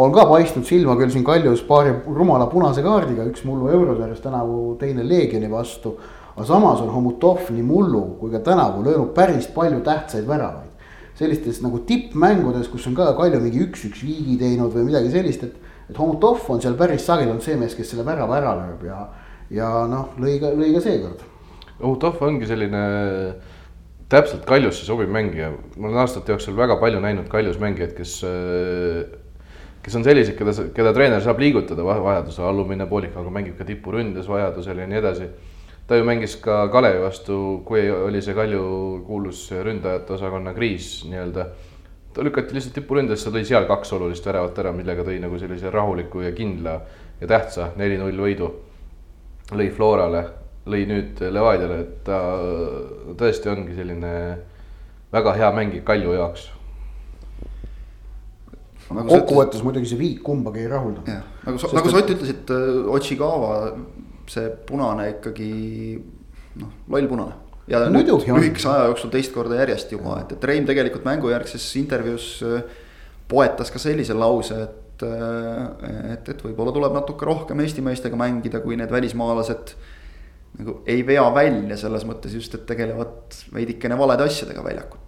on 0.00 0.12
ka 0.14 0.24
paistnud 0.28 0.64
silma 0.64 0.94
küll 0.96 1.10
siin 1.12 1.24
Kaljus 1.26 1.62
paari 1.66 1.92
rumala 2.06 2.46
punase 2.50 2.82
kaardiga, 2.84 3.26
üks 3.28 3.42
mullu 3.44 3.68
Eurosarjas 3.74 4.22
tänavu, 4.24 4.76
teine 4.80 5.04
Leegioni 5.06 5.50
vastu. 5.50 5.96
Aga 6.34 6.46
samas 6.46 6.80
on 6.80 6.90
Homutov 6.94 7.50
nii 7.50 7.62
mullu 7.66 8.02
kui 8.20 8.32
ka 8.32 8.40
tänavu 8.44 8.84
löönud 8.84 9.14
päris 9.14 9.48
palju 9.54 9.80
tähtsaid 9.86 10.28
väravaid. 10.28 10.68
sellistes 11.14 11.60
nagu 11.62 11.78
tippmängudes, 11.84 12.68
kus 12.68 12.86
on 12.86 12.94
ka 12.94 13.12
Kalju 13.12 13.40
mingi 13.40 13.60
üks-üks 13.66 14.04
viigi 14.04 14.38
teinud 14.40 14.72
või 14.72 14.86
midagi 14.88 15.10
sellist, 15.12 15.42
et, 15.44 15.56
et 15.90 15.98
Homutov 15.98 16.46
on 16.48 16.60
seal 16.60 16.78
päris 16.78 17.04
sageli 17.06 17.30
olnud 17.30 17.44
see 17.44 17.56
mees, 17.60 17.74
kes 17.76 17.90
selle 17.92 18.06
värava 18.06 18.38
ära 18.38 18.54
lööb 18.56 18.86
ja, 18.88 19.00
ja 19.50 19.70
noh, 19.90 20.14
lõi 20.18 20.38
ka, 20.40 20.54
lõi 20.56 20.72
ka 20.74 20.84
seekord. 20.86 21.26
Homutov 21.82 22.22
ongi 22.24 22.48
selline 22.48 22.84
täpselt 24.08 24.46
Kaljusse 24.48 24.86
sobiv 24.86 25.12
mängija, 25.12 25.52
ma 25.76 25.88
olen 25.90 26.00
aastate 26.02 26.32
jooksul 26.32 26.56
väga 26.56 26.80
palju 26.80 27.02
näinud 27.04 27.28
Kaljus 27.28 27.60
mängijaid, 27.60 27.92
kes 27.98 28.16
kes 29.80 29.96
on 29.96 30.04
sellised, 30.04 30.36
keda, 30.38 30.54
keda 30.76 30.92
treener 30.96 31.22
saab 31.24 31.40
liigutada 31.40 31.84
vajaduse, 31.84 32.42
allumine 32.44 32.86
poolikaga 32.88 33.32
mängib 33.32 33.56
ka 33.58 33.66
tipuründes 33.68 34.28
vajadusel 34.28 34.82
ja 34.82 34.88
nii 34.88 35.00
edasi. 35.00 35.28
Ta 35.90 35.96
ju 35.98 36.04
mängis 36.06 36.36
ka 36.38 36.68
Kalevi 36.70 37.00
vastu, 37.02 37.36
kui 37.66 37.88
oli 37.90 38.20
see 38.22 38.34
Kalju 38.34 38.62
kuulus 39.08 39.40
ründajate 39.50 40.14
osakonna 40.14 40.52
kriis 40.54 41.00
nii-öelda. 41.10 41.46
ta 42.14 42.22
lükati 42.22 42.54
lihtsalt 42.54 42.76
tipuründesse, 42.78 43.30
lõi 43.34 43.42
seal 43.46 43.66
kaks 43.66 43.90
olulist 43.96 44.26
väravat 44.26 44.58
ära, 44.62 44.70
millega 44.74 45.02
tõi 45.06 45.18
nagu 45.22 45.38
sellise 45.38 45.70
rahuliku 45.70 46.22
ja 46.22 46.30
kindla 46.34 46.76
ja 47.20 47.26
tähtsa 47.26 47.72
neli-null 47.76 48.22
võidu. 48.22 48.52
lõi 49.50 49.66
Florale, 49.74 50.22
lõi 50.70 50.86
nüüd 50.86 51.24
Levadiale, 51.26 51.80
et 51.80 52.04
ta 52.06 52.22
tõesti 53.18 53.50
ongi 53.50 53.74
selline 53.74 54.14
väga 55.12 55.34
hea 55.42 55.50
mängija 55.58 55.82
Kalju 55.90 56.14
jaoks 56.14 56.50
aga 58.90 59.06
kokkuvõttes 59.08 59.62
muidugi 59.66 59.90
see 59.90 59.98
viik 59.98 60.22
kumbagi 60.22 60.64
ei 60.64 60.70
rahulda. 60.70 61.02
nagu 61.46 61.58
sa, 61.58 61.70
nagu 61.74 61.90
sa 61.90 61.98
Ott 61.98 62.14
ütlesid, 62.14 62.50
äh, 62.50 62.94
Otšikava, 62.94 63.74
see 64.30 64.50
punane 64.66 65.08
ikkagi 65.16 65.52
noh, 66.60 66.74
loll 66.92 67.08
punane. 67.10 67.38
ja 67.70 67.82
no, 67.84 67.90
nüüd 67.98 68.10
lühikese 68.10 68.70
aja 68.72 68.88
jooksul 68.90 69.12
teist 69.14 69.34
korda 69.34 69.60
järjest 69.62 69.94
juba, 69.96 70.20
et, 70.24 70.36
et 70.36 70.46
Rein 70.50 70.68
tegelikult 70.68 71.06
mängujärgses 71.08 71.66
intervjuus 71.80 72.28
äh, 72.46 72.62
poetas 73.30 73.70
ka 73.70 73.82
sellise 73.82 74.16
lause, 74.18 74.58
et, 74.66 75.04
äh, 75.06 76.14
et, 76.14 76.32
et 76.34 76.46
võib-olla 76.46 76.74
tuleb 76.76 76.96
natuke 76.98 77.28
rohkem 77.28 77.62
Eesti 77.64 77.84
meestega 77.86 78.18
mängida, 78.18 78.62
kui 78.64 78.78
need 78.80 78.90
välismaalased 78.92 79.74
nagu 80.60 80.80
ei 80.90 81.04
vea 81.06 81.22
välja 81.34 81.76
selles 81.78 82.02
mõttes 82.08 82.34
just, 82.34 82.56
et 82.58 82.66
tegelevad 82.66 83.38
veidikene 83.54 83.98
valede 83.98 84.26
asjadega 84.26 84.64
väljakul 84.66 85.06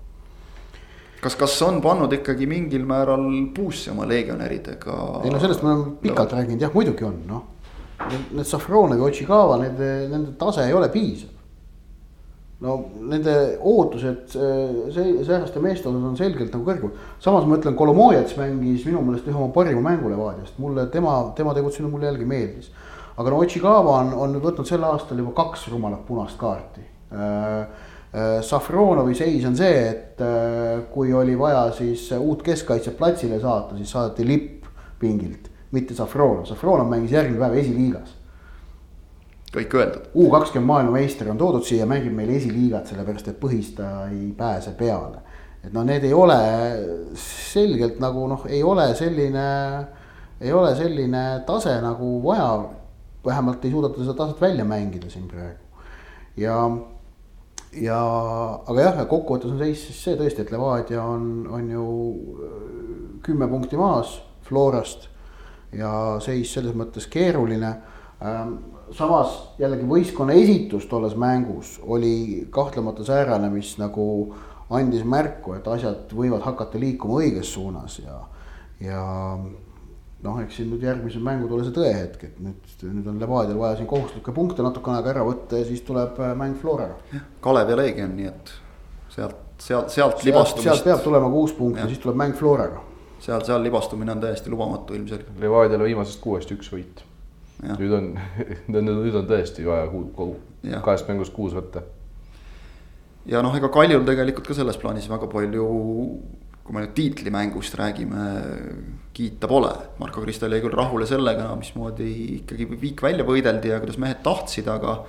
kas, 1.22 1.36
kas 1.38 1.57
on 1.66 1.80
pannud 1.82 2.12
ikkagi 2.14 2.47
mingil 2.51 2.84
määral 2.88 3.24
puusse 3.55 3.92
oma 3.94 4.07
legionäridega? 4.09 4.99
ei 5.24 5.32
no 5.32 5.40
sellest 5.42 5.62
me 5.62 5.72
oleme 5.72 5.97
pikalt 6.03 6.34
rääkinud, 6.38 6.62
jah 6.66 6.74
muidugi 6.74 7.07
on, 7.07 7.18
noh. 7.28 7.49
Need 8.11 8.48
Safronov 8.48 8.98
ja 8.98 9.07
Otšikava, 9.09 9.59
nende, 9.62 9.92
nende 10.11 10.34
tase 10.40 10.66
ei 10.66 10.74
ole 10.76 10.90
piisav. 10.92 11.30
no 12.62 12.76
nende 13.11 13.32
ootused, 13.59 14.36
see, 14.94 15.07
sääraste 15.26 15.59
meeste 15.59 15.88
osas 15.90 16.05
on 16.07 16.16
selgelt 16.18 16.53
nagu 16.55 16.66
kõrgem. 16.68 16.92
samas 17.20 17.46
ma 17.46 17.57
ütlen, 17.59 17.74
Kolomojets 17.78 18.36
mängis 18.38 18.84
minu 18.86 19.03
meelest 19.03 19.26
ühe 19.26 19.34
oma 19.34 19.50
parima 19.55 19.82
mängu 19.88 20.12
Levadiast, 20.12 20.59
mulle 20.62 20.86
tema, 20.94 21.16
tema 21.36 21.55
tegutsemine 21.55 21.90
mulle 21.90 22.07
jällegi 22.07 22.28
meeldis. 22.28 22.70
aga 23.16 23.30
no 23.30 23.40
Otšikava 23.42 23.96
on, 23.98 24.12
on 24.14 24.36
nüüd 24.36 24.46
võtnud 24.46 24.68
sel 24.68 24.84
aastal 24.86 25.18
juba 25.18 25.34
kaks 25.42 25.66
rumalat 25.74 26.07
punast 26.07 26.38
kaarti 26.38 26.86
äh, 27.11 27.90
Äh, 28.14 28.42
Safronovi 28.42 29.14
seis 29.16 29.44
on 29.48 29.55
see, 29.57 29.76
et 29.88 30.20
äh, 30.20 30.82
kui 30.92 31.14
oli 31.16 31.32
vaja 31.38 31.70
siis 31.72 32.11
uut 32.12 32.42
keskkaitset 32.44 32.98
platsile 32.98 33.38
saata, 33.40 33.72
siis 33.78 33.94
saadeti 33.94 34.26
lipp 34.28 34.66
pingilt. 35.00 35.48
Mitte 35.73 35.95
Safronov, 35.95 36.45
Safronov 36.49 36.91
mängis 36.91 37.14
järgmine 37.14 37.41
päev 37.41 37.57
esiliigas. 37.61 38.18
kõik 39.53 39.75
öeldud. 39.77 40.05
U 40.16 40.31
kakskümmend 40.33 40.66
maailmameister 40.66 41.29
on 41.29 41.39
toodud 41.39 41.64
siia, 41.68 41.85
mängib 41.87 42.14
meil 42.16 42.31
esiliigat, 42.33 42.87
sellepärast 42.89 43.27
et 43.29 43.41
põhis 43.41 43.75
ta 43.77 44.07
ei 44.09 44.31
pääse 44.37 44.73
peale. 44.79 45.18
et 45.64 45.73
noh, 45.73 45.85
need 45.85 46.05
ei 46.05 46.12
ole 46.12 46.39
selgelt 47.14 48.01
nagu 48.01 48.27
noh, 48.27 48.47
ei 48.49 48.62
ole 48.62 48.95
selline, 48.95 49.49
ei 50.41 50.53
ole 50.53 50.75
selline 50.77 51.43
tase 51.47 51.81
nagu 51.81 52.23
vaja. 52.25 52.68
vähemalt 53.25 53.64
ei 53.64 53.70
suuda 53.70 53.89
ta 53.89 54.01
seda 54.01 54.14
taset 54.14 54.41
välja 54.41 54.64
mängida 54.64 55.11
siin 55.11 55.29
praegu 55.29 55.62
ja 56.37 56.57
ja, 57.73 58.01
aga 58.66 58.81
jah, 58.81 59.01
kokkuvõttes 59.09 59.53
on 59.53 59.61
seis 59.61 59.87
siis 59.87 60.03
see 60.05 60.18
tõesti, 60.18 60.45
et 60.45 60.53
Levadia 60.53 61.05
on, 61.05 61.47
on 61.49 61.70
ju 61.70 61.87
äh, 62.12 62.53
kümme 63.25 63.49
punkti 63.49 63.81
maas 63.81 64.18
Florast 64.47 65.09
ja 65.77 65.93
seis 66.25 66.53
selles 66.55 66.77
mõttes 66.77 67.09
keeruline. 67.11 67.73
Ähm, 68.23 68.55
samas 68.95 69.35
jällegi 69.59 69.89
võistkonna 69.89 70.37
esitus 70.39 70.87
tolles 70.91 71.16
mängus 71.18 71.79
oli 71.83 72.47
kahtlemata 72.51 73.05
säärane, 73.05 73.51
mis 73.51 73.75
nagu 73.81 74.05
andis 74.73 75.05
märku, 75.05 75.57
et 75.57 75.66
asjad 75.68 76.12
võivad 76.16 76.45
hakata 76.47 76.81
liikuma 76.81 77.20
õiges 77.20 77.51
suunas 77.53 77.99
ja, 78.01 78.18
ja 78.81 79.03
noh, 80.23 80.39
eks 80.45 80.61
siin 80.61 80.70
nüüd 80.73 80.85
järgmised 80.87 81.25
mängud 81.25 81.53
ole 81.53 81.66
see 81.66 81.75
tõehetk, 81.77 82.27
et 82.29 82.39
nüüd, 82.43 82.75
nüüd 82.87 83.09
on 83.11 83.18
Levadial 83.20 83.59
vaja 83.61 83.81
siin 83.81 83.91
kohustuslikke 83.91 84.35
punkte 84.37 84.64
natukene 84.64 85.01
aega 85.01 85.16
ära 85.16 85.27
võtta 85.27 85.61
ja 85.61 85.66
siis 85.68 85.83
tuleb 85.87 86.20
äh, 86.23 86.35
mäng 86.39 86.57
Floraga. 86.61 87.01
Kalev 87.45 87.73
ja 87.75 87.79
Leegion, 87.81 88.14
nii 88.16 88.31
et 88.31 88.55
sealt, 89.12 89.43
sealt, 89.59 89.93
sealt 89.93 90.25
libastumist. 90.27 90.68
sealt 90.68 90.89
peab 90.89 91.05
tulema 91.05 91.31
kuus 91.33 91.55
punkti, 91.59 91.89
siis 91.91 92.03
tuleb 92.03 92.20
mäng 92.23 92.39
Floraga. 92.39 92.85
Seal, 93.23 93.47
seal 93.47 93.64
libastumine 93.64 94.12
on 94.14 94.20
täiesti 94.23 94.53
lubamatu 94.53 94.99
ilmselgelt. 94.99 95.41
Levadial 95.41 95.87
viimasest 95.87 96.20
kuuest 96.23 96.53
üks 96.55 96.70
võit. 96.75 97.03
nüüd 97.79 97.93
on, 97.95 98.12
nüüd 98.75 99.18
on 99.18 99.27
tõesti 99.29 99.66
vaja 99.66 99.87
kogu, 99.93 100.37
kahest 100.83 101.11
mängust 101.11 101.35
kuus 101.35 101.55
võtta. 101.55 101.85
ja 103.31 103.43
noh, 103.45 103.55
ega 103.55 103.70
Kaljul 103.70 104.03
tegelikult 104.07 104.49
ka 104.51 104.57
selles 104.59 104.81
plaanis 104.83 105.07
väga 105.11 105.29
palju 105.31 105.66
kui 106.62 106.77
me 106.77 106.85
nüüd 106.85 106.95
tiitlimängust 106.95 107.75
räägime, 107.79 108.27
kiita 109.14 109.49
pole. 109.51 109.73
Marko 109.99 110.23
Kristal 110.23 110.55
jäi 110.55 110.62
küll 110.62 110.77
rahule 110.79 111.09
sellega, 111.11 111.49
mismoodi 111.59 112.11
ikkagi 112.39 112.68
viik 112.79 113.03
välja 113.03 113.27
võideldi 113.27 113.73
ja 113.73 113.81
kuidas 113.83 113.99
mehed 114.03 114.23
tahtsid, 114.25 114.70
aga. 114.70 115.01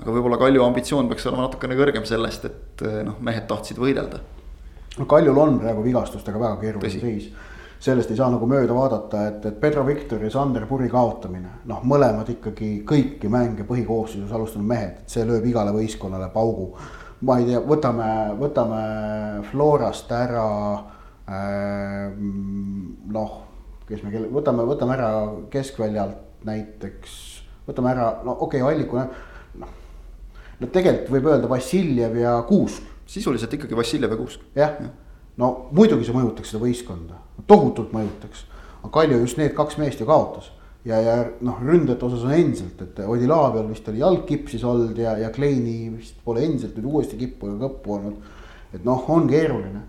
aga 0.00 0.14
võib-olla 0.14 0.38
Kalju 0.40 0.64
ambitsioon 0.64 1.08
peaks 1.10 1.26
olema 1.28 1.46
natukene 1.46 1.78
kõrgem 1.78 2.06
sellest, 2.08 2.46
et 2.50 2.84
noh, 3.06 3.18
mehed 3.22 3.46
tahtsid 3.50 3.78
võidelda. 3.78 4.22
No 5.00 5.08
Kaljul 5.08 5.38
on 5.40 5.58
praegu 5.62 5.84
vigastustega 5.84 6.38
väga 6.38 6.60
keeruline 6.60 7.00
seis 7.00 7.30
sellest 7.80 8.10
ei 8.12 8.16
saa 8.18 8.28
nagu 8.28 8.44
mööda 8.44 8.74
vaadata, 8.76 9.22
et, 9.30 9.44
et 9.48 9.60
Pedro 9.60 9.86
Victor 9.86 10.20
ja 10.20 10.28
Sander 10.30 10.66
Puri 10.68 10.90
kaotamine, 10.92 11.62
noh, 11.70 11.78
mõlemad 11.88 12.28
ikkagi 12.28 12.82
kõiki 12.84 13.30
mänge 13.32 13.64
põhikoosseisus 13.64 14.34
alustanud 14.36 14.68
mehed, 14.68 14.98
et 15.00 15.14
see 15.14 15.24
lööb 15.24 15.46
igale 15.48 15.72
võistkonnale 15.72 16.28
paugu 16.34 16.74
ma 17.26 17.36
ei 17.40 17.46
tea, 17.48 17.60
võtame, 17.64 18.08
võtame 18.40 18.82
Florast 19.50 20.12
ära 20.14 20.46
äh, 21.28 22.12
noh, 23.16 23.34
kes 23.88 24.04
me, 24.04 24.24
võtame, 24.32 24.64
võtame 24.68 24.96
ära 24.96 25.10
keskväljalt 25.52 26.46
näiteks, 26.48 27.16
võtame 27.68 27.92
ära, 27.92 28.12
no 28.24 28.38
okei 28.38 28.62
okay,, 28.62 28.74
Alliku, 28.74 29.00
noh. 29.60 29.74
no 30.60 30.70
tegelikult 30.72 31.12
võib 31.16 31.28
öelda 31.34 31.50
Vassiljev 31.50 32.16
ja 32.22 32.38
Kuusk. 32.48 32.86
Sisuliselt 33.10 33.58
ikkagi 33.58 33.76
Vassiljev 33.76 34.14
ja 34.14 34.20
Kuusk. 34.20 34.46
jah 34.54 34.78
ja., 34.78 34.92
no 35.40 35.50
muidugi 35.74 36.06
see 36.06 36.14
mõjutaks 36.14 36.52
seda 36.52 36.62
võistkonda, 36.62 37.20
tohutult 37.50 37.94
mõjutaks, 37.96 38.46
aga 38.80 38.94
Kalju 38.94 39.20
just 39.24 39.40
need 39.40 39.54
kaks 39.56 39.78
meest 39.80 40.02
ju 40.02 40.08
kaotas 40.08 40.50
ja, 40.84 41.00
ja 41.00 41.16
noh, 41.44 41.58
ründajate 41.64 42.06
osas 42.08 42.24
on 42.26 42.34
endiselt, 42.36 42.80
et 42.84 43.02
Odilaavial 43.04 43.68
vist 43.70 43.88
oli 43.90 44.00
jalg 44.02 44.24
kipsis 44.28 44.64
olnud 44.66 44.98
ja, 44.98 45.16
ja 45.20 45.32
Kleini 45.34 45.90
vist 45.96 46.20
pole 46.24 46.44
endiselt 46.46 46.78
nüüd 46.78 46.88
uuesti 46.92 47.18
kippu 47.20 47.50
ja 47.50 47.58
kõppu 47.66 47.98
olnud. 47.98 48.32
et 48.70 48.84
noh, 48.86 49.04
on 49.10 49.26
keeruline. 49.28 49.82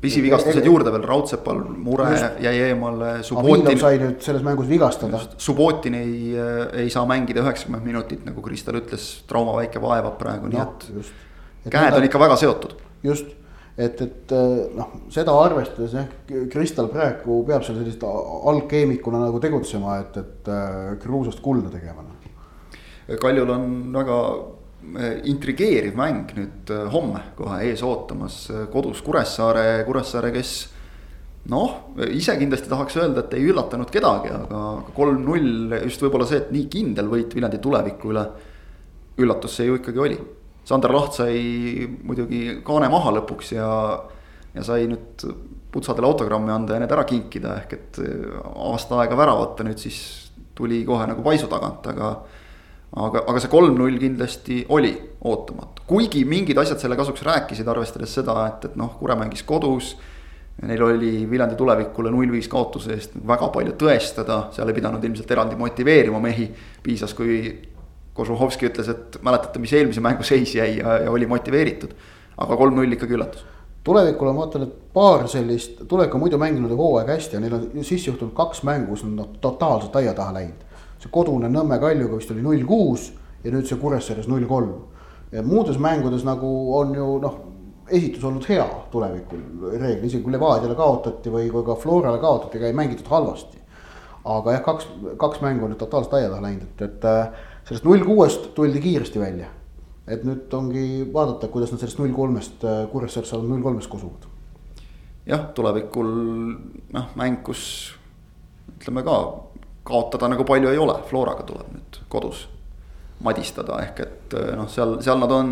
pisivigastused 0.00 0.60
e 0.60 0.68
juurde 0.68 0.92
veel, 0.92 1.06
Raudsepal 1.08 1.62
mure 1.72 2.10
just, 2.12 2.40
jäi 2.44 2.56
eemale. 2.68 3.12
Avilov 3.40 3.78
sai 3.80 4.00
nüüd 4.02 4.18
selles 4.22 4.44
mängus 4.44 4.68
vigastada. 4.68 5.22
Subbotin 5.40 5.96
ei, 5.96 6.34
ei 6.84 6.90
saa 6.92 7.06
mängida 7.08 7.40
üheksakümmend 7.42 7.86
minutit, 7.86 8.26
nagu 8.28 8.44
Kristel 8.44 8.82
ütles, 8.82 9.06
trauma 9.26 9.56
väike 9.56 9.80
vaevab 9.82 10.18
praegu, 10.20 10.52
nii 10.52 10.60
no, 10.60 10.68
et. 10.68 11.14
Käed 11.70 11.98
on 11.98 12.06
ikka 12.06 12.20
väga 12.22 12.36
seotud. 12.40 12.76
just 13.02 13.34
et, 13.76 14.00
et 14.00 14.32
äh, 14.32 14.66
noh, 14.76 14.92
seda 15.12 15.34
arvestades 15.36 15.94
jah, 15.96 16.06
Kristal 16.52 16.88
praegu 16.92 17.42
peab 17.48 17.64
seal 17.66 17.78
sellist 17.80 18.04
algkeemikuna 18.06 19.20
nagu 19.26 19.40
tegutsema, 19.42 19.98
et, 20.02 20.20
et 20.22 20.52
äh, 20.52 20.94
kruusast 21.02 21.42
kulda 21.44 21.72
tegema. 21.74 22.04
Noh. 22.04 22.14
Kaljul 23.20 23.52
on 23.52 23.66
väga 23.94 24.20
äh, 24.30 25.18
intrigeeriv 25.30 25.98
mäng 25.98 26.32
nüüd 26.38 26.72
homme 26.94 27.26
kohe 27.38 27.60
ees 27.68 27.84
ootamas 27.86 28.46
kodus 28.72 29.04
Kuressaare, 29.04 29.84
Kuressaare, 29.86 30.32
kes 30.34 30.56
noh, 31.52 31.92
ise 32.10 32.34
kindlasti 32.40 32.72
tahaks 32.72 32.96
öelda, 32.98 33.22
et 33.22 33.36
ei 33.36 33.44
üllatanud 33.52 33.92
kedagi, 33.92 34.32
aga 34.34 34.62
kolm-null 34.96 35.76
just 35.84 36.02
võib-olla 36.02 36.26
see, 36.26 36.40
et 36.42 36.48
nii 36.54 36.64
kindel 36.72 37.12
võit 37.12 37.36
Viljandi 37.36 37.60
tuleviku 37.62 38.10
üle. 38.14 38.24
üllatus 39.16 39.54
see 39.56 39.68
ju 39.68 39.78
ikkagi 39.78 40.00
oli 40.02 40.16
Sander 40.66 40.90
Laht 40.90 41.14
sai 41.14 41.86
muidugi 41.86 42.58
kaane 42.66 42.88
maha 42.90 43.12
lõpuks 43.20 43.52
ja, 43.54 43.68
ja 44.54 44.64
sai 44.66 44.88
nüüd 44.90 45.22
putsadele 45.72 46.08
autogrammi 46.08 46.50
anda 46.50 46.74
ja 46.74 46.82
need 46.82 46.94
ära 46.94 47.04
kinkida, 47.06 47.58
ehk 47.62 47.76
et 47.76 48.00
aasta 48.42 49.02
aega 49.02 49.18
väravata 49.18 49.66
nüüd 49.66 49.78
siis 49.78 50.00
tuli 50.56 50.82
kohe 50.88 51.06
nagu 51.06 51.22
paisu 51.22 51.50
tagant, 51.52 51.86
aga. 51.92 52.16
aga, 52.96 53.22
aga 53.28 53.42
see 53.42 53.52
kolm-null 53.52 53.98
kindlasti 54.00 54.62
oli 54.72 54.94
ootamatu, 55.28 55.84
kuigi 55.90 56.24
mingid 56.24 56.58
asjad 56.58 56.80
selle 56.80 56.96
kasuks 56.96 57.22
rääkisid, 57.26 57.68
arvestades 57.68 58.14
seda, 58.18 58.38
et, 58.48 58.70
et 58.70 58.76
noh, 58.80 58.94
Kure 58.98 59.18
mängis 59.18 59.44
kodus. 59.46 59.94
Neil 60.56 60.80
oli 60.80 61.10
Viljandi 61.28 61.52
tulevikule 61.58 62.08
null 62.08 62.30
viis 62.32 62.46
kaotuse 62.48 62.94
eest 62.94 63.18
väga 63.28 63.50
palju 63.52 63.74
tõestada, 63.76 64.46
seal 64.56 64.70
ei 64.72 64.76
pidanud 64.78 65.02
ilmselt 65.04 65.34
eraldi 65.34 65.58
motiveerima 65.60 66.20
mehi, 66.24 66.46
piisas, 66.82 67.12
kui 67.12 67.36
Kožuhovski 68.16 68.70
ütles, 68.70 68.88
et 68.92 69.18
mäletate, 69.24 69.60
mis 69.62 69.72
eelmise 69.76 70.00
mängu 70.04 70.24
seis 70.26 70.54
jäi 70.56 70.78
ja, 70.78 70.98
ja 71.04 71.10
oli 71.12 71.28
motiveeritud. 71.28 71.92
aga 72.36 72.56
kolm-null 72.56 72.92
ikkagi 72.92 73.14
üllatus. 73.16 73.44
tulevikul 73.84 74.28
on 74.28 74.36
vaata 74.36 74.60
nüüd 74.60 74.72
paar 74.92 75.28
sellist, 75.28 75.82
Tulevik 75.88 76.14
on 76.14 76.20
muidu 76.20 76.38
mänginud 76.38 76.72
hooaeg 76.76 77.08
hästi 77.08 77.36
ja 77.36 77.40
neil 77.40 77.54
on 77.54 77.84
sisse 77.84 78.10
juhtunud 78.10 78.34
kaks 78.34 78.62
mängu, 78.62 78.90
kus 78.90 79.04
nad 79.04 79.24
on 79.24 79.36
totaalselt 79.40 79.96
aia 79.96 80.14
taha 80.14 80.34
läinud. 80.34 80.64
see 80.98 81.12
kodune 81.12 81.48
Nõmme 81.48 81.78
Kaljuga 81.80 82.16
vist 82.16 82.30
oli 82.30 82.42
null 82.42 82.64
kuus 82.64 83.12
ja 83.44 83.52
nüüd 83.52 83.68
see 83.68 83.78
Kuressaares 83.80 84.28
null 84.28 84.46
kolm. 84.46 84.74
muudes 85.44 85.78
mängudes 85.78 86.24
nagu 86.24 86.48
on 86.78 86.94
ju 86.94 87.18
noh, 87.22 87.38
esitus 87.88 88.24
olnud 88.24 88.46
hea 88.48 88.66
tulevikul 88.90 89.42
reegel, 89.72 90.04
isegi 90.06 90.22
kui 90.24 90.34
Levadiale 90.34 90.74
kaotati 90.78 91.30
või 91.30 91.50
kui 91.52 91.64
ka 91.66 91.76
Florale 91.78 92.18
kaotati, 92.22 92.58
ega 92.58 92.70
ei 92.70 92.76
mängitud 92.76 93.10
halvasti. 93.10 93.62
aga 94.26 94.56
jah, 94.56 94.62
kaks, 94.66 94.88
kaks 95.22 95.40
mängu 95.40 95.64
on 95.64 95.70
nüüd 95.70 95.78
totaalselt 95.78 96.16
aia 96.18 96.30
taha 96.32 96.42
läinud, 96.42 96.66
et, 96.66 96.80
et 96.82 97.04
sellest 97.66 97.86
null 97.86 98.04
kuuest 98.06 98.52
tuldi 98.54 98.80
kiiresti 98.82 99.20
välja. 99.20 99.52
et 100.06 100.22
nüüd 100.22 100.52
ongi 100.54 101.02
vaadata, 101.10 101.48
kuidas 101.50 101.72
nad 101.72 101.80
sellest 101.82 101.98
null 101.98 102.12
kolmest, 102.14 102.62
äh, 102.62 102.84
Kuressaarest 102.92 103.32
saavad 103.32 103.48
null 103.50 103.62
kolmest 103.62 103.90
kosuvad. 103.90 104.28
jah, 105.26 105.48
tulevikul 105.54 106.12
noh, 106.94 107.08
mäng, 107.18 107.42
kus 107.42 107.94
ütleme 108.76 109.02
ka 109.02 109.16
kaotada 109.86 110.28
nagu 110.30 110.46
palju 110.46 110.70
ei 110.70 110.78
ole, 110.78 111.00
Floraga 111.10 111.42
tuleb 111.46 111.72
nüüd 111.74 111.98
kodus 112.08 112.46
madistada, 113.26 113.80
ehk 113.82 114.00
et 114.04 114.38
äh, 114.38 114.54
noh, 114.54 114.70
seal, 114.70 115.00
seal 115.02 115.18
nad 115.18 115.34
on 115.34 115.50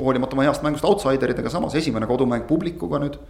hoolimata 0.00 0.34
oma 0.34 0.48
heast 0.48 0.66
mängust 0.66 0.88
outsiderid, 0.88 1.38
aga 1.38 1.52
samas 1.54 1.78
esimene 1.78 2.08
kodumäng 2.10 2.48
publikuga 2.50 2.98
nüüd 3.02 3.20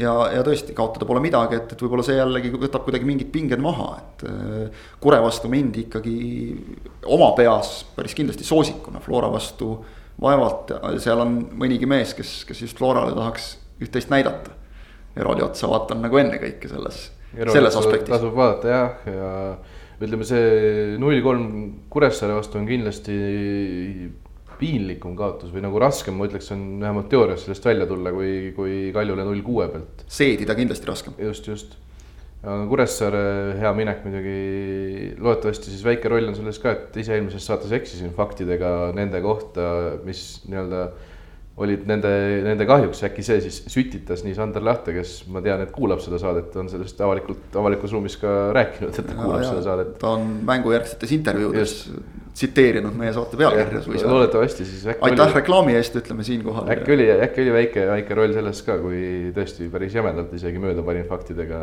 ja, 0.00 0.14
ja 0.34 0.42
tõesti 0.46 0.74
kaotada 0.76 1.06
pole 1.08 1.22
midagi, 1.24 1.58
et, 1.60 1.72
et 1.74 1.82
võib-olla 1.84 2.04
see 2.06 2.18
jällegi 2.18 2.52
võtab 2.54 2.84
kuidagi 2.86 3.08
mingid 3.08 3.30
pinged 3.34 3.62
maha, 3.62 3.90
et. 4.00 4.26
Äh, 4.28 4.84
Kure 5.00 5.20
vastu 5.24 5.48
mindi 5.52 5.86
ikkagi 5.86 6.14
oma 7.08 7.30
peas 7.38 7.80
päris 7.96 8.16
kindlasti 8.16 8.46
soosikuna, 8.46 9.00
Flora 9.04 9.30
vastu 9.32 9.72
vaevalt, 10.20 10.74
seal 11.00 11.22
on 11.22 11.38
mõnigi 11.60 11.88
mees, 11.88 12.12
kes, 12.16 12.40
kes 12.48 12.64
just 12.66 12.80
Florale 12.80 13.14
tahaks 13.16 13.54
üht-teist 13.80 14.12
näidata. 14.12 14.56
Eroli 15.16 15.42
otsa 15.42 15.68
vaatan 15.70 16.04
nagu 16.04 16.20
ennekõike 16.20 16.68
selles, 16.70 17.06
selles 17.34 17.76
aspektis. 17.80 18.12
tasub 18.12 18.36
vaadata 18.36 18.70
jah, 18.70 19.06
ja 19.08 19.30
ütleme, 20.00 20.26
see 20.28 20.98
null 21.00 21.22
kolm 21.24 21.46
Kuressaare 21.92 22.36
vastu 22.36 22.60
on 22.60 22.68
kindlasti 22.68 23.16
piinlikum 24.60 25.14
kaotus 25.18 25.52
või 25.54 25.64
nagu 25.64 25.80
raskem, 25.82 26.16
ma 26.18 26.28
ütleks, 26.28 26.50
on 26.54 26.64
vähemalt 26.82 27.08
teoorias 27.12 27.46
sellest 27.46 27.66
välja 27.66 27.86
tulla, 27.90 28.12
kui, 28.14 28.50
kui 28.56 28.80
Kaljule 28.94 29.24
null 29.26 29.44
kuue 29.46 29.68
pealt. 29.72 30.04
seedida 30.10 30.56
kindlasti 30.58 30.90
raskem. 30.90 31.16
just, 31.30 31.48
just. 31.48 31.78
Kuressaare 32.40 33.20
hea 33.60 33.70
minek 33.76 33.98
muidugi, 34.06 34.36
loodetavasti 35.20 35.68
siis 35.68 35.82
väike 35.84 36.08
roll 36.08 36.30
on 36.30 36.36
selles 36.38 36.56
ka, 36.62 36.72
et 36.72 36.96
ise 37.02 37.12
eelmises 37.12 37.44
saates 37.44 37.74
eksisin 37.76 38.14
faktidega 38.16 38.70
nende 38.96 39.20
kohta, 39.20 39.66
mis 40.06 40.22
nii-öelda 40.48 40.86
olid 41.60 41.84
nende, 41.88 42.10
nende 42.44 42.66
kahjuks, 42.68 43.02
äkki 43.08 43.24
see 43.24 43.40
siis 43.44 43.60
sütitas 43.72 44.24
nii 44.24 44.36
Sander 44.36 44.64
Lahte, 44.64 44.94
kes 44.96 45.16
ma 45.32 45.42
tean, 45.44 45.60
et 45.64 45.72
kuulab 45.74 46.00
seda 46.04 46.20
saadet, 46.20 46.54
on 46.60 46.70
sellest 46.72 47.00
avalikult, 47.04 47.50
avalikus 47.60 47.92
ruumis 47.96 48.16
ka 48.20 48.36
rääkinud, 48.56 48.94
et 48.94 49.10
ta 49.10 49.18
kuulab 49.18 49.42
ja, 49.42 49.50
seda 49.52 49.66
saadet. 49.68 49.92
ta 50.00 50.14
on 50.16 50.26
mängujärgsetes 50.48 51.12
intervjuudes 51.18 51.76
tsiteerinud 52.40 52.96
meie 52.96 53.12
saate 53.12 53.36
pealkirja 53.36 53.82
suisa. 53.84 54.08
loodetavasti 54.08 54.64
siis. 54.64 54.86
aitäh 54.92 55.24
oli... 55.26 55.34
reklaami 55.34 55.76
eest, 55.76 55.96
ütleme 56.00 56.24
siinkohal. 56.24 56.70
äkki 56.72 56.94
oli, 56.96 57.08
äkki 57.26 57.44
oli 57.44 57.54
väike, 57.58 57.86
väike 57.90 58.16
roll 58.16 58.36
selles 58.36 58.62
ka, 58.66 58.78
kui 58.80 59.02
tõesti 59.36 59.68
päris 59.72 59.96
jämedalt 59.98 60.32
isegi 60.38 60.62
mööda 60.62 60.84
panin 60.86 61.08
faktidega 61.10 61.60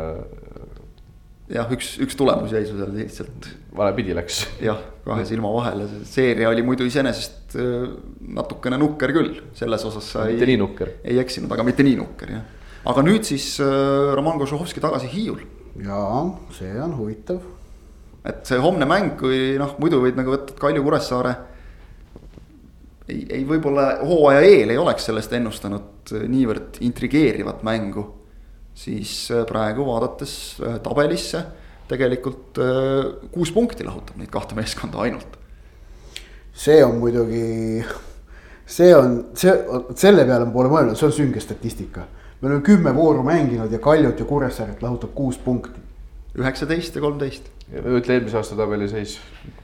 jah, 1.52 1.70
üks, 1.72 1.94
üks 2.04 2.16
tulemus 2.18 2.52
jäi 2.52 2.64
seal 2.68 2.92
lihtsalt. 2.94 3.48
valepidi 3.76 4.14
läks. 4.16 4.42
jah, 4.64 4.80
kahe 5.04 5.24
silma 5.28 5.50
vahele, 5.54 5.88
see 5.88 6.08
seeria 6.12 6.50
oli 6.52 6.64
muidu 6.66 6.86
iseenesest 6.88 7.56
äh, 7.58 7.88
natukene 8.36 8.78
nukker 8.80 9.12
küll, 9.16 9.40
selles 9.56 9.84
osas 9.88 10.10
sa 10.14 10.26
mitte 10.28 10.48
ei. 10.48 10.58
ei 11.04 11.20
eksinud, 11.22 11.52
aga 11.54 11.66
mitte 11.66 11.86
nii 11.86 11.98
nukker 12.00 12.34
jah. 12.36 12.44
aga 12.92 13.04
nüüd 13.06 13.28
siis 13.28 13.54
äh, 13.64 14.12
Roman 14.16 14.40
Kožuhovski 14.40 14.82
tagasi 14.84 15.10
Hiiul. 15.12 15.44
jaa, 15.84 16.24
see 16.58 16.74
on 16.84 16.96
huvitav. 16.98 17.40
et 18.28 18.44
see 18.48 18.60
homne 18.60 18.88
mäng, 18.88 19.14
kui 19.20 19.56
noh, 19.60 19.76
muidu 19.80 20.02
võid 20.04 20.20
nagu 20.20 20.36
võtta, 20.36 20.56
Kalju 20.58 20.84
Kuressaare. 20.84 21.34
ei, 23.08 23.24
ei 23.40 23.48
võib-olla 23.48 23.94
hooaja 24.04 24.44
eel 24.44 24.76
ei 24.76 24.80
oleks 24.80 25.08
sellest 25.08 25.32
ennustanud 25.40 26.12
niivõrd 26.28 26.82
intrigeerivat 26.84 27.64
mängu 27.64 28.04
siis 28.78 29.30
äh, 29.34 29.44
praegu 29.48 29.86
vaadates 29.86 30.34
äh, 30.62 30.78
tabelisse 30.82 31.42
tegelikult 31.88 32.60
äh, 32.62 33.30
kuus 33.32 33.50
punkti 33.54 33.86
lahutab 33.86 34.18
neid 34.20 34.30
kahte 34.32 34.58
meeskonda 34.58 35.02
ainult. 35.06 35.38
see 36.58 36.82
on 36.82 36.96
muidugi, 36.98 37.84
see 38.66 38.94
on, 38.94 39.18
see, 39.38 39.52
selle 39.94 40.24
peale 40.26 40.48
pole 40.50 40.70
mõelnud, 40.72 40.98
see 40.98 41.06
on 41.06 41.14
sünge 41.14 41.42
statistika. 41.42 42.06
me 42.40 42.48
oleme 42.48 42.64
kümme 42.66 42.94
vooru 42.94 43.22
mänginud 43.22 43.72
ja 43.72 43.78
Kaljut 43.78 44.18
ja 44.18 44.26
Kuressaaret 44.26 44.82
lahutab 44.82 45.14
kuus 45.14 45.38
punkti. 45.38 45.87
Üheksateist 46.36 46.98
ja 46.98 47.04
kolmteist 47.04 47.48
ütle 47.68 48.14
eelmise 48.16 48.38
aasta 48.38 48.56
tabeliseis, 48.56 49.18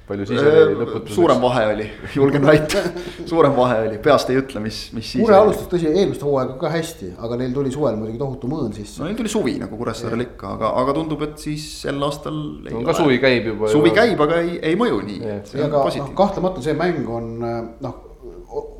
palju 0.05 0.27
siis 0.29 0.41
oli 0.45 0.75
lõputuseks? 0.77 1.15
suurem 1.17 1.39
vahe 1.41 1.62
oli, 1.71 1.87
julgen 2.19 2.45
väita 2.45 2.83
suurem 3.25 3.55
vahe 3.57 3.79
oli, 3.87 4.01
peast 4.05 4.29
ei 4.33 4.37
ütle, 4.43 4.61
mis, 4.61 4.81
mis 4.97 5.15
siis. 5.15 5.23
Kure 5.25 5.39
alustas 5.39 5.71
tõsi 5.73 5.89
eelmist 5.89 6.25
hooaega 6.27 6.59
ka 6.61 6.73
hästi, 6.75 7.15
aga 7.25 7.39
neil 7.41 7.55
tuli 7.57 7.73
suvel 7.73 7.97
muidugi 7.97 8.21
tohutu 8.21 8.51
mõõn 8.53 8.75
sisse. 8.77 9.01
no 9.01 9.09
neil 9.09 9.17
tuli 9.17 9.33
suvi 9.33 9.57
nagu 9.62 9.79
Kuressaarel 9.81 10.27
ikka, 10.27 10.53
aga, 10.59 10.73
aga 10.83 10.97
tundub, 10.99 11.25
et 11.25 11.41
siis 11.41 11.65
sel 11.87 12.05
aastal. 12.05 12.41
no 12.67 12.83
ka 12.85 12.97
suvi 12.99 13.17
käib 13.23 13.49
juba. 13.55 13.73
suvi 13.73 13.89
juba... 13.89 14.03
käib, 14.03 14.27
aga 14.27 14.43
ei, 14.45 14.59
ei 14.73 14.81
mõju 14.81 15.01
nii. 15.09 15.39
aga 15.65 15.87
noh, 15.89 16.11
kahtlemata 16.21 16.65
see 16.67 16.77
mäng 16.77 17.09
on 17.09 17.33
noh, 17.41 18.03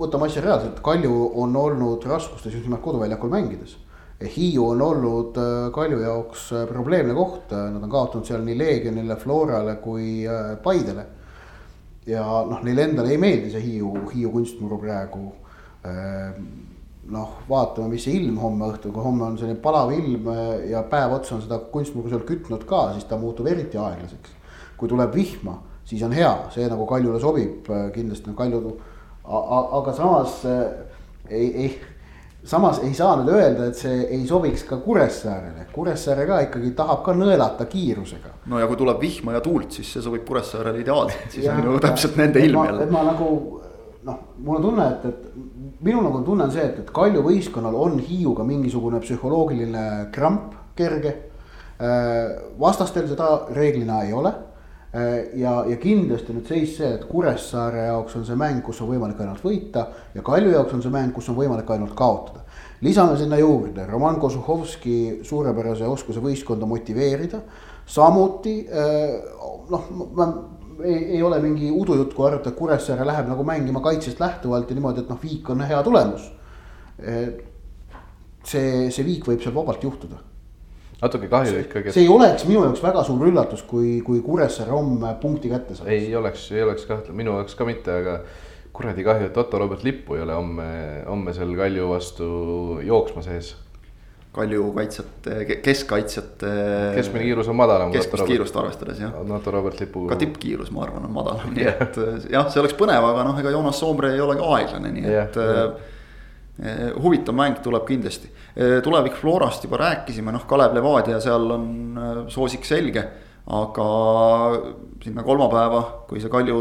võtame 0.03 0.28
asja 0.28 0.45
reaalselt, 0.45 0.85
Kalju 0.85 1.30
on 1.41 1.57
olnud 1.57 2.05
raskustes 2.12 2.53
just 2.53 2.68
nimelt 2.68 2.85
koduväljakul 2.85 3.32
mängides 3.32 3.78
Hiiu 4.22 4.68
on 4.68 4.82
olnud 4.82 5.36
äh, 5.36 5.72
Kalju 5.72 5.98
jaoks 5.98 6.52
äh, 6.52 6.68
probleemne 6.68 7.14
koht, 7.14 7.52
äh, 7.52 7.66
nad 7.72 7.82
on 7.82 7.90
kaotanud 7.90 8.26
seal 8.28 8.44
nii 8.46 8.56
Leegionile, 8.58 9.16
Florale 9.18 9.76
kui 9.82 10.24
Paidele. 10.62 11.06
ja 12.06 12.22
noh, 12.22 12.60
neile 12.62 12.84
endale 12.84 13.10
ei 13.10 13.18
meeldi 13.18 13.50
see 13.50 13.62
Hiiu, 13.64 13.90
Hiiu 14.12 14.30
kunstmuru 14.30 14.78
praegu. 14.78 15.32
noh, 17.14 17.32
vaatame, 17.48 17.88
mis 17.92 18.04
see 18.06 18.14
ilm 18.16 18.38
homme 18.40 18.70
õhtul, 18.70 18.92
kui 18.92 19.02
homme 19.04 19.26
on 19.26 19.34
selline 19.36 19.58
palav 19.60 19.90
ilm 19.92 20.28
ja 20.70 20.80
päev 20.88 21.12
otsa 21.18 21.34
on 21.36 21.42
seda 21.44 21.58
kunstmuru 21.72 22.08
seal 22.08 22.22
kütnud 22.24 22.64
ka, 22.68 22.86
siis 22.94 23.04
ta 23.08 23.18
muutub 23.20 23.48
eriti 23.50 23.76
aeglaseks. 23.76 24.30
kui 24.76 24.88
tuleb 24.88 25.12
vihma, 25.14 25.58
siis 25.84 26.02
on 26.06 26.12
hea, 26.16 26.32
see 26.54 26.68
nagu 26.70 26.86
Kaljule 26.88 27.20
sobib 27.20 27.68
kindlasti 27.92 28.30
no 28.30 28.36
Kalju, 28.38 28.76
aga 29.24 29.96
samas 29.96 30.40
ei, 30.44 31.48
ei 31.48 31.68
samas 32.45 32.80
ei 32.84 32.92
saa 32.95 33.16
nüüd 33.20 33.32
öelda, 33.32 33.68
et 33.70 33.78
see 33.78 34.05
ei 34.05 34.22
sobiks 34.28 34.66
ka 34.68 34.78
Kuressaarele, 34.84 35.66
Kuressaare 35.72 36.26
ka 36.28 36.40
ikkagi 36.45 36.72
tahab 36.76 37.03
ka 37.07 37.16
nõelata 37.16 37.66
kiirusega. 37.70 38.34
no 38.53 38.61
ja 38.61 38.68
kui 38.68 38.78
tuleb 38.80 39.01
vihma 39.01 39.36
ja 39.38 39.42
tuult, 39.45 39.72
siis 39.72 39.92
see 39.97 40.05
sobib 40.05 40.26
Kuressaarele 40.28 40.82
ideaalselt, 40.84 41.30
siis 41.34 41.47
ja, 41.49 41.57
on 41.57 41.70
ju 41.72 41.82
täpselt 41.84 42.18
nende 42.20 42.45
ilm 42.45 42.64
jälle. 42.68 42.86
et 42.86 42.92
ma 42.92 43.05
nagu 43.09 43.28
noh, 44.05 44.18
mul 44.45 44.61
on 44.61 44.66
tunne, 44.68 44.88
et, 44.92 45.07
et 45.09 45.84
minul 45.84 46.05
nagu 46.05 46.24
tunne 46.26 46.49
on 46.49 46.53
see, 46.53 46.64
et, 46.64 46.80
et 46.84 46.90
Kalju 46.95 47.24
võistkonnal 47.24 47.76
on 47.80 47.97
Hiiuga 48.05 48.45
mingisugune 48.49 49.01
psühholoogiline 49.05 50.11
kramp 50.12 50.53
kerge. 50.76 51.14
Äh, 51.74 52.34
vastastel 52.61 53.09
seda 53.11 53.47
reeglina 53.55 54.03
ei 54.05 54.12
ole 54.14 54.30
ja, 55.34 55.53
ja 55.66 55.76
kindlasti 55.82 56.34
nüüd 56.36 56.47
seis 56.47 56.76
see, 56.78 56.88
et 56.95 57.05
Kuressaare 57.09 57.88
jaoks 57.88 58.14
on 58.20 58.26
see 58.26 58.36
mäng, 58.38 58.61
kus 58.62 58.78
on 58.84 58.92
võimalik 58.92 59.18
ainult 59.24 59.42
võita 59.42 59.88
ja 60.14 60.22
Kalju 60.22 60.53
jaoks 60.55 60.76
on 60.76 60.82
see 60.84 60.95
mäng, 60.95 61.11
kus 61.14 61.28
on 61.32 61.38
võimalik 61.38 61.70
ainult 61.74 61.97
kaotada. 61.99 62.45
lisame 62.80 63.16
sinna 63.18 63.38
juurde 63.40 63.86
Roman 63.90 64.20
Kozuhovski 64.22 65.20
suurepärase 65.26 65.86
oskuse 65.86 66.22
võistkonda 66.22 66.66
motiveerida. 66.66 67.40
samuti 67.86 68.68
äh, 68.70 69.16
noh, 69.70 69.88
ei, 70.84 71.16
ei 71.16 71.22
ole 71.22 71.40
mingi 71.42 71.70
udujutt, 71.70 72.14
kui 72.14 72.28
arvata, 72.28 72.51
et 72.51 72.59
Kuressaare 72.59 73.07
läheb 73.07 73.28
nagu 73.28 73.45
mängima 73.45 73.82
kaitsest 73.82 74.20
lähtuvalt 74.20 74.70
ja 74.70 74.76
niimoodi, 74.78 75.03
et 75.03 75.11
noh, 75.11 75.18
viik 75.22 75.51
on 75.51 75.61
hea 75.61 75.82
tulemus. 75.82 76.30
Äh, 77.03 77.34
see, 78.45 78.90
see 78.95 79.05
viik 79.05 79.26
võib 79.26 79.42
seal 79.42 79.55
vabalt 79.55 79.82
juhtuda 79.82 80.22
natuke 81.03 81.28
kahju 81.30 81.64
ikkagi 81.64 81.90
et.... 81.90 81.97
see 81.97 82.07
ei 82.07 82.12
oleks 82.12 82.47
minu 82.49 82.62
jaoks 82.66 82.82
väga 82.84 83.03
suur 83.07 83.26
üllatus, 83.28 83.64
kui, 83.68 83.99
kui 84.07 84.22
Kuressaare 84.24 84.74
homme 84.74 85.14
punkti 85.22 85.51
kätte 85.53 85.76
saaks. 85.78 85.90
ei 85.90 86.14
oleks, 86.16 86.47
ei 86.55 86.64
oleks 86.66 86.86
kahtle-, 86.90 87.16
minu 87.16 87.36
jaoks 87.38 87.59
ka 87.59 87.66
mitte, 87.68 87.99
aga 88.03 88.20
kuradi 88.74 89.05
kahju, 89.07 89.28
et 89.30 89.36
Otto 89.38 89.61
Robert 89.62 89.84
Lippu 89.86 90.18
ei 90.18 90.24
ole 90.24 90.38
homme, 90.38 90.70
homme 91.07 91.34
seal 91.36 91.55
Kalju 91.59 91.90
vastu 91.92 92.26
jooksma 92.82 93.22
sees. 93.22 93.55
Kalju 94.34 94.72
kaitsjate, 94.74 95.34
keskkaitsjate. 95.62 96.49
keskmine 96.97 97.22
kiirus 97.28 97.49
on 97.53 97.55
madalam. 97.55 97.92
keskmist 97.95 98.26
kiirust 98.26 98.57
arvestades 98.59 98.99
jah. 98.99 99.14
Otto 99.22 99.53
Robert 99.55 99.78
Lipu. 99.78 100.09
ka 100.11 100.18
tippkiirus, 100.18 100.72
ma 100.74 100.88
arvan, 100.88 101.07
on 101.07 101.14
madalam, 101.14 101.55
nii 101.55 101.68
et 101.70 101.99
jah, 102.32 102.49
see 102.51 102.62
oleks 102.64 102.74
põnev, 102.78 103.07
aga 103.12 103.26
noh, 103.28 103.38
ega 103.38 103.55
Joonas 103.55 103.78
Soomre 103.78 104.11
ei 104.16 104.22
ole 104.24 104.34
ka 104.40 104.55
aeglane, 104.57 104.90
nii 104.97 105.07
yeah, 105.07 105.28
et 105.28 105.38
yeah 105.42 105.61
Eh, 105.64 105.92
huvitav 107.02 107.34
mäng 107.34 107.59
tuleb 107.62 107.86
kindlasti. 107.88 108.28
Eh, 108.55 108.80
tulevik 108.82 109.16
Florast 109.18 109.64
juba 109.64 109.80
rääkisime, 109.80 110.32
noh, 110.32 110.46
Kalev 110.46 110.74
Levadia, 110.74 111.18
seal 111.20 111.50
on 111.50 111.66
eh, 111.98 112.24
soosik 112.28 112.64
selge. 112.64 113.09
aga 113.44 113.86
sinna 115.05 115.20
kolmapäeva, 115.20 115.80
kui 116.09 116.16
see 116.16 116.30
Kalju 116.32 116.61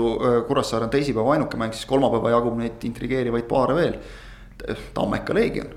Kuressaare 0.49 0.83
on 0.83 0.89
teisipäeva 0.91 1.31
ainuke 1.31 1.55
mäng, 1.55 1.71
siis 1.71 1.87
kolmapäeva 1.87 2.33
jagub 2.33 2.57
neid 2.59 2.83
intrigeerivaid 2.83 3.45
paare 3.47 3.75
veel. 3.77 3.93
Tammeka 4.93 5.33
Leegion. 5.33 5.69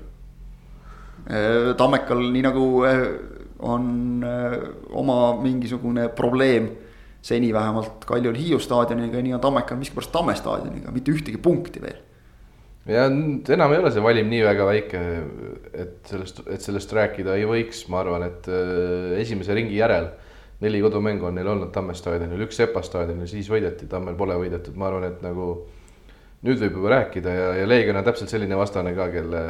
Tammekal, 1.79 2.25
nii 2.33 2.43
nagu 2.43 2.65
on 3.71 3.87
oma 4.99 5.17
mingisugune 5.39 6.09
probleem 6.09 6.67
seni 7.23 7.53
vähemalt 7.55 8.03
Kaljul 8.03 8.35
Hiiu 8.35 8.59
staadioniga, 8.59 9.23
nii 9.23 9.37
on 9.39 9.45
Tammekal 9.47 9.79
miskipärast 9.79 10.11
Tamme 10.11 10.35
staadioniga, 10.35 10.91
mitte 10.91 11.15
ühtegi 11.15 11.39
punkti 11.39 11.87
veel 11.87 12.03
ja 12.87 13.07
enam 13.07 13.73
ei 13.73 13.81
ole 13.81 13.91
see 13.93 14.03
valim 14.03 14.29
nii 14.31 14.43
väga 14.45 14.67
väike, 14.69 15.01
et 15.73 16.11
sellest, 16.11 16.43
et 16.47 16.63
sellest 16.63 16.93
rääkida 16.95 17.35
ei 17.37 17.47
võiks, 17.49 17.85
ma 17.91 18.01
arvan, 18.03 18.27
et 18.29 18.47
äh, 18.51 19.17
esimese 19.21 19.57
ringi 19.57 19.77
järel 19.79 20.09
neli 20.61 20.81
kodumängu 20.81 21.27
on 21.29 21.35
neil 21.37 21.47
olnud 21.51 21.69
Tamme 21.73 21.93
staadionil, 21.97 22.47
üks 22.47 22.57
Sepa 22.57 22.81
staadionil, 22.85 23.29
siis 23.29 23.49
võideti, 23.51 23.89
Tammel 23.89 24.17
pole 24.17 24.37
võidetud, 24.41 24.77
ma 24.79 24.89
arvan, 24.89 25.05
et 25.11 25.21
nagu 25.25 25.51
nüüd 26.45 26.61
võib 26.61 26.79
juba 26.79 26.93
rääkida 26.95 27.33
ja, 27.33 27.47
ja 27.61 27.69
Leegion 27.69 27.99
on 27.99 28.05
täpselt 28.07 28.31
selline 28.31 28.57
vastane 28.57 28.93
ka, 28.97 29.09
kelle 29.13 29.41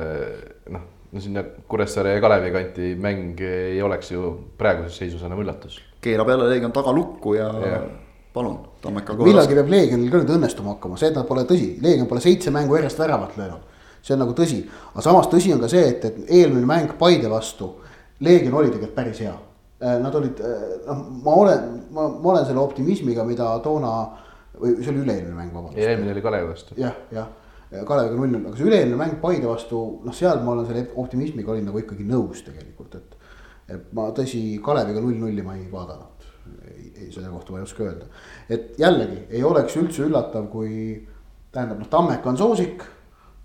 noh, 0.74 0.84
no 1.12 1.24
sinna 1.24 1.44
Kuressaare 1.68 2.16
ja 2.16 2.24
Kalevi 2.24 2.52
kanti 2.56 2.92
mäng 3.00 3.40
ei 3.44 3.82
oleks 3.84 4.12
ju 4.12 4.34
praeguses 4.60 5.00
seisus 5.00 5.24
enam 5.28 5.44
üllatus. 5.44 5.80
keerab 6.04 6.30
jälle 6.32 6.50
Leegion 6.50 6.76
tagalukku 6.76 7.38
ja, 7.40 7.48
ja. 7.64 7.82
palun, 8.34 8.60
Tammekal 8.88 9.18
kohal. 9.18 9.30
millalgi 9.30 9.58
peab 9.58 9.72
Leegionil 9.72 10.12
ka 10.12 10.22
nüüd 10.22 10.36
õnnestuma 10.38 10.76
hakkama, 10.76 11.00
see, 11.00 11.24
pole 11.28 11.44
tõsi, 11.50 11.72
Leegion 11.84 12.08
pole 12.10 12.22
seitse 12.24 12.54
mängu 12.56 12.78
järjest 12.78 13.02
väravat 13.02 13.36
löönud. 13.40 13.74
see 14.02 14.14
on 14.16 14.22
nagu 14.24 14.36
tõsi, 14.38 14.62
aga 14.94 15.04
samas 15.04 15.28
tõsi 15.28 15.52
on 15.52 15.60
ka 15.60 15.68
see, 15.68 15.84
et, 15.90 16.06
et 16.06 16.30
eelmine 16.38 16.68
mäng 16.70 16.94
Paide 17.00 17.30
vastu, 17.32 17.74
Leegion 18.24 18.56
oli 18.56 18.72
tegelikult 18.72 18.96
päris 18.96 19.20
hea. 19.26 19.34
Äh, 19.84 19.98
nad 20.02 20.16
olid, 20.16 20.40
äh, 20.40 20.62
noh, 20.88 21.02
ma 21.26 21.34
olen, 21.42 21.66
ma, 21.92 22.08
ma 22.08 22.32
olen 22.32 22.48
selle 22.48 22.62
optimismiga, 22.64 23.26
mida 23.28 23.50
toona 23.66 23.92
või 24.58 24.78
see 24.80 24.94
oli 24.94 25.04
üle-eelmine 25.04 25.36
mäng, 25.36 25.52
vabandust. 25.52 25.84
eelmine 25.84 26.16
oli 26.16 26.24
Kalevi 26.24 26.50
vastu. 26.50 26.78
jah, 26.80 26.96
jah, 27.14 27.28
Kaleviga 27.86 28.16
null-null, 28.16 28.48
aga 28.48 28.58
see 28.58 28.70
üle-eelmine 28.70 29.02
mäng 29.04 29.20
Paide 29.22 29.50
vastu, 29.50 29.84
noh, 30.08 30.16
seal 30.16 30.40
ma 30.46 30.56
olen 30.56 30.70
selle 30.70 30.88
optimismiga 31.04 31.54
olin 31.54 31.68
nagu 31.68 31.84
ikkagi 31.84 32.08
nõus 32.08 32.46
tegelikult, 32.48 32.96
et. 33.02 33.34
et 33.76 33.92
ma 33.98 34.08
tõsi, 34.16 34.46
Kaleviga 34.64 35.04
null-nulli 35.04 35.46
ma 35.46 35.60
ei 35.60 35.68
vaadanud 35.74 36.17
ei, 36.98 37.12
selle 37.14 37.30
kohta 37.34 37.54
ma 37.54 37.62
ei 37.62 37.68
oska 37.68 37.84
öelda. 37.84 38.10
et 38.50 38.80
jällegi 38.80 39.24
ei 39.30 39.44
oleks 39.44 39.78
üldse 39.80 40.06
üllatav, 40.08 40.48
kui 40.52 41.08
tähendab 41.52 41.82
noh, 41.82 41.90
Tammeka 41.92 42.30
on 42.30 42.38
soosik. 42.38 42.84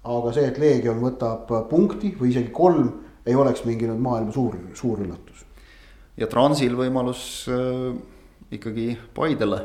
aga 0.03 0.33
see, 0.35 0.49
et 0.51 0.59
Leegion 0.59 0.99
võtab 1.03 1.51
punkti 1.71 2.11
või 2.19 2.33
isegi 2.33 2.51
kolm, 2.55 2.89
ei 3.27 3.37
oleks 3.39 3.63
mingi 3.65 3.87
nüüd 3.87 4.01
maailma 4.03 4.33
suur, 4.35 4.57
suur 4.75 5.05
üllatus. 5.05 5.45
ja 6.17 6.27
Transil 6.27 6.75
võimalus 6.79 7.47
äh, 7.53 7.93
ikkagi 8.53 8.97
Paidele 9.15 9.63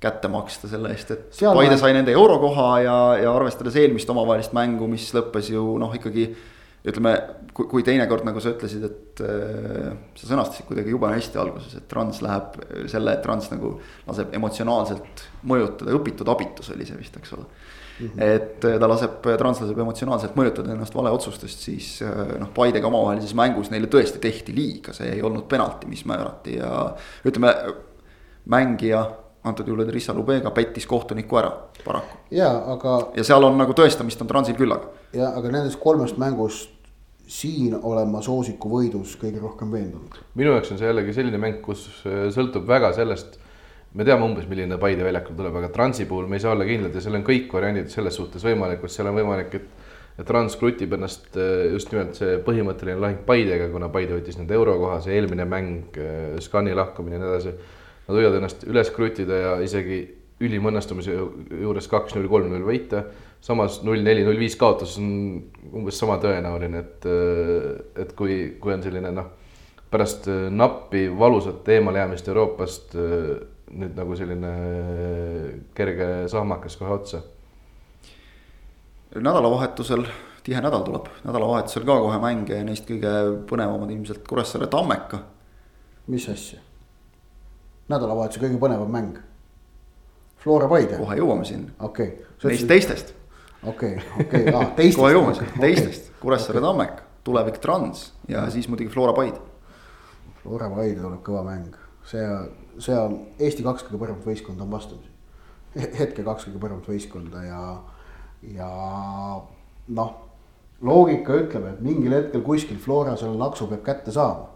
kätte 0.00 0.28
maksta 0.28 0.68
selle 0.68 0.90
eest, 0.92 1.10
et 1.14 1.38
Seal 1.38 1.56
Paide 1.56 1.78
sai 1.80 1.94
nende 1.96 2.12
eurokoha 2.12 2.68
ja, 2.84 2.98
ja 3.22 3.32
arvestades 3.32 3.78
eelmist 3.80 4.10
omavahelist 4.12 4.52
mängu, 4.56 4.88
mis 4.90 5.08
lõppes 5.16 5.50
ju 5.54 5.64
noh, 5.80 5.94
ikkagi. 5.96 6.28
Ütleme, 6.86 7.12
kui, 7.56 7.66
kui 7.70 7.84
teinekord 7.86 8.26
nagu 8.26 8.42
sa 8.42 8.52
ütlesid, 8.54 8.84
et 8.86 9.22
äh, 9.26 9.94
sa 10.18 10.28
sõnastasid 10.30 10.68
kuidagi 10.68 10.92
jube 10.94 11.10
hästi 11.10 11.40
alguses, 11.42 11.78
et 11.78 11.88
Trans 11.90 12.20
läheb 12.24 12.60
selle, 12.92 13.16
et 13.16 13.24
Trans 13.24 13.50
nagu 13.52 13.76
laseb 14.06 14.36
emotsionaalselt 14.38 15.26
mõjutada, 15.48 15.96
õpitud 15.98 16.30
abitus 16.32 16.70
oli 16.74 16.88
see 16.88 17.00
vist, 17.00 17.18
eks 17.20 17.34
ole 17.38 17.48
Mm 17.96 18.06
-hmm. 18.06 18.22
et 18.22 18.64
äh, 18.64 18.78
ta 18.80 18.88
laseb, 18.88 19.22
Trans 19.38 19.60
laseb 19.60 19.78
emotsionaalselt 19.78 20.34
mõjutada 20.36 20.72
ennast 20.72 20.94
valeotsustest, 20.94 21.58
siis 21.58 22.02
äh, 22.02 22.34
noh, 22.38 22.50
Paidega 22.54 22.86
omavahelises 22.86 23.34
mängus 23.34 23.70
neile 23.70 23.86
tõesti 23.86 24.20
tehti 24.20 24.52
liiga, 24.54 24.92
see 24.92 25.08
ei 25.14 25.22
olnud 25.22 25.46
penalti, 25.48 25.86
mis 25.86 26.04
määrati 26.04 26.58
ja 26.58 26.92
ütleme, 27.24 27.54
mängija 28.44 29.00
antud 29.46 29.68
juhul 29.68 29.86
Rissa 29.90 30.14
Lubega 30.14 30.50
pettis 30.50 30.86
kohtuniku 30.86 31.38
ära 31.38 31.50
paraku. 31.84 32.18
ja 32.30 32.50
aga, 32.72 32.98
ja 33.16 33.24
seal 33.24 33.44
on 33.44 33.58
nagu 33.58 33.72
tõestamist 33.72 34.20
on 34.20 34.26
Transil 34.30 34.58
küllaga. 34.58 34.90
ja 35.12 35.30
aga 35.38 35.50
nendest 35.50 35.80
kolmest 35.80 36.18
mängust 36.18 36.70
siin 37.26 37.74
olen 37.82 38.12
ma 38.12 38.20
soosiku 38.22 38.70
võidus 38.70 39.16
kõige 39.20 39.40
rohkem 39.42 39.72
veendunud. 39.74 40.20
minu 40.34 40.54
jaoks 40.54 40.70
on 40.72 40.78
see 40.78 40.86
jällegi 40.86 41.14
selline 41.16 41.40
mäng, 41.42 41.60
kus 41.64 41.88
äh, 42.06 42.28
sõltub 42.34 42.66
väga 42.68 42.92
sellest, 42.96 43.38
me 43.94 44.04
teame 44.04 44.24
umbes, 44.28 44.46
milline 44.50 44.78
Paide 44.78 45.04
väljakul 45.06 45.36
tuleb, 45.38 45.56
aga 45.58 45.72
Transi 45.74 46.06
puhul 46.06 46.28
me 46.30 46.38
ei 46.38 46.44
saa 46.44 46.54
olla 46.54 46.68
kindlad 46.68 46.94
ja 46.94 47.02
seal 47.02 47.18
on 47.18 47.26
kõik 47.26 47.52
variandid 47.52 47.90
selles 47.90 48.14
suhtes 48.18 48.44
võimalikud, 48.46 48.92
seal 48.92 49.10
on 49.10 49.18
võimalik, 49.18 49.58
et 49.58 49.86
Trans 50.24 50.54
krutib 50.56 50.94
ennast 50.96 51.34
äh, 51.36 51.66
just 51.74 51.90
nimelt 51.92 52.16
see 52.16 52.38
põhimõtteline 52.44 53.00
lahing 53.02 53.24
Paidega, 53.26 53.66
kuna 53.72 53.90
Paide 53.92 54.16
võttis 54.16 54.38
nende 54.38 54.54
eurokoha, 54.56 55.00
see 55.04 55.16
eelmine 55.18 55.44
mäng, 55.48 55.98
äh, 56.00 56.38
Skani 56.40 56.72
lahkumine 56.76 57.18
ja 57.18 57.24
nii 57.24 57.32
edasi. 57.34 57.52
Nad 58.06 58.16
võivad 58.16 58.38
ennast 58.38 58.62
üles 58.70 58.92
krutida 58.94 59.40
ja 59.42 59.52
isegi 59.66 59.98
ülim 60.46 60.68
õnnestumise 60.70 61.12
ju- 61.16 61.30
juures 61.64 61.88
kaks-null, 61.90 62.28
kolm-null 62.32 62.64
võita. 62.64 63.02
Samas 63.46 63.80
null-neli, 63.86 64.24
null-viis 64.26 64.56
kaotus 64.58 64.96
on 64.98 65.10
umbes 65.70 65.98
sama 66.00 66.16
tõenäoline, 66.22 66.82
et, 66.82 67.06
et 68.02 68.14
kui, 68.18 68.56
kui 68.60 68.74
on 68.74 68.82
selline 68.82 69.12
noh, 69.14 69.28
pärast 69.90 70.26
äh, 70.28 70.48
nappi 70.50 71.06
valusat 71.18 71.68
eemalejäämist 71.68 72.28
Euroopast 72.28 72.94
äh, 72.98 73.36
nüüd 73.70 73.96
nagu 73.98 74.16
selline 74.18 74.52
äh, 74.52 75.48
kerge 75.74 76.28
sahmakas 76.30 76.76
kohe 76.76 76.90
otsa. 76.90 77.22
nädalavahetusel, 79.14 80.04
tihe 80.44 80.60
nädal 80.60 80.82
tuleb, 80.84 81.06
nädalavahetusel 81.24 81.86
ka 81.86 82.00
kohe 82.02 82.18
mänge 82.20 82.58
ja 82.58 82.64
neist 82.66 82.88
kõige 82.88 83.12
põnevamad 83.48 83.90
ilmselt 83.94 84.26
Kuressaare 84.28 84.66
Tammeka. 84.66 85.22
mis 86.06 86.28
asja? 86.28 86.60
nädalavahetuse 87.88 88.42
kõige 88.42 88.58
põnevam 88.58 88.90
mäng. 88.90 89.22
Flora 90.42 90.68
Paide, 90.68 90.98
kohe 90.98 91.16
jõuame 91.18 91.44
sinna, 91.46 91.72
okei. 91.80 92.12
neist 92.44 92.68
teistest, 92.68 93.14
okei, 93.62 93.96
okei, 94.20 94.44
aa 94.52 94.70
teistest. 94.76 95.00
kohe 95.00 95.12
jõuame 95.14 95.34
sinna, 95.38 95.56
teistest. 95.60 96.12
Kuressaare 96.20 96.62
Tammeka, 96.64 97.04
tulevik 97.24 97.58
Trans 97.62 98.10
ja 98.28 98.46
siis 98.50 98.68
muidugi 98.68 98.92
Flora 98.92 99.14
Paide. 99.16 99.40
Flora 100.42 100.68
Paide 100.72 101.00
tuleb 101.00 101.22
kõva 101.26 101.42
mäng, 101.46 101.76
see, 102.06 102.24
see 102.82 102.96
on 102.98 103.18
Eesti 103.38 103.66
kaks 103.66 103.86
kõige 103.86 104.00
paremat 104.04 104.26
võistkonda 104.26 104.66
on 104.66 104.72
vastamisi. 104.72 105.10
hetke 105.76 106.24
kaks 106.24 106.48
kõige 106.48 106.62
paremat 106.62 106.88
võistkonda 106.88 107.42
ja, 107.44 107.62
ja 108.54 108.70
noh, 109.88 110.12
loogika 110.80 111.36
ütleb, 111.40 111.66
et 111.72 111.80
mingil 111.84 112.14
hetkel 112.16 112.44
kuskil 112.46 112.78
Flora 112.82 113.16
selle 113.16 113.38
laksu 113.40 113.68
peab 113.70 113.84
kätte 113.84 114.12
saama. 114.12 114.52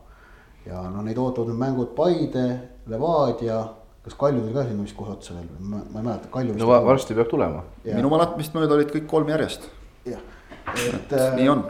ja 0.66 0.82
no 0.92 1.02
neid 1.02 1.18
ootavad 1.18 1.48
nüüd 1.50 1.60
mängud 1.60 1.94
Paide, 1.96 2.46
Levadia, 2.86 3.62
kas 4.04 4.14
Kalju 4.16 4.40
tuli 4.40 4.54
ka 4.54 4.62
sinna 4.64 4.82
vist 4.86 4.96
kohe 4.96 5.12
otsa 5.12 5.34
veel 5.36 5.48
või 5.58 5.70
ma, 5.74 5.80
ma 5.92 6.00
ei 6.00 6.04
mäleta, 6.06 6.28
Kalju 6.32 6.54
vist. 6.54 6.60
no 6.62 6.68
va- 6.70 6.80
varsti 6.84 7.14
peab 7.18 7.28
tulema. 7.28 7.64
Minu 7.84 8.08
mäletamist 8.12 8.54
mööda 8.56 8.74
olid 8.78 8.92
kõik 8.94 9.06
kolm 9.10 9.28
järjest, 9.28 9.66
jah, 10.08 10.22
et 10.96 11.12
nii 11.36 11.48
on. 11.52 11.64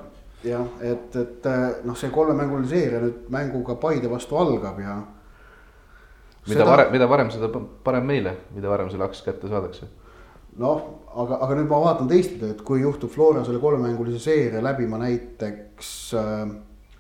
jah, 0.47 0.67
et, 0.81 1.17
et 1.17 1.49
noh, 1.85 1.97
see 1.99 2.11
kolmemänguline 2.15 2.69
seeria 2.71 3.01
nüüd 3.03 3.27
mänguga 3.35 3.75
Paide 3.83 4.09
vastu 4.13 4.39
algab 4.39 4.79
ja. 4.81 5.01
mida 6.47 6.61
Seda- 6.63 6.71
varem, 6.71 6.93
mida 6.95 7.09
varem, 7.11 7.31
seda 7.35 7.51
parem 7.85 8.07
meile, 8.07 8.37
mida 8.55 8.71
varem 8.71 8.91
see 8.91 8.99
laks 9.03 9.23
kätte 9.27 9.51
saadakse. 9.51 9.91
noh, 10.61 10.81
aga, 11.15 11.39
aga 11.45 11.55
nüüd 11.59 11.69
ma 11.71 11.83
vaatan 11.83 12.09
teistpidi, 12.09 12.55
et 12.55 12.63
kui 12.67 12.81
juhtub 12.87 13.11
Flora 13.11 13.43
selle 13.45 13.59
kolmemängulise 13.63 14.19
seeria 14.23 14.63
läbima 14.63 14.99
näiteks 15.03 15.91
äh, 16.15 16.51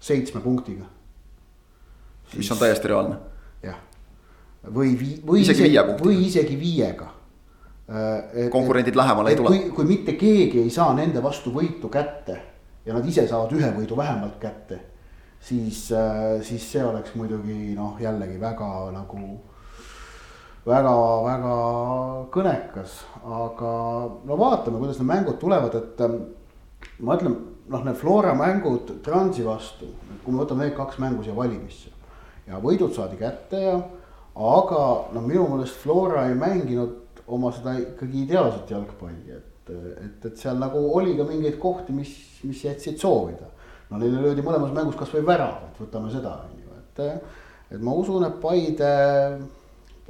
seitsme 0.00 0.40
punktiga. 0.40 0.84
mis 2.36 2.50
on 2.50 2.58
täiesti 2.58 2.88
reaalne. 2.88 3.16
Või 4.68 4.94
või 5.26 5.40
Isegi 5.40 5.64
viie 5.64 5.82
punktiga. 5.84 6.04
või 6.04 6.26
isegi 6.26 6.60
viiega. 6.60 7.08
Äh, 7.90 8.48
Konkurendid 8.50 8.96
lähemale 8.96 9.30
ei 9.30 9.36
tule. 9.36 9.48
kui, 9.48 9.70
kui 9.74 9.84
mitte 9.84 10.12
keegi 10.12 10.60
ei 10.62 10.70
saa 10.70 10.94
nende 10.94 11.22
vastu 11.22 11.50
võitu 11.50 11.88
kätte 11.90 12.36
ja 12.86 12.94
nad 12.94 13.06
ise 13.06 13.26
saavad 13.28 13.52
ühe 13.56 13.70
võidu 13.76 13.96
vähemalt 13.96 14.38
kätte, 14.40 14.78
siis, 15.40 15.90
siis 16.42 16.72
see 16.72 16.84
oleks 16.84 17.14
muidugi 17.14 17.74
noh, 17.76 17.96
jällegi 18.00 18.38
väga 18.40 18.68
nagu 18.94 19.18
väga-väga 20.66 21.54
kõnekas, 22.34 22.98
aga 23.24 23.70
no 24.28 24.36
vaatame, 24.38 24.80
kuidas 24.80 24.98
need 25.00 25.08
mängud 25.08 25.38
tulevad, 25.40 25.76
et 25.78 26.02
ähm, 26.04 26.18
ma 27.00 27.16
ütlen, 27.16 27.36
noh, 27.72 27.86
need 27.86 27.96
Flora 27.96 28.34
mängud 28.36 28.92
Transi 29.04 29.46
vastu, 29.46 29.88
kui 30.24 30.34
me 30.34 30.42
võtame 30.42 30.66
need 30.66 30.76
kaks 30.76 31.00
mängu 31.00 31.24
siia 31.24 31.36
valimisse 31.36 31.88
ja 32.48 32.60
võidud 32.60 32.92
saadi 32.96 33.16
kätte 33.20 33.62
ja, 33.62 33.78
aga 34.34 34.82
no 35.14 35.22
minu 35.24 35.46
meelest 35.50 35.80
Flora 35.82 36.28
ei 36.28 36.34
mänginud 36.38 37.22
oma 37.30 37.52
seda 37.54 37.76
ikkagi 37.78 38.24
ideaalset 38.24 38.70
jalgpalli, 38.70 39.36
et, 39.36 39.70
et, 39.70 40.26
et 40.26 40.36
seal 40.38 40.58
nagu 40.58 40.82
oli 40.96 41.16
ka 41.18 41.26
mingeid 41.28 41.58
kohti, 41.62 41.94
mis, 41.94 42.12
mis 42.46 42.64
jätsid 42.64 42.98
soovida. 42.98 43.50
no 43.90 43.98
neile 43.98 44.22
löödi 44.22 44.42
mõlemas 44.46 44.74
mängus 44.74 44.98
kasvõi 44.98 45.24
värav, 45.26 45.64
et 45.66 45.80
võtame 45.82 46.10
seda, 46.12 46.36
on 46.46 46.58
ju, 46.58 46.76
et, 46.78 47.24
et 47.74 47.82
ma 47.82 47.94
usun, 47.98 48.26
et 48.26 48.38
Paide 48.42 48.92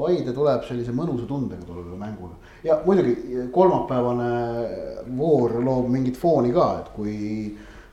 Paide 0.00 0.32
tuleb 0.32 0.64
sellise 0.64 0.92
mõnusa 0.96 1.26
tundega 1.28 1.66
tollele 1.66 1.96
mängule 2.00 2.38
ja 2.64 2.78
muidugi 2.86 3.46
kolmapäevane 3.52 4.30
voor 5.18 5.58
loob 5.64 5.90
mingit 5.92 6.16
fooni 6.16 6.52
ka, 6.56 6.68
et 6.80 6.90
kui, 6.94 7.16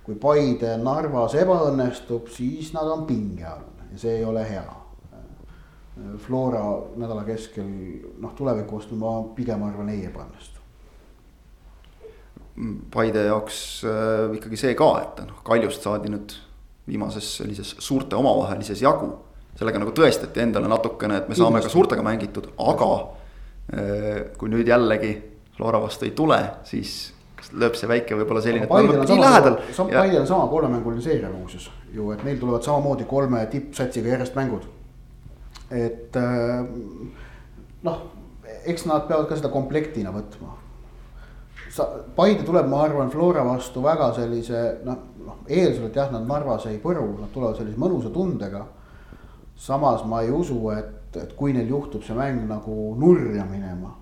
kui 0.05 0.15
Paide 0.21 0.77
Narvas 0.79 1.35
ebaõnnestub, 1.39 2.29
siis 2.31 2.71
nad 2.75 2.87
on 2.93 3.05
pinge 3.09 3.47
all 3.47 3.65
ja 3.91 3.99
see 3.99 4.19
ei 4.19 4.25
ole 4.27 4.43
hea. 4.47 4.76
Flora 6.21 6.63
nädala 6.99 7.23
keskel 7.25 7.67
noh, 8.21 8.33
tuleviku 8.37 8.77
vastu 8.77 8.97
ma 8.99 9.15
pigem 9.35 9.63
arvan 9.65 9.89
ei 9.89 10.05
ebaõnnestu. 10.05 10.61
Paide 12.93 13.27
jaoks 13.27 13.61
äh, 13.85 14.35
ikkagi 14.37 14.57
see 14.57 14.75
ka, 14.77 14.91
et 15.03 15.23
noh, 15.27 15.41
Kaljust 15.45 15.85
saadi 15.85 16.11
nüüd 16.13 16.35
viimases 16.87 17.35
sellises 17.41 17.75
suurte 17.83 18.15
omavahelises 18.17 18.81
jagu 18.81 19.11
sellega 19.57 19.81
nagu 19.81 19.93
tõestati 19.95 20.41
endale 20.43 20.69
natukene, 20.69 21.21
et 21.21 21.29
me 21.29 21.37
saame 21.37 21.61
ka 21.63 21.71
suurtega 21.71 22.03
mängitud, 22.05 22.51
aga 22.61 22.89
äh, 23.73 24.23
kui 24.37 24.51
nüüd 24.53 24.69
jällegi 24.69 25.15
Flora 25.57 25.81
vastu 25.81 26.05
ei 26.05 26.13
tule, 26.17 26.37
siis 26.69 26.91
kas 27.37 27.49
lööb 27.57 27.77
see 27.77 27.89
väike 27.89 28.17
võib-olla 28.19 28.43
selline. 28.45 28.67
Paidel 28.69 29.01
on 29.01 29.09
sama, 29.09 29.23
lähedal. 29.23 29.55
sama, 29.73 29.93
Paidel 29.95 30.21
on 30.21 30.27
sama 30.29 30.49
kolmemänguline 30.51 31.01
seeria 31.01 31.31
muuseas 31.33 31.65
ju, 31.93 32.11
et 32.13 32.21
neil 32.27 32.37
tulevad 32.41 32.65
samamoodi 32.65 33.07
kolme 33.09 33.41
tippsatsiga 33.49 34.13
järjest 34.13 34.37
mängud. 34.37 34.67
Et 35.71 36.15
äh, 36.15 36.63
noh, 37.83 37.99
eks 38.67 38.87
nad 38.87 39.07
peavad 39.09 39.27
ka 39.29 39.37
seda 39.39 39.51
komplektina 39.53 40.13
võtma. 40.15 40.55
sa, 41.73 41.89
Paide 42.15 42.45
tuleb, 42.47 42.67
ma 42.71 42.83
arvan, 42.85 43.11
Flora 43.13 43.43
vastu 43.45 43.83
väga 43.85 44.13
sellise 44.15 44.79
noh, 44.87 45.03
noh 45.25 45.43
eeldusel, 45.47 45.89
et 45.89 45.99
jah, 45.99 46.11
nad 46.11 46.25
Narvas 46.27 46.65
ei 46.71 46.79
põru, 46.83 47.13
nad 47.19 47.31
tulevad 47.33 47.59
sellise 47.59 47.79
mõnusa 47.79 48.13
tundega 48.13 48.65
samas 49.57 50.05
ma 50.05 50.21
ei 50.21 50.31
usu, 50.31 50.59
et, 50.69 51.15
et 51.17 51.33
kui 51.37 51.53
neil 51.55 51.69
juhtub 51.71 52.03
see 52.05 52.15
mäng 52.17 52.45
nagu 52.49 52.75
nurja 52.99 53.45
minema, 53.49 53.95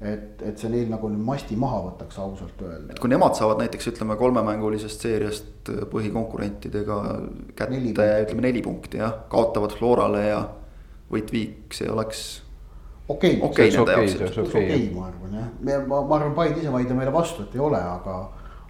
et, 0.00 0.40
et 0.42 0.60
see 0.60 0.70
neil 0.72 0.88
nagu 0.92 1.10
masti 1.12 1.58
maha 1.60 1.82
võtaks, 1.90 2.18
ausalt 2.24 2.64
öelda. 2.64 2.94
et 2.94 3.02
kui 3.02 3.12
nemad 3.12 3.36
saavad 3.36 3.60
näiteks 3.62 3.92
ütleme 3.92 4.16
kolmemängulisest 4.20 5.04
seeriast 5.06 5.72
põhikonkurentidega 5.92 7.00
kätte 7.52 7.72
Neli 7.76 7.92
punkti. 7.92 8.20
ütleme 8.26 8.46
neli 8.48 8.64
punkti 8.64 9.02
jah, 9.02 9.18
kaotavad 9.32 9.76
Florale 9.76 10.26
ja 10.26 10.42
võit-viik, 11.14 11.74
see 11.76 11.90
oleks 11.90 12.24
okei 13.08 13.36
okay, 13.38 13.50
okei 13.50 13.74
nende 13.74 13.98
jaoks 13.98 14.14
see 14.14 14.24
oleks 14.24 14.40
okei 14.44 14.64
okay,, 14.68 14.86
ma 14.94 15.08
arvan 15.10 15.36
jah, 15.40 15.84
ma, 15.88 16.00
ma 16.00 16.16
arvan, 16.18 16.34
Paide 16.36 16.62
ise 16.62 16.72
vaidleb 16.72 16.98
meile 16.98 17.12
vastu, 17.14 17.44
et 17.44 17.56
ei 17.56 17.62
ole, 17.64 17.80
aga 17.80 18.18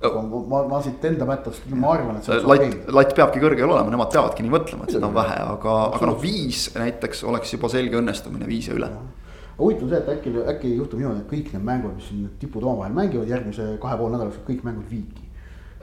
aga 0.05 0.23
ma, 0.23 0.41
ma, 0.51 0.63
ma 0.69 0.81
siit 0.85 1.05
enda 1.09 1.27
mättast, 1.29 1.67
ma 1.73 1.93
arvan, 1.95 2.19
et 2.19 2.27
see 2.29 2.39
latt 2.41 2.65
okei 2.65 2.73
okay., 2.73 2.95
latt 2.99 3.15
peabki 3.17 3.43
kõrgel 3.43 3.71
olema, 3.71 3.93
nemad 3.95 4.13
peavadki 4.15 4.45
nii 4.45 4.55
mõtlema, 4.55 4.89
et 4.89 4.97
seda 4.97 5.09
on 5.09 5.17
vähe, 5.17 5.37
aga, 5.55 5.77
aga 5.99 6.09
noh, 6.11 6.19
viis 6.21 6.67
näiteks 6.77 7.25
oleks 7.31 7.55
juba 7.55 7.71
selge 7.73 8.01
õnnestumine, 8.01 8.49
viis 8.51 8.69
ja 8.71 8.79
üle. 8.79 8.91
huvitav 9.59 9.93
see, 9.93 10.01
et 10.03 10.11
äkki, 10.17 10.35
äkki 10.55 10.73
juhtub 10.75 11.01
niimoodi, 11.01 11.23
et 11.23 11.31
kõik 11.31 11.53
need 11.55 11.69
mängud, 11.71 11.95
mis 11.99 12.11
siin 12.11 12.27
tipud 12.41 12.67
omavahel 12.67 12.97
mängivad 12.97 13.31
järgmise 13.31 13.69
kahe 13.83 14.01
poole 14.01 14.17
nädala 14.17 14.33
jooksul, 14.33 14.49
kõik 14.51 14.67
mängud 14.67 14.91
viiki. 14.91 15.24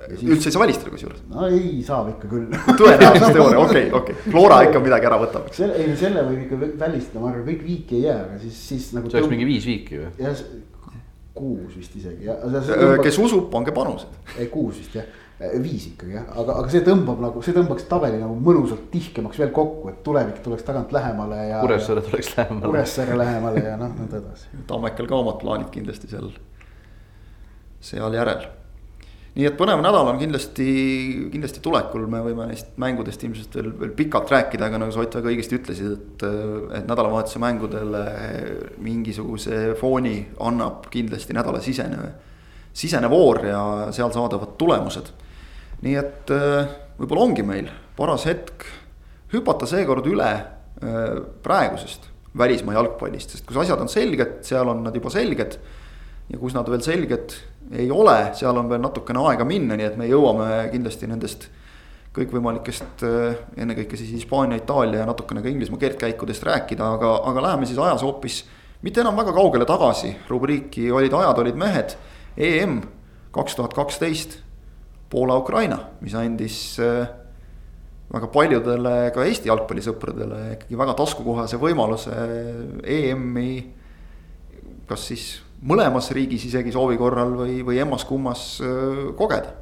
Siis... 0.07 0.23
üldse 0.25 0.49
ei 0.49 0.55
saa 0.55 0.63
välistada 0.63 0.93
kusjuures. 0.93 1.21
no 1.29 1.47
ei, 1.47 1.71
saab 1.85 2.11
ikka 2.15 2.31
küll 2.31 2.47
tõenäosusteooria, 2.81 3.61
okei, 3.61 3.85
okei, 4.01 4.17
Flora 4.25 4.61
ikka 4.67 4.81
midagi 4.83 5.09
ära 5.11 5.21
võtab, 5.21 5.47
eks. 5.49 5.61
selle, 5.61 5.77
ei 5.77 5.95
selle 5.99 6.25
võib 6.27 6.43
ikka 6.47 6.61
välistada, 6.85 7.23
ma 7.23 7.31
arvan, 7.31 7.47
kõik 7.47 7.63
viiki 7.67 7.99
ei 7.99 8.05
jää, 8.07 8.19
aga 8.25 8.41
siis, 8.43 8.59
siis 8.71 8.91
nagu. 8.97 9.11
see 9.11 9.21
oleks 9.21 9.33
mingi 9.35 9.49
viis 9.49 9.67
viiki 9.69 10.01
või? 10.01 10.11
jah, 10.25 10.45
kuus 11.37 11.77
vist 11.77 11.97
isegi 12.01 12.29
ja. 12.29 12.37
kes 13.03 13.19
usub, 13.21 13.49
pange 13.53 13.73
panused. 13.75 14.21
ei, 14.37 14.49
kuus 14.51 14.81
vist 14.81 14.99
jah 14.99 15.09
Äh, 15.41 15.57
viis 15.63 15.87
ikkagi 15.89 16.13
jah, 16.13 16.25
aga, 16.37 16.53
aga 16.61 16.69
see 16.69 16.83
tõmbab 16.85 17.21
nagu, 17.23 17.41
see 17.41 17.53
tõmbaks 17.55 17.87
tabeli 17.89 18.19
nagu 18.21 18.35
mõnusalt 18.45 18.91
tihkemaks 18.93 19.39
veel 19.41 19.49
kokku, 19.55 19.89
et 19.89 20.01
tulevik 20.05 20.37
tuleks 20.45 20.65
tagant 20.67 20.91
lähemale 20.93 21.39
ja. 21.47 21.61
Kuressaare 21.63 22.03
tuleks 22.05 22.29
lähemale. 22.35 22.67
Kuressaare 22.67 23.15
lähemale 23.17 23.63
ja 23.65 23.77
noh, 23.79 23.89
nõnda 23.97 24.19
edasi. 24.21 24.51
Tammekal 24.69 25.09
ka 25.09 25.17
omad 25.17 25.39
plaanid 25.41 25.71
kindlasti 25.73 26.11
seal, 26.11 26.29
seal 27.89 28.17
järel. 28.19 28.45
Nii 29.35 29.47
et 29.47 29.55
põnev 29.59 29.79
nädal 29.83 30.09
on 30.11 30.19
kindlasti, 30.19 30.67
kindlasti 31.31 31.63
tulekul, 31.63 32.03
me 32.11 32.19
võime 32.25 32.49
neist 32.49 32.73
mängudest 32.81 33.23
ilmselt 33.23 33.55
veel, 33.55 33.71
veel 33.79 33.93
pikalt 33.95 34.31
rääkida, 34.33 34.67
aga 34.67 34.81
nagu 34.81 34.91
sa 34.91 35.05
Ott 35.05 35.15
väga 35.15 35.31
õigesti 35.31 35.59
ütlesid, 35.59 35.93
et, 35.95 36.25
et 36.81 36.89
nädalavahetuse 36.89 37.39
mängudele 37.39 38.03
mingisuguse 38.83 39.71
fooni 39.79 40.17
annab 40.43 40.89
kindlasti 40.91 41.37
nädalasisene, 41.37 42.11
sisene 42.75 43.09
voor 43.11 43.45
ja 43.47 43.63
seal 43.95 44.11
saadavad 44.15 44.57
tulemused 44.59 45.13
nii 45.85 45.97
et 45.97 46.31
võib-olla 46.99 47.25
ongi 47.25 47.45
meil 47.45 47.69
paras 47.97 48.27
hetk 48.29 48.65
hüpata 49.33 49.69
seekord 49.69 50.07
üle 50.09 50.31
praegusest 51.45 52.09
välismaa 52.37 52.77
jalgpallist, 52.77 53.33
sest 53.33 53.45
kus 53.47 53.59
asjad 53.59 53.81
on 53.83 53.91
selged, 53.91 54.39
seal 54.47 54.69
on 54.71 54.85
nad 54.85 54.95
juba 54.95 55.11
selged. 55.11 55.57
Ja 56.31 56.39
kus 56.39 56.55
nad 56.55 56.69
veel 56.69 56.83
selged 56.85 57.35
ei 57.71 57.87
ole, 57.91 58.31
seal 58.35 58.57
on 58.57 58.69
veel 58.71 58.81
natukene 58.83 59.21
aega 59.29 59.47
minna, 59.47 59.77
nii 59.79 59.87
et 59.87 59.97
me 59.99 60.07
jõuame 60.09 60.47
kindlasti 60.73 61.07
nendest 61.07 61.47
kõikvõimalikest, 62.15 63.03
äh, 63.07 63.37
ennekõike 63.63 63.99
siis 63.99 64.11
Hispaania, 64.17 64.59
Itaalia 64.59 65.03
ja 65.03 65.07
natukene 65.07 65.43
ka 65.43 65.51
Inglismaa 65.51 65.79
keerdkäikudest 65.79 66.43
rääkida, 66.43 66.89
aga, 66.97 67.13
aga 67.31 67.45
läheme 67.47 67.69
siis 67.69 67.79
ajas 67.79 68.03
hoopis 68.03 68.41
mitte 68.83 69.03
enam 69.03 69.15
väga 69.15 69.31
kaugele 69.35 69.67
tagasi, 69.69 70.15
rubriiki 70.29 70.89
olid 70.91 71.13
ajad, 71.13 71.39
olid 71.43 71.59
mehed. 71.59 71.95
EM 72.35 72.81
kaks 73.31 73.55
tuhat 73.55 73.75
kaksteist 73.75 74.39
Poola-Ukraina, 75.11 75.77
mis 76.03 76.15
andis 76.15 76.57
äh, 76.83 77.07
väga 78.11 78.27
paljudele 78.31 78.95
ka 79.15 79.23
Eesti 79.27 79.47
jalgpallisõpradele 79.51 80.41
ikkagi 80.57 80.79
väga 80.79 80.95
taskukohase 80.99 81.59
võimaluse 81.61 82.15
EM-i. 82.83 83.53
kas 84.87 85.07
siis 85.07 85.27
mõlemas 85.67 86.09
riigis 86.15 86.45
isegi 86.49 86.73
soovi 86.73 86.97
korral 86.97 87.35
või, 87.37 87.59
või 87.65 87.81
emmas-kummas 87.83 88.45
kogeda. 89.17 89.57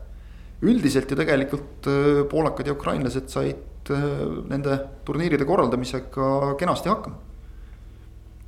üldiselt 0.62 1.12
ju 1.12 1.16
tegelikult 1.16 1.88
poolakad 2.32 2.68
ja 2.68 2.74
ukrainlased 2.76 3.28
said 3.32 3.91
nende 4.50 4.78
turniiride 5.08 5.45
korraldamisega 5.47 6.56
kenasti 6.60 6.89
hakkama. 6.89 7.16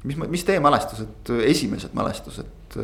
mis, 0.03 0.17
mis 0.17 0.43
teie 0.43 0.59
mälestused, 0.59 1.31
esimesed 1.45 1.95
mälestused 1.97 2.79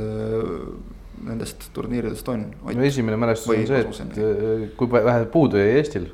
nendest 1.26 1.70
turniiridest 1.74 2.30
on? 2.30 2.46
no 2.64 2.86
esimene 2.86 3.18
mälestus 3.20 3.52
on 3.52 3.68
see, 3.68 3.82
et 3.82 4.74
kui 4.78 4.90
vähe 4.92 5.26
puudu 5.34 5.60
jäi 5.60 5.78
Eestil, 5.80 6.08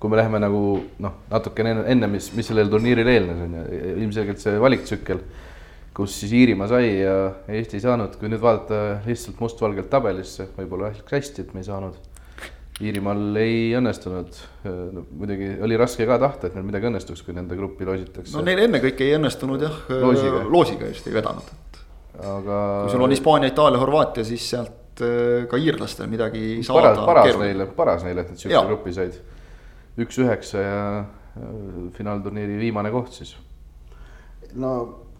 kui 0.00 0.10
me 0.10 0.18
läheme 0.20 0.40
nagu 0.42 0.62
noh, 1.02 1.18
natukene 1.30 1.74
enne, 1.74 1.84
enne, 1.94 2.10
mis, 2.10 2.30
mis 2.36 2.48
sellele 2.50 2.70
turniirile 2.72 3.14
eelnes, 3.16 3.42
on 3.44 3.56
ju, 3.58 3.64
ilmselgelt 4.04 4.42
see 4.42 4.58
valiktsükkel, 4.62 5.22
kus 5.98 6.14
siis 6.20 6.34
Iirimaa 6.38 6.68
sai 6.70 6.92
ja 7.00 7.14
Eesti 7.50 7.80
ei 7.80 7.82
saanud, 7.82 8.14
kui 8.20 8.30
nüüd 8.30 8.42
vaadata 8.42 9.00
lihtsalt 9.06 9.40
mustvalgelt 9.42 9.90
tabelisse, 9.90 10.46
võib-olla 10.54 10.92
läks 10.92 11.16
hästi, 11.18 11.42
et 11.42 11.56
me 11.56 11.64
ei 11.64 11.66
saanud. 11.66 11.96
Iirimaal 12.78 13.34
ei 13.42 13.72
õnnestunud, 13.74 14.36
muidugi 15.18 15.56
oli 15.66 15.78
raske 15.80 16.06
ka 16.06 16.20
tahta, 16.22 16.46
et 16.46 16.54
neil 16.54 16.68
midagi 16.68 16.86
õnnestuks, 16.86 17.24
kui 17.26 17.34
nende 17.34 17.58
gruppi 17.58 17.88
loositakse. 17.88 18.36
no 18.36 18.44
neil 18.46 18.62
ennekõike 18.68 19.08
ei 19.08 19.16
õnnestunud 19.18 19.66
jah, 19.66 19.80
loosiga, 19.90 20.44
loosiga 20.46 20.92
just 20.92 21.10
ei 21.10 21.18
vedanud 21.18 21.50
aga. 22.18 22.58
kui 22.82 22.92
sul 22.92 23.02
on 23.02 23.14
Hispaania, 23.14 23.50
Itaalia, 23.52 23.80
Horvaatia, 23.82 24.24
siis 24.26 24.46
sealt 24.50 25.02
äh, 25.04 25.46
ka 25.50 25.58
iirlastel 25.60 26.08
midagi 26.10 26.60
saada. 26.66 26.94
paras 27.06 27.38
neile, 27.40 27.68
paras 27.76 28.06
neile, 28.06 28.24
et 28.24 28.32
nad 28.34 28.42
siukse 28.42 28.64
grupi 28.70 28.94
said. 28.94 29.18
üks 29.98 30.18
üheksa 30.22 30.62
ja 30.62 30.80
finaalturniiri 31.94 32.58
viimane 32.58 32.90
koht 32.94 33.20
siis. 33.20 33.36
no 34.54 34.72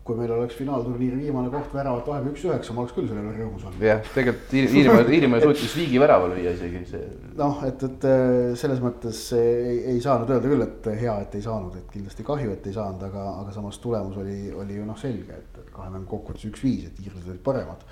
kui 0.08 0.16
meil 0.16 0.30
oleks 0.32 0.56
finaalturniiri 0.56 1.18
viimane 1.20 1.50
koht 1.52 1.74
väravat 1.76 2.06
vahel 2.08 2.30
üks-üheksa, 2.30 2.72
ma 2.72 2.84
oleks 2.84 2.94
küll 2.96 3.08
selle 3.10 3.20
üle 3.20 3.34
rõõmus 3.36 3.66
olnud. 3.68 3.82
jah, 3.84 4.00
tegelikult 4.14 4.54
Iirimaa, 4.56 5.02
Iirimaa 5.18 5.40
suutis 5.42 5.74
viigi 5.76 6.00
väraval 6.00 6.32
lüüa 6.32 6.54
isegi 6.56 6.80
see. 6.88 7.02
noh, 7.36 7.60
et, 7.68 7.84
et 7.84 8.06
äh, 8.08 8.54
selles 8.60 8.80
mõttes 8.84 9.20
ei, 9.36 9.74
ei 9.92 10.00
saanud 10.04 10.32
öelda 10.32 10.52
küll, 10.54 10.64
et 10.64 10.88
hea, 11.02 11.18
et 11.26 11.36
ei 11.36 11.44
saanud, 11.44 11.76
et 11.76 11.92
kindlasti 11.92 12.24
kahju, 12.24 12.54
et 12.56 12.70
ei 12.70 12.78
saanud, 12.78 13.04
aga, 13.10 13.26
aga 13.42 13.52
samas 13.58 13.80
tulemus 13.84 14.16
oli, 14.24 14.38
oli 14.56 14.80
ju 14.80 14.88
noh, 14.88 14.96
selge, 15.00 15.42
et, 15.42 15.60
et 15.60 15.68
kahe 15.74 15.92
mängu 15.92 16.08
kokkuvõttes 16.14 16.48
üks-viis, 16.48 16.88
et 16.88 17.04
iirlased 17.04 17.28
olid 17.28 17.44
paremad. 17.44 17.84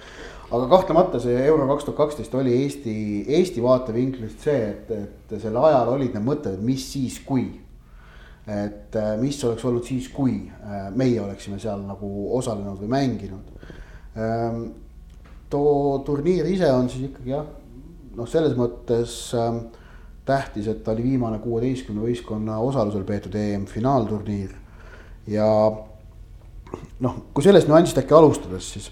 aga 0.46 0.70
kahtlemata 0.72 1.20
see 1.20 1.36
euro 1.44 1.68
kaks 1.74 1.90
tuhat 1.90 2.00
kaksteist 2.00 2.40
oli 2.40 2.56
Eesti, 2.62 2.96
Eesti 3.42 3.64
vaatevinklist 3.64 4.48
see, 4.48 4.72
et, 4.72 4.90
et 4.96 5.38
sel 5.42 5.60
ajal 5.60 5.92
olid 5.98 6.16
need 6.16 6.24
mõtted, 6.32 6.64
mis 6.64 6.88
siis, 6.96 7.20
kui 7.28 7.50
et 8.46 8.94
äh, 8.96 9.14
mis 9.18 9.38
oleks 9.44 9.64
olnud 9.66 9.86
siis, 9.86 10.08
kui 10.14 10.38
äh, 10.46 10.88
meie 10.94 11.18
oleksime 11.20 11.58
seal 11.58 11.82
nagu 11.82 12.10
osalenud 12.38 12.78
või 12.84 12.92
mänginud. 12.92 13.54
Ähm, 14.16 14.60
too 15.50 15.98
turniir 16.06 16.46
ise 16.50 16.70
on 16.72 16.86
siis 16.90 17.08
ikkagi 17.10 17.34
jah, 17.34 17.48
noh, 18.16 18.28
selles 18.30 18.54
mõttes 18.58 19.16
ähm, 19.38 19.64
tähtis, 20.26 20.70
et 20.70 20.84
ta 20.84 20.94
oli 20.94 21.04
viimane 21.06 21.40
kuueteistkümne 21.42 22.06
võistkonna 22.06 22.58
osalusel 22.62 23.04
peetud 23.06 23.34
EM-finaalturniir. 23.38 24.54
ja 25.30 25.46
noh, 27.02 27.18
kui 27.34 27.44
sellest 27.44 27.70
nüansist 27.70 27.98
äkki 27.98 28.14
alustades, 28.14 28.68
siis, 28.74 28.90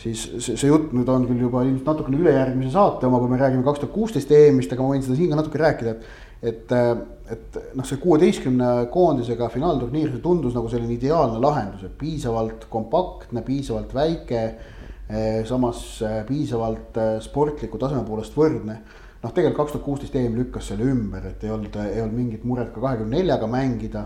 siis 0.00 0.26
see, 0.38 0.56
see 0.56 0.68
jutt 0.68 0.92
nüüd 0.96 1.08
on 1.12 1.24
küll 1.28 1.40
juba 1.46 1.64
ilmselt 1.66 1.88
natukene 1.88 2.20
ülejärgmise 2.20 2.72
saate 2.76 3.08
oma, 3.08 3.20
kui 3.20 3.32
me 3.32 3.40
räägime 3.40 3.64
kaks 3.66 3.82
tuhat 3.82 3.94
kuusteist 3.94 4.32
EM-ist, 4.36 4.72
aga 4.72 4.84
ma 4.84 4.94
võin 4.94 5.04
seda 5.04 5.18
siin 5.18 5.32
ka 5.32 5.40
natuke 5.40 5.60
rääkida, 5.60 5.96
et 5.96 6.29
et, 6.42 6.72
äh, 6.72 6.96
et 7.30 7.58
noh, 7.76 7.86
see 7.86 8.00
kuueteistkümne 8.00 8.70
koondisega 8.92 9.50
finaalturniir, 9.52 10.10
see 10.14 10.24
tundus 10.24 10.56
nagu 10.56 10.70
selline 10.72 10.96
ideaalne 10.96 11.40
lahendus, 11.42 11.84
et 11.86 11.96
piisavalt 12.00 12.66
kompaktne, 12.72 13.44
piisavalt 13.46 13.94
väike. 13.94 14.44
Eh, 15.10 15.44
samas 15.44 16.02
eh, 16.06 16.20
piisavalt 16.22 16.98
eh, 17.02 17.16
sportliku 17.18 17.78
taseme 17.82 18.04
poolest 18.06 18.36
võrdne. 18.38 18.76
noh, 19.20 19.32
tegelikult 19.34 19.56
kaks 19.56 19.72
tuhat 19.74 19.84
kuusteist 19.84 20.14
EM 20.16 20.36
lükkas 20.38 20.68
selle 20.70 20.86
ümber, 20.86 21.24
et 21.26 21.42
ei 21.44 21.50
olnud, 21.50 21.74
ei 21.82 21.98
olnud 22.00 22.14
mingit 22.16 22.44
muret 22.46 22.70
ka 22.72 22.80
kahekümne 22.80 23.18
neljaga 23.18 23.48
mängida. 23.50 24.04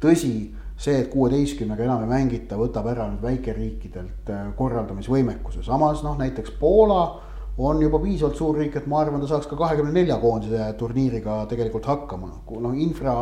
tõsi, 0.00 0.52
see, 0.76 0.94
et 1.00 1.10
kuueteistkümnega 1.10 1.84
enam 1.84 2.04
ei 2.06 2.12
mängita, 2.12 2.56
võtab 2.60 2.86
ära 2.92 3.08
nüüd 3.10 3.22
väikeriikidelt 3.26 4.30
korraldamisvõimekuse, 4.56 5.64
samas 5.66 6.04
noh, 6.06 6.14
näiteks 6.22 6.54
Poola 6.60 7.02
on 7.58 7.82
juba 7.82 7.98
piisavalt 8.02 8.36
suur 8.36 8.56
riik, 8.58 8.76
et 8.76 8.86
ma 8.90 9.00
arvan, 9.04 9.22
ta 9.22 9.28
saaks 9.30 9.46
ka 9.46 9.56
kahekümne 9.58 9.92
nelja 9.94 10.16
koondise 10.22 10.72
turniiriga 10.78 11.44
tegelikult 11.50 11.86
hakkama, 11.86 12.32
noh 12.60 12.74
infra. 12.74 13.14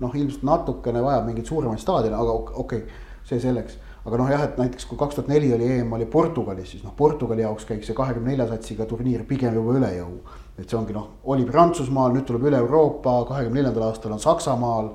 noh, 0.00 0.14
ilmselt 0.16 0.46
natukene 0.48 1.02
vajab 1.04 1.26
mingeid 1.26 1.44
suuremaid 1.44 1.80
staadione, 1.82 2.16
aga 2.16 2.32
okei 2.32 2.54
okay,, 2.62 3.00
see 3.28 3.40
selleks. 3.40 3.76
aga 4.00 4.16
noh, 4.16 4.30
jah, 4.32 4.44
et 4.46 4.56
näiteks 4.56 4.86
kui 4.88 4.96
kaks 4.98 5.18
tuhat 5.18 5.28
neli 5.28 5.52
oli 5.52 5.66
EM 5.74 5.92
oli 5.92 6.06
Portugalis, 6.08 6.70
siis 6.72 6.84
noh, 6.84 6.94
Portugali 6.96 7.44
jaoks 7.44 7.66
käiks 7.68 7.90
see 7.90 7.94
kahekümne 7.94 8.32
nelja 8.32 8.46
satsiga 8.48 8.86
turniir 8.88 9.26
pigem 9.28 9.54
juba 9.54 9.76
üle 9.76 9.90
jõu. 9.98 10.22
et 10.56 10.64
see 10.64 10.78
ongi 10.78 10.96
noh, 10.96 11.20
oli 11.24 11.44
Prantsusmaal, 11.44 12.14
nüüd 12.16 12.24
tuleb 12.26 12.48
üle 12.48 12.58
Euroopa, 12.64 13.20
kahekümne 13.28 13.60
neljandal 13.60 13.90
aastal 13.90 14.16
on 14.16 14.24
Saksamaal. 14.24 14.90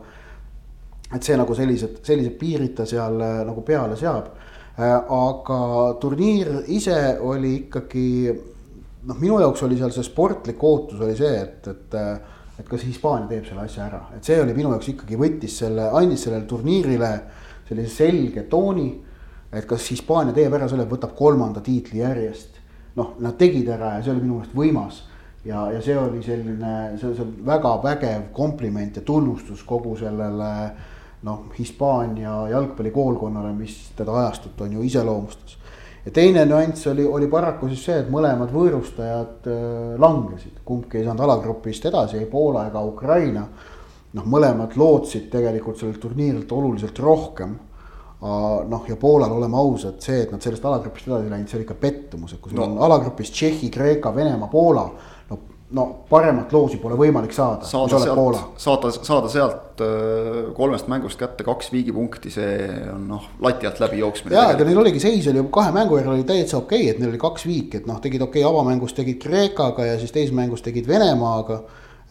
et 1.13 1.23
see 1.23 1.37
nagu 1.37 1.55
sellised, 1.55 2.01
sellised 2.03 2.35
piirid 2.41 2.75
ta 2.75 2.89
seal 2.89 3.21
äh, 3.21 3.45
nagu 3.45 3.61
peale 3.61 3.95
seab. 3.95 4.33
Äh, 4.75 4.97
aga 5.05 5.61
turniir 6.01 6.65
ise 6.67 7.19
oli 7.21 7.53
ikkagi 7.67 8.33
noh, 9.05 9.19
minu 9.21 9.39
jaoks 9.41 9.63
oli 9.65 9.77
seal 9.79 9.93
see 9.93 10.05
sportlik 10.05 10.63
ootus 10.63 11.01
oli 11.05 11.15
see, 11.17 11.37
et, 11.41 11.67
et, 11.71 11.97
et 12.59 12.69
kas 12.69 12.85
Hispaania 12.87 13.29
teeb 13.29 13.47
selle 13.47 13.65
asja 13.65 13.87
ära, 13.87 14.01
et 14.17 14.27
see 14.27 14.37
oli 14.41 14.55
minu 14.57 14.71
jaoks 14.73 14.91
ikkagi 14.93 15.19
võttis 15.19 15.57
selle, 15.61 15.89
andis 15.99 16.25
sellele 16.25 16.47
turniirile 16.49 17.11
sellise 17.69 17.95
selge 17.95 18.45
tooni. 18.49 18.89
et 19.55 19.65
kas 19.65 19.89
Hispaania 19.91 20.33
teeb 20.35 20.53
ära 20.53 20.67
selle, 20.67 20.87
võtab 20.89 21.15
kolmanda 21.17 21.61
tiitli 21.63 22.01
järjest. 22.01 22.61
noh, 22.95 23.15
nad 23.19 23.37
tegid 23.37 23.69
ära 23.69 23.97
ja 23.97 24.03
see 24.03 24.13
oli 24.13 24.23
minu 24.23 24.39
meelest 24.39 24.55
võimas. 24.55 25.03
ja, 25.45 25.67
ja 25.71 25.81
see 25.81 25.97
oli 25.99 26.23
selline, 26.23 26.97
see 26.99 27.13
on 27.21 27.37
väga 27.45 27.77
vägev 27.83 28.29
kompliment 28.33 28.97
ja 28.97 29.05
tunnustus 29.05 29.63
kogu 29.63 29.95
sellele 29.97 30.51
noh, 31.25 31.45
Hispaania 31.57 32.47
jalgpallikoolkonnale, 32.51 33.53
mis 33.57 33.77
teda 33.97 34.13
ajastut 34.23 34.61
on 34.61 34.73
ju 34.77 34.83
iseloomustas 34.85 35.57
ja 36.05 36.13
teine 36.13 36.45
nüanss 36.45 36.87
oli, 36.91 37.05
oli 37.05 37.27
paraku 37.31 37.69
siis 37.71 37.85
see, 37.87 37.99
et 38.03 38.09
mõlemad 38.13 38.51
võõrustajad 38.53 39.47
äh, 39.49 39.93
langesid, 40.01 40.59
kumbki 40.67 40.99
ei 40.99 41.07
saanud 41.07 41.25
alagrupist 41.25 41.87
edasi, 41.89 42.19
ei 42.21 42.29
Poola 42.29 42.67
ega 42.69 42.83
Ukraina. 42.85 43.47
noh, 44.15 44.27
mõlemad 44.31 44.77
lootsid 44.79 45.25
tegelikult 45.31 45.79
sellelt 45.79 45.99
turniirilt 45.99 46.51
oluliselt 46.51 46.99
rohkem. 46.99 47.57
noh, 48.69 48.85
ja 48.87 48.95
Poolal, 48.95 49.31
oleme 49.31 49.57
ausad, 49.57 49.99
see, 50.01 50.21
et 50.23 50.31
nad 50.31 50.41
sellest 50.41 50.63
alagrupist 50.65 51.07
edasi 51.07 51.29
läinud, 51.29 51.49
see 51.49 51.57
oli 51.57 51.65
ikka 51.65 51.75
pettumus, 51.79 52.33
et 52.33 52.39
kui 52.41 52.53
sul 52.53 52.61
no. 52.61 52.69
on 52.69 52.77
alagrupis 52.87 53.29
Tšehhi, 53.29 53.69
Kreeka, 53.69 54.15
Venemaa, 54.15 54.47
Poola. 54.47 54.87
No 55.73 55.85
paremat 56.09 56.51
loosi 56.53 56.77
pole 56.77 56.97
võimalik 56.99 57.33
saada, 57.33 57.63
kui 57.63 57.71
saada 57.71 57.89
sa 57.89 57.97
oled 57.97 58.19
Poola 58.19 58.41
sealt, 58.41 58.59
saada, 58.61 58.91
saada 59.07 59.31
sealt 59.33 59.81
öö, 59.81 60.43
kolmest 60.57 60.89
mängust 60.91 61.17
kätte 61.17 61.45
kaks 61.47 61.71
viigipunkti, 61.73 62.29
see 62.33 62.67
on 62.91 63.07
noh, 63.09 63.25
lati 63.41 63.65
alt 63.65 63.81
läbi 63.81 64.03
jooksmine. 64.03 64.35
ja, 64.37 64.51
ega 64.53 64.67
neil 64.67 64.81
oligi 64.83 65.01
seis 65.01 65.25
oli 65.31 65.41
kahe 65.53 65.73
mängu 65.73 65.97
järel 65.97 66.13
oli 66.13 66.27
täitsa 66.27 66.59
okei 66.59 66.83
okay,, 66.83 66.91
et 66.93 67.01
neil 67.01 67.15
oli 67.15 67.21
kaks 67.21 67.47
viiki, 67.49 67.81
et 67.81 67.89
noh, 67.89 67.97
tegid 68.03 68.21
okei 68.21 68.43
okay, 68.43 68.51
avamängus 68.51 68.93
tegid 68.97 69.17
Kreekaga 69.23 69.89
ja 69.89 69.97
siis 70.01 70.13
teises 70.13 70.35
mängus 70.37 70.61
tegid 70.65 70.87
Venemaaga. 70.87 71.63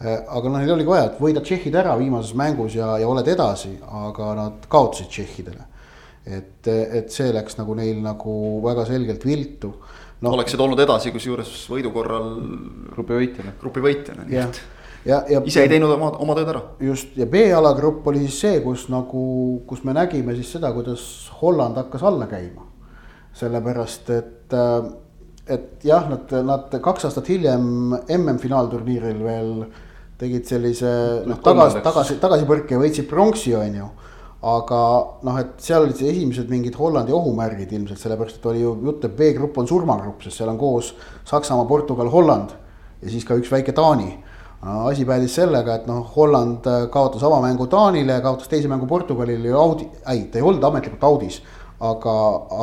aga 0.03 0.49
noh, 0.49 0.59
neil 0.59 0.73
oligi 0.75 0.91
vaja, 0.91 1.07
et 1.07 1.21
võida 1.23 1.39
Tšehhid 1.39 1.75
ära 1.79 1.95
viimases 1.95 2.35
mängus 2.35 2.75
ja, 2.75 2.97
ja 2.99 3.07
oled 3.07 3.27
edasi, 3.31 3.77
aga 4.03 4.33
nad 4.35 4.67
kaotasid 4.67 5.07
Tšehhidele. 5.07 5.69
et, 6.25 6.67
et 6.67 7.07
see 7.13 7.31
läks 7.31 7.55
nagu 7.55 7.75
neil 7.77 8.03
nagu 8.03 8.59
väga 8.65 8.83
selgelt 8.89 9.23
viltu. 9.23 9.71
noh, 10.23 10.35
oleksid 10.37 10.61
olnud 10.61 10.79
edasi, 10.83 11.11
kusjuures 11.15 11.51
võidu 11.71 11.91
korral 11.95 12.31
grupi 12.93 13.17
võitjana. 13.19 13.55
grupi 13.61 13.83
võitjana, 13.83 14.25
nii 14.27 14.41
et, 14.41 14.61
ja, 15.07 15.21
ja 15.29 15.41
ise 15.47 15.65
ei 15.65 15.71
teinud 15.71 15.91
oma, 15.95 16.11
oma 16.23 16.37
tööd 16.37 16.51
ära. 16.53 16.61
just 16.83 17.17
ja 17.19 17.27
B-alagrupp 17.29 18.07
oli 18.11 18.25
siis 18.25 18.39
see, 18.45 18.61
kus 18.63 18.87
nagu, 18.93 19.25
kus 19.67 19.83
me 19.87 19.95
nägime 19.97 20.35
siis 20.37 20.53
seda, 20.55 20.71
kuidas 20.75 21.03
Holland 21.41 21.81
hakkas 21.81 22.05
alla 22.07 22.29
käima. 22.31 22.69
sellepärast 23.35 24.09
et, 24.15 24.53
et 25.51 25.83
jah, 25.83 26.07
nad, 26.09 26.31
nad 26.47 26.79
kaks 26.81 27.09
aastat 27.09 27.27
hiljem 27.29 27.67
MM-finaalturniiril 28.15 29.19
veel 29.23 29.51
tegid 30.15 30.47
sellise 30.47 30.89
noh, 31.27 31.41
tagasi, 31.43 31.81
tagasi, 31.83 32.15
tagasipõrke 32.23 32.77
ja 32.77 32.79
võitsid 32.79 33.09
pronksi, 33.09 33.51
on 33.59 33.79
ju 33.81 33.89
aga 34.45 34.79
noh, 35.25 35.37
et 35.41 35.55
seal 35.63 35.87
olid 35.87 35.97
esimesed 36.05 36.51
mingid 36.51 36.75
Hollandi 36.77 37.13
ohumärgid 37.15 37.71
ilmselt 37.73 38.01
sellepärast, 38.01 38.37
et 38.37 38.45
oli 38.51 38.61
ju 38.61 38.75
jutt, 38.85 39.07
et 39.07 39.15
B-grupp 39.17 39.57
on 39.57 39.69
surmagrupp, 39.69 40.21
sest 40.21 40.37
seal 40.37 40.51
on 40.51 40.59
koos 40.61 40.91
Saksamaa, 41.25 41.65
Portugal, 41.69 42.11
Holland 42.13 42.53
ja 43.01 43.09
siis 43.09 43.25
ka 43.25 43.37
üks 43.39 43.49
väike 43.51 43.73
Taani 43.75 44.11
no,. 44.61 44.83
asi 44.91 45.05
päädis 45.05 45.39
sellega, 45.39 45.79
et 45.79 45.87
noh, 45.89 46.03
Holland 46.15 46.67
äh, 46.69 46.85
kaotas 46.93 47.25
avamängu 47.25 47.65
Taanile, 47.71 48.19
kaotas 48.21 48.51
teise 48.51 48.69
mängu 48.69 48.85
Portugalile 48.89 49.49
ja 49.49 49.57
audi, 49.57 49.89
ei, 50.13 50.27
ta 50.29 50.37
ei 50.37 50.45
olnud 50.45 50.63
ametlikult 50.69 51.09
audis. 51.09 51.41
aga, 51.79 52.13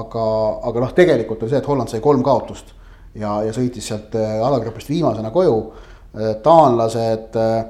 aga, 0.00 0.22
aga 0.70 0.80
noh, 0.86 0.94
tegelikult 0.96 1.42
oli 1.42 1.50
see, 1.50 1.58
et 1.60 1.66
Holland 1.68 1.90
sai 1.90 2.00
kolm 2.00 2.22
kaotust 2.24 2.70
ja, 3.18 3.42
ja 3.44 3.52
sõitis 3.52 3.90
sealt 3.90 4.14
äh, 4.16 4.38
alagrupist 4.40 4.88
viimasena 4.88 5.34
koju. 5.34 5.56
taanlased 6.42 7.36
äh, 7.40 7.60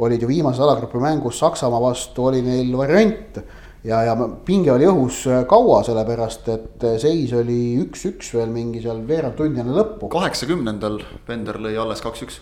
olid 0.00 0.22
ju 0.22 0.28
viimases 0.28 0.60
alagrupi 0.64 0.98
mängus 0.98 1.38
Saksamaa 1.38 1.80
vastu, 1.82 2.24
oli 2.30 2.42
neil 2.42 2.76
variant 2.76 3.40
ja, 3.84 4.02
ja 4.04 4.14
pinge 4.44 4.72
oli 4.72 4.86
õhus 4.88 5.22
äh, 5.30 5.42
kaua, 5.48 5.80
sellepärast 5.86 6.48
et 6.52 6.86
äh, 6.86 6.96
seis 7.00 7.32
oli 7.36 7.78
üks-üks 7.84 8.32
veel 8.36 8.52
mingi 8.52 8.82
seal 8.84 9.02
veerand 9.08 9.38
tundi 9.38 9.62
enne 9.62 9.76
lõppu. 9.76 10.10
kaheksakümnendal 10.12 11.00
Bender 11.28 11.60
lõi 11.62 11.76
alles 11.80 12.02
kaks-üks. 12.04 12.40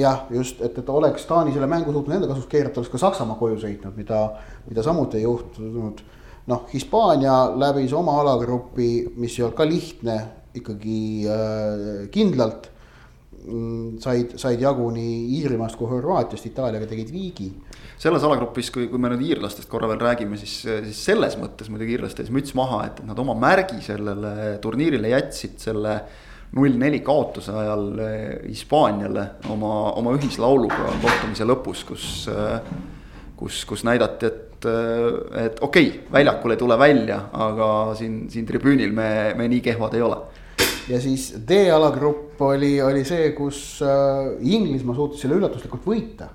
jah, 0.00 0.24
just, 0.34 0.62
et, 0.66 0.78
et 0.78 0.88
oleks 0.90 1.28
Taani 1.28 1.54
selle 1.54 1.70
mängu 1.70 1.94
suutnud 1.94 2.16
enda 2.16 2.30
kasuks 2.30 2.50
keerata, 2.50 2.80
oleks 2.80 2.92
ka 2.92 3.02
Saksamaa 3.04 3.38
koju 3.38 3.60
sõitnud, 3.62 3.94
mida, 3.98 4.24
mida 4.66 4.84
samuti 4.86 5.20
ei 5.20 5.28
juhtunud. 5.28 6.02
noh, 6.50 6.66
Hispaania 6.72 7.38
läbis 7.54 7.94
oma 7.94 8.18
alagrupi, 8.24 8.90
mis 9.16 9.38
ei 9.38 9.46
olnud 9.46 9.58
ka 9.58 9.68
lihtne, 9.68 10.18
ikkagi 10.58 11.00
äh, 11.30 11.88
kindlalt. 12.10 12.70
said, 14.00 14.36
said 14.38 14.60
jagu 14.60 14.88
nii 14.94 15.40
Iirimaast 15.40 15.78
kui 15.78 15.88
Horvaatiast, 15.90 16.48
Itaaliaga 16.50 16.88
tegid 16.90 17.12
viigi. 17.12 17.48
Selles 18.00 18.24
alagrupis, 18.24 18.70
kui, 18.72 18.88
kui 18.90 19.00
me 19.00 19.10
nüüd 19.12 19.24
iirlastest 19.26 19.68
korra 19.70 19.88
veel 19.90 20.00
räägime, 20.02 20.38
siis, 20.40 20.60
siis 20.64 21.04
selles 21.10 21.36
mõttes 21.40 21.70
muidugi 21.72 21.96
iirlaste 21.96 22.24
ees 22.24 22.32
müts 22.34 22.54
maha, 22.58 22.82
et 22.88 23.00
nad 23.06 23.18
oma 23.20 23.36
märgi 23.38 23.80
sellele 23.84 24.56
turniirile 24.62 25.12
jätsid 25.12 25.58
selle 25.60 25.96
null-neli 26.56 27.00
kaotuse 27.06 27.54
ajal 27.54 27.84
eh, 28.02 28.22
Hispaaniale 28.48 29.26
oma, 29.52 29.74
oma 30.00 30.14
ühislauluga 30.16 30.94
kohtumise 31.02 31.46
lõpus, 31.46 31.84
kus, 31.86 32.06
kus, 33.38 33.62
kus 33.68 33.84
näidati, 33.86 34.30
et, 34.32 34.68
et 35.44 35.62
okei 35.62 35.88
okay,, 35.92 36.04
väljakul 36.12 36.56
ei 36.56 36.60
tule 36.60 36.78
välja, 36.80 37.22
aga 37.46 37.70
siin, 37.98 38.24
siin 38.32 38.48
tribüünil 38.48 38.92
me, 38.96 39.10
me 39.38 39.48
nii 39.52 39.62
kehvad 39.70 39.96
ei 39.96 40.04
ole 40.08 40.20
ja 40.90 41.00
siis 41.02 41.30
D-alagrupp 41.46 42.40
oli, 42.44 42.74
oli 42.82 43.04
see, 43.06 43.30
kus 43.36 43.80
äh, 43.86 44.32
Inglismaa 44.40 44.96
suutis 44.98 45.24
selle 45.24 45.38
üllatuslikult 45.40 45.86
võita. 45.86 46.30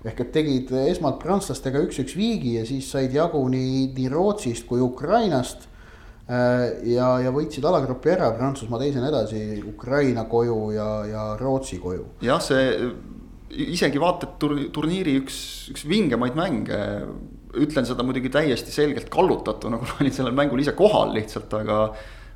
ehk 0.00 0.20
et 0.24 0.30
tegid 0.32 0.70
esmalt 0.86 1.18
prantslastega 1.20 1.82
üks-üks 1.84 2.14
viigi 2.16 2.54
ja 2.56 2.64
siis 2.64 2.86
said 2.88 3.12
jagu 3.12 3.42
nii, 3.52 3.90
nii 3.96 4.08
Rootsist 4.08 4.64
kui 4.68 4.80
Ukrainast 4.80 5.66
äh,. 6.30 6.80
ja, 6.94 7.12
ja 7.20 7.32
võitsid 7.34 7.66
alagrupi 7.68 8.14
ära, 8.14 8.30
Prantsusmaa 8.38 8.80
teisena 8.80 9.10
edasi, 9.12 9.60
Ukraina 9.68 10.24
koju 10.24 10.60
ja, 10.72 10.90
ja 11.04 11.24
Rootsi 11.40 11.78
koju. 11.82 12.06
jah, 12.24 12.40
see 12.40 12.64
isegi 13.50 14.00
vaata, 14.00 14.28
tur-, 14.40 14.68
turniiri 14.74 15.16
üks, 15.20 15.36
üks 15.72 15.84
vingemaid 15.88 16.38
mänge. 16.38 16.80
ütlen 17.50 17.82
seda 17.82 18.04
muidugi 18.06 18.30
täiesti 18.30 18.70
selgelt 18.70 19.08
kallutatuna, 19.10 19.80
kuna 19.82 19.96
olin 20.00 20.14
sellel 20.14 20.34
mängul 20.38 20.60
ise 20.62 20.74
kohal 20.78 21.10
lihtsalt, 21.16 21.50
aga. 21.58 21.80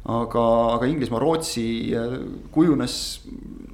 aga, 0.05 0.45
aga 0.77 0.89
Inglismaa-Rootsi 0.91 1.67
kujunes 2.53 2.97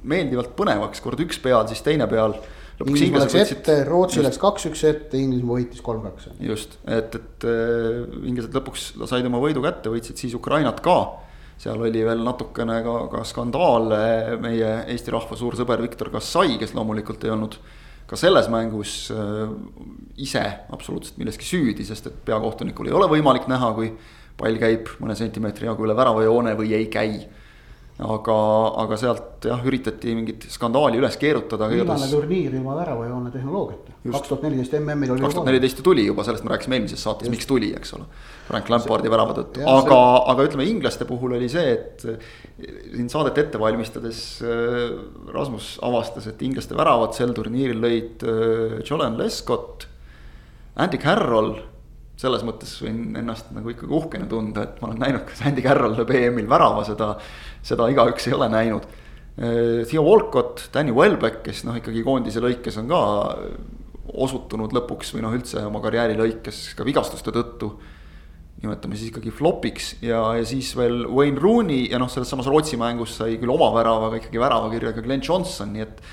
meeldivalt 0.07 0.55
põnevaks, 0.57 1.03
kord 1.03 1.21
üks 1.23 1.39
peal, 1.43 1.65
siis 1.69 1.83
teine 1.85 2.07
peal. 2.11 2.37
Inglismaa 2.81 3.21
läks 3.21 3.35
võtsid 3.35 3.59
ette, 3.59 3.73
Rootsi 3.85 4.23
läks 4.25 4.39
kaks-üks 4.41 4.85
ette, 4.89 5.19
Inglismaa 5.19 5.59
võitis 5.59 5.83
kolm-kaks. 5.85 6.31
just, 6.41 6.79
et, 6.89 7.17
et 7.19 7.45
äh, 7.45 7.99
inglased 8.25 8.55
lõpuks 8.57 8.87
said 9.09 9.27
oma 9.29 9.41
võidu 9.43 9.61
kätte, 9.61 9.91
võitsid 9.93 10.17
siis 10.17 10.33
Ukrainat 10.37 10.81
ka. 10.81 10.97
seal 11.61 11.77
oli 11.77 12.01
veel 12.01 12.23
natukene 12.25 12.79
ka, 12.81 12.95
ka 13.11 13.21
skandaale, 13.27 14.39
meie 14.41 14.71
Eesti 14.89 15.13
rahva 15.13 15.37
suur 15.37 15.59
sõber 15.59 15.83
Viktor 15.83 16.09
Kassai, 16.09 16.57
kes 16.57 16.73
loomulikult 16.73 17.21
ei 17.27 17.35
olnud 17.35 17.59
ka 18.09 18.17
selles 18.17 18.49
mängus 18.49 18.95
äh, 19.13 19.53
ise 20.17 20.41
absoluutselt 20.73 21.21
milleski 21.21 21.45
süüdi, 21.45 21.85
sest 21.85 22.09
et 22.09 22.17
peakohtunikul 22.25 22.89
ei 22.89 22.97
ole 22.97 23.11
võimalik 23.13 23.45
näha, 23.51 23.69
kui 23.77 23.93
pall 24.41 24.57
käib 24.61 24.89
mõne 25.01 25.15
sentimeetri 25.19 25.69
jagu 25.69 25.85
üle 25.87 25.95
väravajoone 25.97 26.57
või 26.59 26.73
ei 26.77 26.89
käi. 26.91 27.21
aga, 28.01 28.35
aga 28.81 28.97
sealt 28.97 29.45
jah, 29.45 29.59
üritati 29.67 30.15
mingit 30.17 30.47
skandaali 30.49 30.97
üles 30.97 31.17
keerutada. 31.21 31.67
viimane 31.69 32.07
turniir 32.09 32.55
ilma 32.57 32.73
väravajoone 32.79 33.29
tehnoloogiata. 33.31 33.93
Just. 34.01 34.15
kaks 34.15 34.31
tuhat 34.31 34.45
neliteist 34.47 34.73
MM-il 34.79 35.11
oli. 35.13 35.21
kaks 35.21 35.35
tuhat 35.37 35.49
neliteist 35.51 35.81
ju 35.81 35.85
tuli 35.85 36.07
juba, 36.07 36.25
sellest 36.25 36.47
me 36.47 36.55
rääkisime 36.55 36.79
eelmises 36.79 37.03
saates, 37.05 37.29
miks 37.29 37.45
tuli, 37.45 37.69
eks 37.77 37.93
ole. 37.93 38.07
Frank 38.47 38.71
Lampardi 38.73 39.11
värava 39.13 39.35
tõttu, 39.37 39.61
aga, 39.69 39.99
aga 40.33 40.47
ütleme 40.47 40.65
inglaste 40.65 41.05
puhul 41.05 41.37
oli 41.37 41.49
see, 41.53 41.75
et 41.75 42.01
siin 42.65 43.11
saadet 43.13 43.37
ette 43.43 43.61
valmistades 43.61 44.23
äh, 44.41 44.95
Rasmus 45.35 45.75
avastas, 45.85 46.25
et 46.31 46.41
inglaste 46.45 46.77
väravad 46.77 47.13
sel 47.17 47.35
turniiril 47.37 47.81
lõid 47.85 48.25
äh, 48.25 48.79
Jolen 48.87 49.19
Lescott, 49.21 49.85
Andy 50.81 50.97
Carroll. 51.01 51.59
Selles 52.21 52.43
mõttes 52.45 52.73
võin 52.83 53.15
ennast 53.17 53.49
nagu 53.55 53.71
ikkagi 53.73 53.93
uhkena 53.97 54.27
tunda, 54.29 54.65
et 54.67 54.81
ma 54.81 54.91
olen 54.91 54.99
näinud, 55.01 55.23
kas 55.29 55.41
Andy 55.49 55.63
Carroll 55.65 55.97
lööb 55.97 56.11
EM-il 56.13 56.49
värava, 56.49 56.83
seda, 56.85 57.15
seda 57.65 57.87
igaüks 57.89 58.29
ei 58.29 58.35
ole 58.37 58.49
näinud. 58.51 58.85
Theo 59.89 60.03
Walcott, 60.05 60.67
Danny 60.73 60.93
Welbeck, 60.93 61.39
kes 61.45 61.63
noh, 61.65 61.77
ikkagi 61.79 62.03
koondise 62.05 62.43
lõikes 62.43 62.77
on 62.81 62.91
ka 62.91 62.99
osutunud 64.21 64.75
lõpuks 64.75 65.15
või 65.15 65.23
noh, 65.25 65.33
üldse 65.33 65.63
oma 65.65 65.81
karjääri 65.81 66.19
lõikes 66.19 66.71
ka 66.77 66.85
vigastuste 66.85 67.33
tõttu 67.33 67.71
nimetame 68.61 68.97
siis 68.97 69.09
ikkagi 69.09 69.31
flopiks 69.33 69.95
ja, 70.05 70.19
ja 70.37 70.45
siis 70.45 70.69
veel 70.77 71.05
Wayne 71.09 71.39
Rooney 71.41 71.87
ja 71.89 71.97
noh, 72.01 72.09
selles 72.11 72.29
samas 72.29 72.49
Rootsi 72.49 72.77
mängus 72.77 73.15
sai 73.17 73.39
küll 73.41 73.49
oma 73.49 73.71
värava, 73.73 74.11
aga 74.11 74.19
ikkagi 74.21 74.41
väravakirja 74.41 74.93
ka 74.93 75.03
Glen 75.05 75.23
Johnson, 75.25 75.71
nii 75.73 75.85
et 75.87 76.03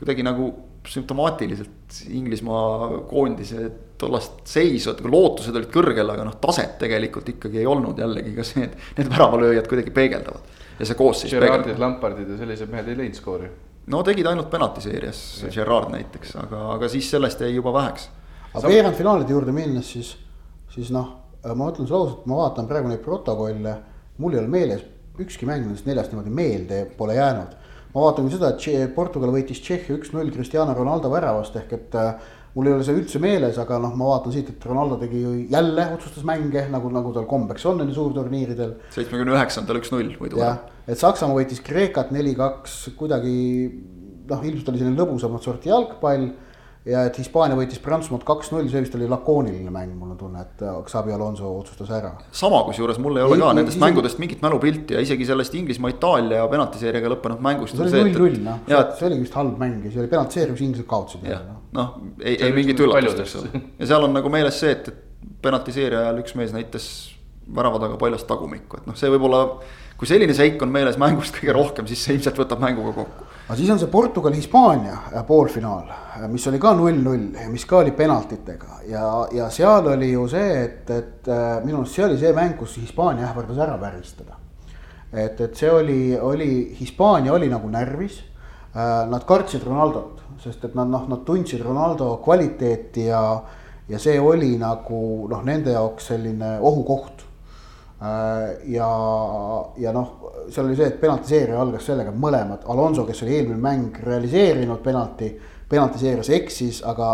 kuidagi 0.00 0.24
nagu 0.24 0.48
sümptomaatiliselt 0.88 1.98
Inglismaa 2.10 3.02
koondise 3.10 3.70
tollast 3.98 4.40
seisu, 4.50 4.94
et 4.96 5.04
lootused 5.06 5.54
olid 5.54 5.68
kõrgel, 5.70 6.08
aga 6.10 6.24
noh, 6.26 6.38
taset 6.42 6.74
tegelikult 6.80 7.28
ikkagi 7.36 7.60
ei 7.62 7.68
olnud 7.70 8.00
jällegi 8.02 8.32
ka 8.34 8.46
see, 8.46 8.64
et 8.66 8.96
need 8.98 9.12
väravalööjad 9.12 9.68
kuidagi 9.70 9.94
peegeldavad 9.94 10.80
ja 10.80 10.88
see 10.88 10.98
koosseis 10.98 11.34
Gerardid. 11.36 11.78
Lampardid 11.78 12.32
ja 12.34 12.40
sellised 12.40 12.72
mehed 12.72 12.90
ei 12.90 12.98
leidnud 12.98 13.20
skoori. 13.20 13.52
no 13.92 14.02
tegid 14.06 14.26
ainult 14.26 14.50
penaltiseerias, 14.50 15.22
Gerard 15.54 15.92
näiteks, 15.94 16.34
aga, 16.42 16.64
aga 16.74 16.90
siis 16.90 17.10
sellest 17.14 17.44
jäi 17.44 17.54
juba 17.54 17.74
väheks 17.76 18.10
aga 18.52 18.68
veerandfinaalide 18.68 19.32
juurde 19.32 19.54
minnes, 19.54 19.88
siis, 19.94 20.12
siis 20.72 20.92
noh, 20.94 21.08
ma 21.42 21.70
ütlen 21.72 21.88
sulle 21.88 22.04
ausalt, 22.04 22.26
ma 22.28 22.42
vaatan 22.42 22.68
praegu 22.70 22.90
neid 22.90 23.02
protokolle, 23.04 23.76
mul 24.20 24.36
ei 24.36 24.42
ole 24.42 24.52
meeles, 24.52 24.84
ükski 25.22 25.48
mäng 25.48 25.64
nendest 25.66 25.88
neljast 25.88 26.12
niimoodi 26.12 26.32
meelde 26.32 26.84
pole 26.98 27.16
jäänud. 27.16 27.58
Ma 27.94 28.06
vaatan 28.06 28.28
küll 28.28 28.38
seda, 28.38 28.54
et 28.56 28.94
Portugal 28.96 29.34
võitis 29.34 29.60
Tšehhi 29.62 29.96
üks-null 29.98 30.32
Cristiano 30.34 30.74
Ronaldo 30.76 31.10
väravast 31.12 31.56
ehk 31.60 31.74
et 31.76 31.98
äh, 32.00 32.14
mul 32.54 32.68
ei 32.68 32.76
ole 32.76 32.84
see 32.86 32.96
üldse 32.96 33.20
meeles, 33.22 33.56
aga 33.60 33.78
noh, 33.80 33.94
ma 33.96 34.10
vaatan 34.12 34.34
siit, 34.34 34.50
et 34.52 34.66
Ronaldo 34.68 34.98
tegi 35.00 35.22
ju 35.22 35.32
jälle 35.52 35.86
otsustas 35.94 36.26
mänge 36.28 36.66
nagu, 36.72 36.90
nagu 36.92 37.14
tal 37.16 37.28
kombeks 37.30 37.64
on 37.68 37.80
nendel 37.80 37.96
suurturniiridel 37.96 38.76
seitsmekümne 38.92 39.36
üheksandal 39.36 39.80
üks-null 39.80 40.14
võidu 40.20 40.42
jah, 40.42 40.60
et 40.86 41.00
Saksamaa 41.00 41.38
võitis 41.40 41.62
Kreekat 41.64 42.12
neli-kaks 42.12 42.78
kuidagi 42.98 43.36
noh, 44.28 44.42
ilmselt 44.42 44.72
oli 44.72 44.82
selline 44.82 44.98
lõbusamat 45.00 45.44
sorti 45.44 45.72
jalgpall. 45.72 46.30
Ja 46.88 47.04
et 47.06 47.18
Hispaania 47.20 47.54
võitis 47.58 47.78
Prantsusmaalt 47.82 48.24
kaks-null, 48.26 48.66
see 48.70 48.82
vist 48.82 48.96
oli 48.98 49.06
lakooniline 49.10 49.70
mäng, 49.74 49.92
mul 49.98 50.14
on 50.14 50.18
tunne, 50.18 50.42
et 50.42 50.64
Xabi 50.88 51.14
Alonso 51.14 51.50
otsustas 51.60 51.92
ära. 51.94 52.10
sama, 52.34 52.62
kusjuures 52.66 52.98
mul 53.02 53.20
ei 53.20 53.26
ole 53.26 53.36
ei, 53.38 53.42
ka 53.44 53.50
ei, 53.52 53.58
nendest 53.60 53.78
ei, 53.78 53.84
mängudest 53.84 54.22
mingit 54.22 54.42
mälupilti 54.42 54.96
ja 54.96 55.04
isegi 55.04 55.28
sellest 55.28 55.54
Inglismaa-Itaalia 55.60 56.48
penaltiseeriaga 56.50 57.12
lõppenud 57.14 57.44
mängust. 57.44 57.78
see 57.78 58.02
oli 58.02 58.14
null-null 58.16 58.40
noh, 58.48 58.64
see 58.98 59.08
oligi 59.10 59.26
vist 59.28 59.38
halb 59.38 59.62
mäng 59.62 59.86
ja 59.86 59.94
see 59.94 60.02
oli 60.02 60.10
penaltiseerimine, 60.10 60.58
kus 60.58 60.66
inglased 60.66 60.90
kaotasid. 60.90 61.30
noh, 61.78 61.94
ei, 62.18 62.34
ei 62.34 62.56
mingit 62.56 62.82
üllatust, 62.82 63.22
eks 63.26 63.38
ole. 63.42 63.62
ja 63.78 63.92
seal 63.94 64.08
on 64.08 64.18
nagu 64.18 64.32
meeles 64.32 64.58
see, 64.64 64.74
et, 64.74 64.90
et 64.90 65.38
penaltiseerija 65.44 66.08
ajal 66.08 66.22
üks 66.24 66.34
mees 66.38 66.54
näitas 66.56 66.88
värava 67.54 67.78
taga 67.82 67.98
paljast 68.00 68.26
tagumikku, 68.26 68.82
et 68.82 68.90
noh, 68.90 68.98
see 68.98 69.10
võib-olla 69.12 69.44
kui 70.02 70.10
selline 70.10 70.34
seik 70.34 70.62
on 70.64 70.72
meeles 70.74 70.98
mängust 70.98 71.36
kõige 71.36 71.54
rohkem, 71.54 71.86
siis 71.86 72.00
see 72.02 72.16
ilmselt 72.16 72.40
võtab 72.42 72.58
mänguga 72.62 72.90
kokku. 72.96 73.28
Aga 73.46 73.56
siis 73.58 73.70
on 73.70 73.80
see 73.80 73.90
Portugal-Hispaania 73.90 74.98
äh, 75.12 75.24
poolfinaal, 75.26 75.88
äh, 75.90 76.26
mis 76.30 76.46
oli 76.46 76.60
ka 76.62 76.74
null-null 76.78 77.32
ja 77.40 77.48
mis 77.50 77.64
ka 77.66 77.80
oli 77.82 77.94
penaltitega 77.96 78.82
ja, 78.88 79.06
ja 79.34 79.48
seal 79.50 79.88
oli 79.92 80.12
ju 80.12 80.28
see, 80.30 80.52
et, 80.64 80.90
et 80.90 81.30
äh, 81.30 81.56
minu 81.64 81.82
arust 81.82 81.98
see 81.98 82.06
oli 82.06 82.20
see 82.20 82.34
mäng, 82.36 82.54
kus 82.58 82.76
Hispaania 82.78 83.26
ähvardas 83.30 83.58
ära 83.58 83.78
väristada. 83.80 84.38
et, 85.12 85.40
et 85.40 85.56
see 85.58 85.70
oli, 85.70 86.18
oli, 86.18 86.52
Hispaania 86.78 87.32
oli 87.32 87.48
nagu 87.52 87.68
närvis. 87.68 88.22
Nad 88.72 89.26
kartsid 89.28 89.66
Ronaldot, 89.66 90.22
sest 90.40 90.62
et 90.64 90.72
nad 90.72 90.88
noh, 90.88 91.02
nad 91.04 91.26
tundsid 91.28 91.60
Ronaldo 91.60 92.06
kvaliteeti 92.24 93.02
ja, 93.04 93.20
ja 93.84 93.98
see 94.00 94.14
oli 94.16 94.54
nagu 94.56 95.26
noh, 95.28 95.42
nende 95.44 95.74
jaoks 95.74 96.06
selline 96.08 96.54
ohukoht 96.56 97.26
ja, 98.02 98.88
ja 99.78 99.92
noh, 99.94 100.10
seal 100.50 100.66
oli 100.66 100.76
see, 100.76 100.88
et 100.90 101.00
penaltiseeria 101.00 101.60
algas 101.60 101.86
sellega, 101.86 102.10
et 102.10 102.18
mõlemad, 102.18 102.64
Alonso, 102.72 103.04
kes 103.06 103.22
oli 103.22 103.36
eelmine 103.36 103.60
mäng 103.62 103.98
realiseerinud 104.02 104.82
penalti, 104.82 105.30
penaltiseerias 105.70 106.30
eksis, 106.34 106.82
aga 106.88 107.12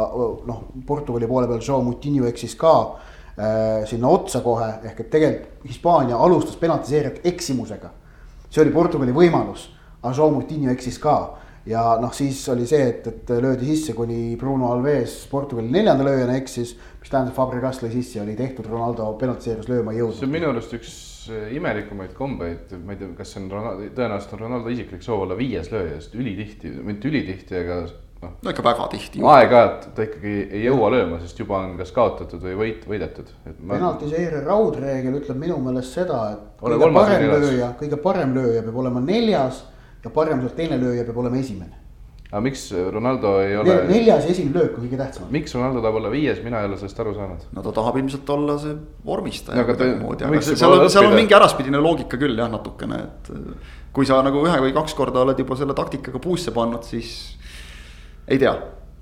noh, 0.48 0.62
Portugali 0.86 1.28
poole 1.30 1.48
peal 1.50 1.60
Joe 1.62 1.84
Mutinho 1.84 2.26
eksis 2.30 2.56
ka 2.58 2.74
äh, 2.80 3.84
sinna 3.90 4.10
otsa 4.10 4.40
kohe, 4.44 4.70
ehk 4.88 5.04
et 5.04 5.10
tegelikult 5.12 5.68
Hispaania 5.68 6.16
alustas 6.16 6.56
penaltiseeriat 6.56 7.20
eksimusega. 7.28 7.90
see 8.48 8.62
oli 8.62 8.72
Portugali 8.72 9.12
võimalus, 9.12 9.68
aga 10.02 10.14
Joe 10.16 10.32
Mutinho 10.32 10.72
eksis 10.72 10.98
ka 10.98 11.18
ja 11.68 11.84
noh, 12.00 12.12
siis 12.16 12.40
oli 12.52 12.66
see, 12.68 12.84
et, 12.94 13.06
et 13.10 13.34
löödi 13.44 13.68
sisse, 13.68 13.92
kuni 13.96 14.36
Bruno 14.40 14.72
Alves 14.72 15.20
Portugali 15.30 15.68
neljanda 15.72 16.06
lööjana 16.06 16.38
eksis 16.40 16.76
mis 17.08 17.12
tähendab, 17.12 17.36
Fabregas 17.36 17.78
lõi 17.82 17.92
sisse, 17.92 18.20
oli 18.22 18.34
tehtud, 18.36 18.66
Ronaldo 18.68 19.06
penaltiseerias 19.20 19.68
lööma 19.70 19.94
ei 19.94 20.02
jõudnud. 20.02 20.18
see 20.18 20.28
on 20.28 20.34
minu 20.34 20.50
arust 20.50 20.74
üks 20.76 20.90
äh, 21.32 21.54
imelikumaid 21.56 22.12
kombeid, 22.16 22.74
ma 22.84 22.94
ei 22.94 23.00
tea, 23.00 23.14
kas 23.16 23.32
see 23.32 23.40
on 23.44 23.48
Ronaldo, 23.54 23.88
tõenäoliselt 23.96 24.34
on 24.36 24.42
Ronaldo 24.44 24.74
isiklik 24.74 25.06
soov 25.06 25.24
olla 25.24 25.38
viies 25.38 25.70
lööja, 25.72 25.96
sest 26.02 26.18
ülitihti, 26.18 26.74
mitte 26.84 27.08
ülitihti, 27.08 27.56
aga 27.62 27.78
noh. 27.86 28.34
no 28.44 28.52
ikka 28.52 28.66
väga 28.66 28.90
tihti. 28.92 29.22
aeg-ajalt 29.32 29.88
ta 29.96 30.06
ikkagi 30.08 30.34
ei 30.44 30.66
jõua 30.66 30.92
lööma, 30.96 31.22
sest 31.22 31.40
juba 31.40 31.62
on 31.62 31.78
kas 31.80 31.94
kaotatud 31.96 32.44
või 32.44 32.58
võit, 32.60 32.84
võidetud. 32.92 33.32
Ma... 33.46 33.78
penaltiseeria 33.78 34.44
raudreegel 34.44 35.16
ütleb 35.22 35.40
minu 35.46 35.56
meelest 35.64 35.96
seda, 35.96 36.20
et 36.34 36.62
kõige 36.64 36.92
parem 36.98 37.26
lööja, 37.32 37.72
kõige 37.80 38.02
parem 38.04 38.36
lööja 38.36 38.66
peab 38.68 38.82
olema 38.84 39.04
neljas 39.04 39.64
ja 40.04 40.10
parem 40.14 40.40
sealt 40.42 40.56
teine 40.56 40.78
lööja 40.80 41.04
peab 41.08 41.20
olema 41.24 41.40
esimene 41.40 41.88
aga 42.28 42.40
miks 42.44 42.66
Ronaldo 42.92 43.32
ei 43.40 43.56
ole. 43.56 43.74
neljas 43.88 44.26
ja 44.26 44.32
esimene 44.34 44.60
löök 44.60 44.76
on 44.76 44.84
kõige 44.84 44.98
tähtsam. 45.00 45.28
miks 45.32 45.54
Ronaldo 45.56 45.80
tahab 45.80 46.00
olla 46.00 46.10
viies, 46.12 46.42
mina 46.44 46.60
ei 46.60 46.68
ole 46.68 46.76
sellest 46.76 47.00
aru 47.00 47.14
saanud. 47.16 47.46
no 47.56 47.64
ta 47.64 47.72
tahab 47.78 47.96
ilmselt 48.02 48.32
olla 48.34 48.58
see 48.60 48.74
vormistaja 49.06 49.64
kuidagimoodi, 49.68 50.26
aga 50.28 50.42
seal 50.44 50.76
on, 50.76 50.90
seal 50.92 51.08
on 51.08 51.16
mingi 51.16 51.36
äraspidine 51.36 51.80
loogika 51.80 52.20
küll 52.20 52.36
jah, 52.36 52.50
natukene, 52.52 53.00
et. 53.06 53.32
kui 53.96 54.08
sa 54.08 54.20
nagu 54.24 54.44
ühe 54.44 54.58
või 54.66 54.74
kaks 54.76 54.96
korda 54.98 55.24
oled 55.24 55.40
juba 55.40 55.56
selle 55.56 55.76
taktikaga 55.78 56.20
puusse 56.20 56.52
pannud, 56.52 56.84
siis 56.84 57.14
ei 58.28 58.36
tea 58.40 58.52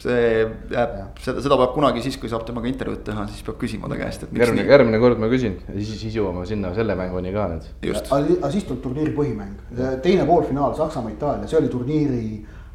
see 0.06 0.26
jääb, 0.70 0.96
seda, 1.22 1.42
seda 1.42 1.58
peab 1.58 1.72
kunagi 1.74 2.02
siis, 2.04 2.18
kui 2.22 2.30
saab 2.30 2.44
temaga 2.46 2.68
intervjuud 2.70 3.02
teha, 3.06 3.26
siis 3.30 3.42
peab 3.46 3.58
küsima 3.60 3.90
ta 3.90 3.98
käest, 3.98 4.26
et. 4.26 4.34
järgmine, 4.38 4.66
järgmine 4.70 5.00
kord 5.02 5.22
ma 5.22 5.30
küsin 5.32 5.56
ja 5.66 5.78
siis, 5.80 5.96
siis 6.04 6.18
jõuame 6.20 6.46
sinna 6.48 6.72
selle 6.76 6.94
mänguni 6.98 7.32
ka 7.34 7.48
nüüd. 7.52 7.70
aga 7.90 8.52
siis 8.54 8.68
tuleb 8.68 8.84
turniiri 8.84 9.14
põhimäng, 9.16 9.56
teine 10.04 10.28
poolfinaal 10.28 10.76
Saksamaa-Itaalia, 10.78 11.50
see 11.50 11.58
oli 11.58 11.72
turniiri 11.72 12.22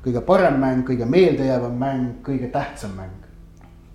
kõige 0.06 0.24
parem 0.26 0.60
mäng, 0.62 0.84
kõige 0.88 1.08
meeldejäävam 1.10 1.78
mäng, 1.78 2.12
kõige 2.26 2.50
tähtsam 2.52 2.96
mäng. 2.98 3.18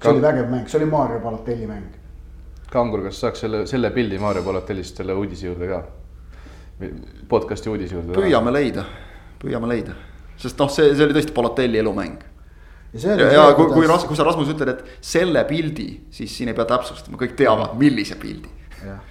see 0.03 0.13
oli 0.13 0.23
vägev 0.23 0.51
mäng, 0.51 0.69
see 0.69 0.81
oli 0.81 0.91
Mario 0.91 1.21
Balotelli 1.21 1.67
mäng. 1.67 1.95
Kangur, 2.71 3.03
kas 3.07 3.21
saaks 3.21 3.41
selle, 3.45 3.67
selle 3.67 3.91
pildi 3.95 4.19
Mario 4.19 4.43
Balotellist 4.43 4.97
selle 4.97 5.15
uudise 5.15 5.47
juurde 5.47 5.69
ka? 5.71 5.83
podcast'i 7.29 7.71
uudise 7.73 7.95
juurde. 7.95 8.13
püüame 8.13 8.53
leida, 8.53 8.85
püüame 9.41 9.69
leida, 9.71 9.95
sest 10.37 10.59
noh, 10.61 10.69
see, 10.71 10.91
see 10.95 11.07
oli 11.07 11.17
tõesti 11.17 11.35
Balotelli 11.35 11.81
elumäng. 11.81 12.19
Ja, 12.93 13.01
see 13.01 13.19
ja, 13.19 13.29
ja 13.33 13.45
kui, 13.59 13.69
kui, 13.73 13.91
kui 14.09 14.19
sa 14.19 14.29
Rasmus 14.29 14.55
ütled, 14.55 14.73
et 14.73 15.05
selle 15.05 15.45
pildi, 15.49 15.91
siis 16.15 16.33
siin 16.37 16.53
ei 16.53 16.57
pea 16.57 16.69
täpsustama, 16.71 17.21
kõik 17.21 17.37
teavad, 17.39 17.77
millise 17.81 18.19
pildi. 18.21 18.51
jah, 18.85 19.05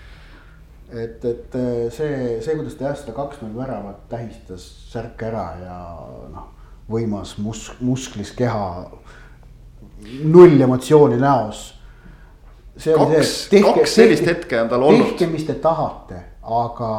et, 0.91 1.23
et 1.25 1.61
see, 1.93 2.41
see, 2.41 2.57
kuidas 2.57 2.75
ta 2.79 2.89
jah 2.89 2.99
seda 2.99 3.15
kaks-null 3.17 3.55
väravat 3.57 4.05
tähistas, 4.11 4.67
särk 4.91 5.25
ära 5.27 5.47
ja 5.63 5.79
noh 6.33 6.51
võimas 6.91 7.35
mus-, 7.41 7.73
musklis 7.81 8.31
keha, 8.37 8.85
null 10.23 10.61
emotsiooni 10.61 11.17
näos. 11.21 11.71
kaks, 12.75 13.33
kaks 13.49 13.95
sellist 13.95 14.27
hetke 14.27 14.61
on 14.61 14.69
tal 14.69 14.83
olnud. 14.83 15.13
tehke, 15.13 15.29
mis 15.31 15.45
te 15.47 15.55
tahate, 15.63 16.19
aga, 16.43 16.91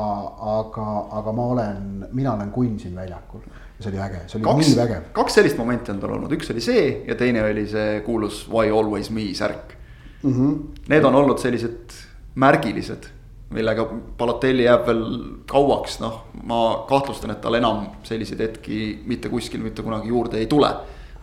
aga, 0.59 0.89
aga 1.21 1.37
ma 1.37 1.47
olen, 1.55 2.09
mina 2.13 2.35
olen 2.35 2.51
kunn 2.51 2.79
siin 2.81 2.97
väljakul. 2.97 3.45
See 3.81 3.91
oli 3.93 4.01
äge, 4.01 4.23
see 4.27 4.39
oli 4.39 4.47
kaks, 4.49 4.69
nii 4.69 4.79
vägev. 4.79 5.11
kaks 5.17 5.35
sellist 5.41 5.59
momenti 5.61 5.93
on 5.93 6.01
tal 6.01 6.15
olnud, 6.17 6.33
üks 6.33 6.53
oli 6.55 6.65
see 6.65 6.87
ja 7.09 7.17
teine 7.19 7.43
oli 7.45 7.67
see 7.69 8.01
kuulus 8.07 8.47
Why 8.51 8.71
always 8.73 9.11
me 9.11 9.29
särk 9.35 9.77
mm. 10.23 10.33
-hmm. 10.33 10.89
Need 10.89 11.05
on 11.05 11.15
olnud 11.15 11.39
sellised 11.39 11.93
märgilised 12.35 13.11
millega 13.55 13.87
Balotelli 14.19 14.65
jääb 14.67 14.87
veel 14.89 15.03
kauaks, 15.51 16.01
noh, 16.03 16.25
ma 16.43 16.61
kahtlustan, 16.89 17.31
et 17.31 17.41
tal 17.41 17.55
enam 17.55 17.85
selliseid 18.07 18.43
hetki 18.43 18.81
mitte 19.07 19.31
kuskil 19.31 19.63
mitte 19.63 19.85
kunagi 19.87 20.11
juurde 20.11 20.41
ei 20.43 20.47
tule. 20.51 20.71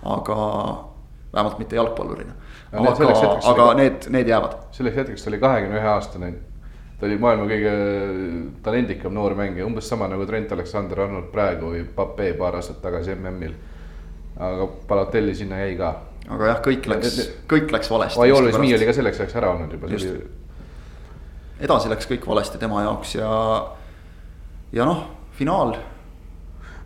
aga 0.03 0.35
vähemalt 1.33 1.59
mitte 1.59 1.75
jalgpallurina. 1.75 2.33
aga, 2.71 2.93
aga 3.43 3.63
oli, 3.63 3.75
need, 3.81 4.09
need 4.09 4.27
jäävad. 4.27 4.55
selleks 4.71 4.95
hetkeks 4.95 5.23
ta 5.23 5.29
oli 5.29 5.39
kahekümne 5.39 5.79
ühe 5.79 5.87
aastane. 5.87 6.33
Ta 7.03 7.07
oli 7.09 7.17
maailma 7.19 7.45
kõige 7.49 7.71
talendikam 8.63 9.11
noor 9.11 9.33
mängija, 9.35 9.65
umbes 9.67 9.89
sama 9.91 10.07
nagu 10.07 10.23
Trent 10.23 10.53
Alexander-Arnold 10.55 11.25
praegu 11.33 11.73
või 11.73 11.81
Pape 11.83 12.29
paar 12.39 12.55
aastat 12.55 12.79
tagasi 12.83 13.11
MM-il. 13.17 13.57
aga 14.39 14.67
Balotelli 14.87 15.35
sinna 15.35 15.59
jäi 15.59 15.75
ka. 15.77 15.89
aga 16.29 16.47
jah, 16.47 16.61
kõik 16.63 16.87
läks, 16.87 17.17
kõik 17.51 17.75
läks 17.75 17.91
valesti. 17.91 18.19
Always 18.23 18.55
me 18.57 18.71
oli 18.77 18.87
ka 18.87 18.95
selleks 18.95 19.19
ajaks 19.19 19.35
ära 19.35 19.51
olnud 19.51 19.75
juba, 19.75 19.91
edasi 21.59 21.91
läks 21.91 22.07
kõik 22.07 22.27
valesti 22.27 22.61
tema 22.61 22.85
jaoks 22.85 23.17
ja, 23.17 23.31
ja 24.71 24.87
noh, 24.87 25.03
finaal. 25.35 25.75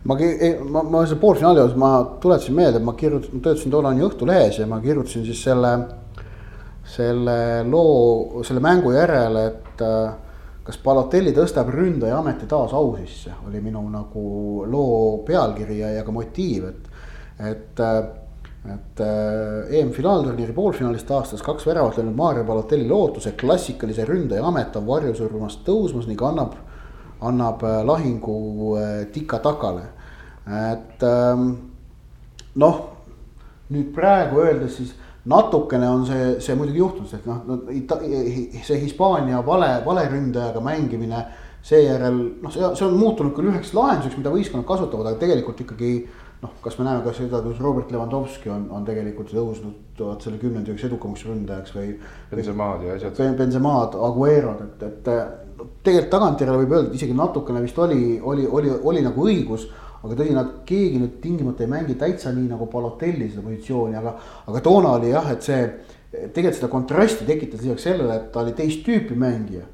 ma, 0.02 0.18
ma, 0.18 0.82
ma 0.82 1.04
selle 1.06 1.20
poolfinaali 1.22 1.62
osas 1.62 1.78
ma 1.78 1.92
tuletasin 2.20 2.58
meelde, 2.58 2.82
et 2.82 2.90
ma 2.90 2.98
kirjutasin, 2.98 3.38
töötasin 3.38 3.70
tollane 3.70 4.02
Õhtulehes 4.10 4.58
ja 4.58 4.66
ma 4.66 4.82
kirjutasin 4.82 5.24
siis 5.30 5.46
selle, 5.46 5.76
selle 6.88 7.64
loo, 7.68 8.42
selle 8.46 8.62
mängu 8.64 8.92
järel, 8.96 9.36
et 9.42 9.82
äh, 9.84 10.14
kas 10.64 10.78
Balotelli 10.84 11.34
tõstab 11.36 11.70
ründaja 11.72 12.18
ameti 12.18 12.48
taas 12.48 12.74
au 12.76 12.94
sisse, 12.98 13.32
oli 13.48 13.60
minu 13.64 13.82
nagu 13.92 14.64
loo 14.68 15.18
pealkiri 15.26 15.78
ja, 15.82 15.92
ja 15.98 16.06
ka 16.06 16.14
motiiv, 16.14 16.70
et, 16.72 17.04
et 17.52 17.84
äh, 17.84 18.00
et 18.68 19.00
äh, 19.00 19.78
EM-finaalturniiri 19.78 20.52
poolfinaalist 20.52 21.08
aastas 21.14 21.44
kaks 21.46 21.64
väravat 21.64 21.96
löönud 21.96 22.16
Mario 22.18 22.42
Balotelli 22.44 22.88
lootuse 22.88 23.30
klassikalise 23.38 24.04
ründaja 24.04 24.42
amet 24.44 24.74
on 24.76 24.84
varjusurmast 24.84 25.62
tõusmas 25.64 26.08
ning 26.10 26.20
annab, 26.26 26.56
annab 27.24 27.62
lahingu 27.86 28.74
tikatakale. 29.14 29.86
et 30.74 31.06
ähm, 31.06 31.46
noh, 32.60 32.82
nüüd 33.72 33.94
praegu 33.94 34.42
öeldes 34.42 34.76
siis 34.76 34.92
natukene 35.24 35.88
on 35.88 36.06
see, 36.06 36.30
see 36.44 36.54
muidugi 36.56 36.78
juhtunud, 36.78 37.12
et 37.14 37.26
noh, 37.26 37.42
see 38.64 38.80
Hispaania 38.84 39.42
vale, 39.46 39.72
valeründajaga 39.84 40.62
mängimine 40.64 41.24
seejärel 41.68 42.22
noh, 42.42 42.52
see, 42.54 42.62
see 42.78 42.86
on 42.86 42.96
muutunud 43.00 43.34
küll 43.36 43.50
üheks 43.50 43.74
lahenduseks, 43.76 44.16
mida 44.20 44.32
võistkonnad 44.32 44.68
kasutavad, 44.68 45.10
aga 45.10 45.22
tegelikult 45.24 45.60
ikkagi 45.66 45.92
noh, 46.42 46.54
kas 46.62 46.78
me 46.78 46.86
näeme 46.86 47.02
ka 47.04 47.12
seda, 47.16 47.40
kus 47.42 47.58
Robert 47.62 47.90
Lewandowski 47.92 48.50
on, 48.52 48.68
on 48.74 48.86
tegelikult 48.86 49.32
tõusnud 49.34 49.98
vaat 49.98 50.22
selle 50.22 50.38
kümnendi 50.38 50.70
üks 50.74 50.86
edukamaks 50.86 51.24
ründajaks 51.26 51.74
või. 51.74 51.90
Benzemaad 52.30 52.86
ja 52.86 52.94
asjad. 52.94 53.20
Benzemaad, 53.38 53.98
Aguero'd, 54.08 54.62
et, 54.68 54.84
et 54.86 55.68
tegelikult 55.82 56.12
tagantjärele 56.12 56.62
võib 56.62 56.74
öelda, 56.76 56.92
et 56.92 57.00
isegi 57.00 57.16
natukene 57.18 57.62
vist 57.64 57.78
oli, 57.82 58.18
oli, 58.22 58.46
oli, 58.46 58.70
oli 58.92 59.02
nagu 59.06 59.26
õigus. 59.26 59.66
Aga 60.02 60.14
tõsi, 60.14 60.34
nad, 60.36 60.52
keegi 60.68 61.00
nüüd 61.02 61.16
tingimata 61.22 61.64
ei 61.64 61.72
mängi 61.72 61.96
täitsa 61.98 62.32
nii 62.34 62.46
nagu 62.50 62.68
Balotelli 62.70 63.30
seda 63.30 63.42
positsiooni, 63.46 63.96
aga, 63.98 64.14
aga 64.46 64.62
toona 64.64 64.94
oli 64.98 65.14
jah, 65.14 65.32
et 65.32 65.42
see. 65.42 65.62
tegelikult 66.08 66.56
seda 66.56 66.68
kontrasti 66.72 67.26
tekitas 67.28 67.60
lisaks 67.60 67.82
sellele, 67.84 68.14
et 68.16 68.30
ta 68.32 68.40
oli 68.40 68.54
teist 68.56 68.80
tüüpi 68.86 69.16
mängija 69.18 69.66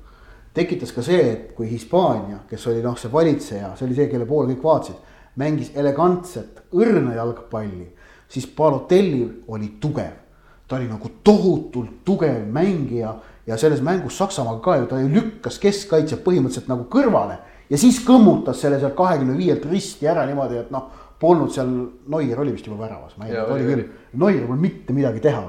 tekitas 0.54 0.92
ka 0.94 1.02
see, 1.02 1.22
et 1.32 1.52
kui 1.56 1.66
Hispaania, 1.70 2.40
kes 2.50 2.66
oli 2.70 2.82
noh, 2.82 2.96
see 2.98 3.10
valitseja, 3.12 3.72
see 3.78 3.88
oli 3.88 3.96
see, 3.98 4.08
kelle 4.10 4.26
poole 4.26 4.52
kõik 4.52 4.62
vaatasid 4.62 5.12
mängis 5.40 5.72
elegantset 5.74 6.60
õrna 6.78 7.16
jalgpalli, 7.16 7.88
siis 8.30 8.46
Balotelli 8.56 9.24
oli 9.48 9.74
tugev. 9.80 10.20
ta 10.68 10.78
oli 10.78 10.86
nagu 10.88 11.10
tohutult 11.24 12.04
tugev 12.04 12.46
mängija 12.48 13.10
ja 13.46 13.56
selles 13.60 13.82
mängus 13.84 14.16
Saksamaaga 14.16 14.60
ka 14.64 14.76
ju 14.76 14.86
ta 14.86 15.00
ju 15.00 15.10
lükkas 15.12 15.58
keskkaitse 15.60 16.16
põhimõtteliselt 16.24 16.70
nagu 16.70 16.86
kõrvale 16.88 17.36
ja 17.70 17.80
siis 17.80 18.00
kõmmutas 18.04 18.60
selle 18.60 18.78
sealt 18.80 18.96
kahekümne 18.98 19.36
viielt 19.38 19.64
risti 19.70 20.08
ära 20.10 20.24
niimoodi, 20.28 20.60
et 20.60 20.72
noh, 20.74 20.88
polnud 21.20 21.52
seal, 21.54 21.70
Neuer 22.12 22.40
oli 22.42 22.54
vist 22.54 22.66
juba 22.68 22.84
väravas, 22.84 23.14
ma 23.18 23.28
ei 23.28 23.36
tea, 23.36 23.44
oli 23.54 23.68
küll. 23.68 23.84
Neuer 24.20 24.48
polnud 24.48 24.64
mitte 24.64 24.96
midagi 24.96 25.22
teha. 25.24 25.44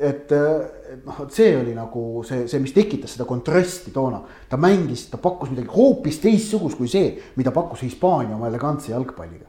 et, 0.00 0.32
et 0.32 1.04
noh, 1.04 1.16
et 1.26 1.34
see 1.36 1.52
oli 1.58 1.74
nagu 1.76 2.02
see, 2.24 2.46
see, 2.48 2.60
mis 2.64 2.72
tekitas 2.72 3.16
seda 3.16 3.26
kontrasti 3.28 3.92
toona. 3.92 4.22
ta 4.48 4.56
mängis, 4.56 5.08
ta 5.12 5.20
pakkus 5.20 5.50
midagi 5.52 5.68
hoopis 5.74 6.20
teistsugust 6.22 6.78
kui 6.80 6.88
see, 6.88 7.14
mida 7.36 7.52
pakkus 7.52 7.82
Hispaania 7.84 8.36
oma 8.36 8.48
elegantse 8.48 8.92
jalgpalliga. 8.92 9.46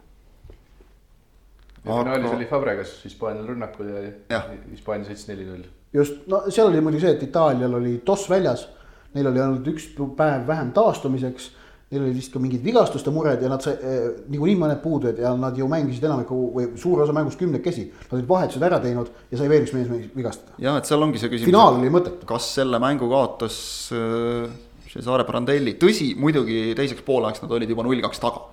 ja 1.85 2.01
finaalis 2.01 2.35
oli 2.35 2.49
Fabregas 2.49 2.97
Hispaanial 3.05 3.47
rünnakul 3.47 3.93
ja 4.29 4.43
Hispaania 4.71 5.07
sõitis 5.07 5.29
neli-null. 5.31 5.63
just, 5.93 6.27
no 6.27 6.43
seal 6.49 6.67
oli 6.67 6.83
muidugi 6.83 7.07
see, 7.07 7.15
et 7.15 7.23
Itaalial 7.29 7.79
oli 7.79 7.97
toss 8.05 8.29
väljas, 8.29 8.67
neil 9.15 9.31
oli 9.31 9.43
ainult 9.43 9.71
üks 9.71 9.87
päev 10.19 10.47
vähem 10.47 10.75
taastumiseks 10.75 11.51
neil 11.91 12.05
oli 12.05 12.15
vist 12.15 12.31
ka 12.31 12.39
mingid 12.39 12.63
vigastuste 12.63 13.11
mured 13.11 13.41
ja 13.43 13.49
nad 13.51 13.63
sai 13.63 13.75
eh, 13.75 14.03
niikuinii 14.31 14.59
mõned 14.59 14.79
puudujad 14.83 15.17
ja 15.19 15.33
nad 15.35 15.57
ju 15.59 15.67
mängisid 15.71 16.05
enamiku 16.07 16.37
või 16.55 16.69
suur 16.79 17.03
osa 17.03 17.15
mängust 17.15 17.39
kümnekesi. 17.39 17.89
Nad 18.05 18.15
olid 18.15 18.29
vahetused 18.29 18.63
ära 18.63 18.79
teinud 18.83 19.11
ja 19.31 19.39
sai 19.39 19.49
veel 19.51 19.65
üks 19.65 19.73
mees 19.75 19.89
vigastada. 20.15 20.55
jah, 20.63 20.77
et 20.79 20.87
seal 20.87 21.03
ongi 21.03 21.19
see 21.19 21.31
küsimus. 21.33 21.51
finaal 21.51 21.79
oli 21.79 21.91
mõttetu. 21.91 22.27
kas 22.29 22.47
selle 22.55 22.79
mängu 22.79 23.09
kaotas 23.11 23.57
äh, 23.95 24.47
Cesare 24.91 25.25
Brandelli, 25.27 25.75
tõsi, 25.79 26.13
muidugi 26.19 26.71
teiseks 26.75 27.03
poolajaks 27.07 27.43
nad 27.43 27.51
olid 27.55 27.69
juba 27.71 27.83
null 27.87 28.03
kaks 28.03 28.23
taga. 28.23 28.45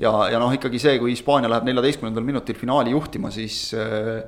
ja, 0.00 0.12
ja 0.32 0.40
noh, 0.40 0.52
ikkagi 0.56 0.80
see, 0.80 0.96
kui 1.02 1.12
Hispaania 1.12 1.52
läheb 1.52 1.68
neljateistkümnendal 1.68 2.24
minutil 2.24 2.56
finaali 2.56 2.96
juhtima, 2.96 3.32
siis 3.34 3.58
äh, 3.76 4.24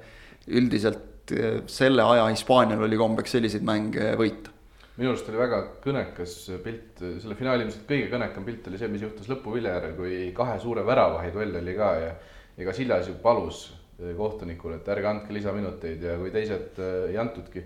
üldiselt 0.52 1.32
äh, 1.32 1.62
selle 1.72 2.04
aja 2.04 2.28
Hispaanial 2.28 2.84
oli 2.84 3.00
kombeks 3.00 3.38
selliseid 3.38 3.64
mänge 3.64 4.12
võita 4.20 4.52
minu 4.96 5.12
arust 5.12 5.28
oli 5.28 5.40
väga 5.40 5.58
kõnekas 5.84 6.36
pilt, 6.64 7.02
selle 7.22 7.36
finaali 7.36 7.66
ilmselt 7.66 7.88
kõige 7.88 8.08
kõnekam 8.12 8.46
pilt 8.46 8.68
oli 8.70 8.80
see, 8.80 8.88
mis 8.92 9.04
juhtus 9.04 9.28
lõpuvilja 9.28 9.74
järel, 9.76 9.96
kui 9.98 10.20
kahe 10.36 10.56
suure 10.62 10.84
väravahi 10.86 11.32
duell 11.34 11.58
oli 11.60 11.74
ka 11.76 11.90
ja 12.00 12.68
ka 12.68 12.76
Siljas 12.76 13.10
ju 13.10 13.18
palus 13.22 13.66
eh, 14.00 14.14
kohtunikule, 14.16 14.80
et 14.80 14.88
ärge 14.94 15.10
andke 15.10 15.36
lisaminuteid 15.36 16.06
ja 16.08 16.16
kui 16.20 16.32
teised 16.34 16.80
eh, 16.80 17.10
ei 17.10 17.20
antudki, 17.20 17.64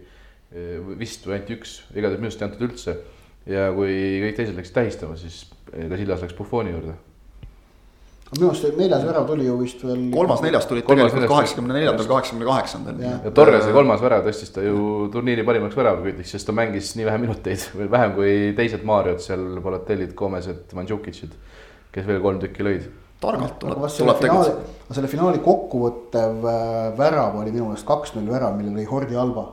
eh, 0.50 0.74
vist 0.98 1.28
või 1.28 1.38
ainult 1.38 1.54
üks, 1.58 1.76
igatahes 1.94 2.18
minu 2.18 2.32
arust 2.32 2.42
ei 2.42 2.48
antud 2.48 2.66
üldse, 2.66 2.96
ja 3.50 3.68
kui 3.76 3.94
kõik 4.26 4.40
teised 4.40 4.58
läksid 4.58 4.80
tähistama, 4.80 5.20
siis 5.20 5.44
ka 5.70 5.94
Siljas 5.94 6.26
läks 6.26 6.36
Buffoni 6.38 6.74
juurde 6.74 6.98
minu 8.36 8.50
arust 8.50 8.78
neljas 8.78 9.02
värav 9.02 9.26
tuli 9.26 9.46
ju 9.46 9.56
vist 9.58 9.80
veel. 9.82 10.04
kolmas-neljas 10.14 10.68
tulid 10.70 10.86
tegelikult 10.86 11.26
kaheksakümne 11.32 11.74
neljandal, 11.74 12.06
kaheksakümne 12.12 12.46
kaheksandal. 12.46 13.00
ja 13.02 13.32
Torrese 13.34 13.72
kolmas 13.74 14.02
värav 14.04 14.22
tõstis 14.26 14.54
ta 14.54 14.62
ju 14.62 15.08
turniiri 15.10 15.42
parimaks 15.46 15.78
väravakütiks, 15.78 16.36
sest 16.36 16.46
ta 16.46 16.54
mängis 16.54 16.92
nii 16.98 17.08
vähe 17.08 17.18
minuteid, 17.24 17.66
veel 17.74 17.90
vähem 17.90 18.14
kui 18.14 18.34
teised 18.58 18.86
Mariot 18.86 19.24
seal, 19.24 19.46
Balotellid, 19.64 20.14
Gomez'id, 20.18 20.70
Mandžukitšid, 20.78 21.34
kes 21.90 22.06
veel 22.06 22.22
kolm 22.22 22.38
tükki 22.42 22.66
lõid. 22.66 22.90
targalt 23.20 23.58
tuleb, 23.62 23.82
tuleb 23.98 24.22
tegutseda. 24.22 24.94
selle 24.94 25.10
finaali 25.10 25.42
kokkuvõttev 25.44 26.46
äh, 26.46 26.68
värav 26.98 27.40
oli 27.42 27.50
minu 27.50 27.72
meelest 27.72 27.88
kaks-null 27.88 28.30
värav, 28.30 28.54
mille 28.60 28.78
lõi 28.78 28.86
Hordi 28.90 29.18
Alba 29.18 29.48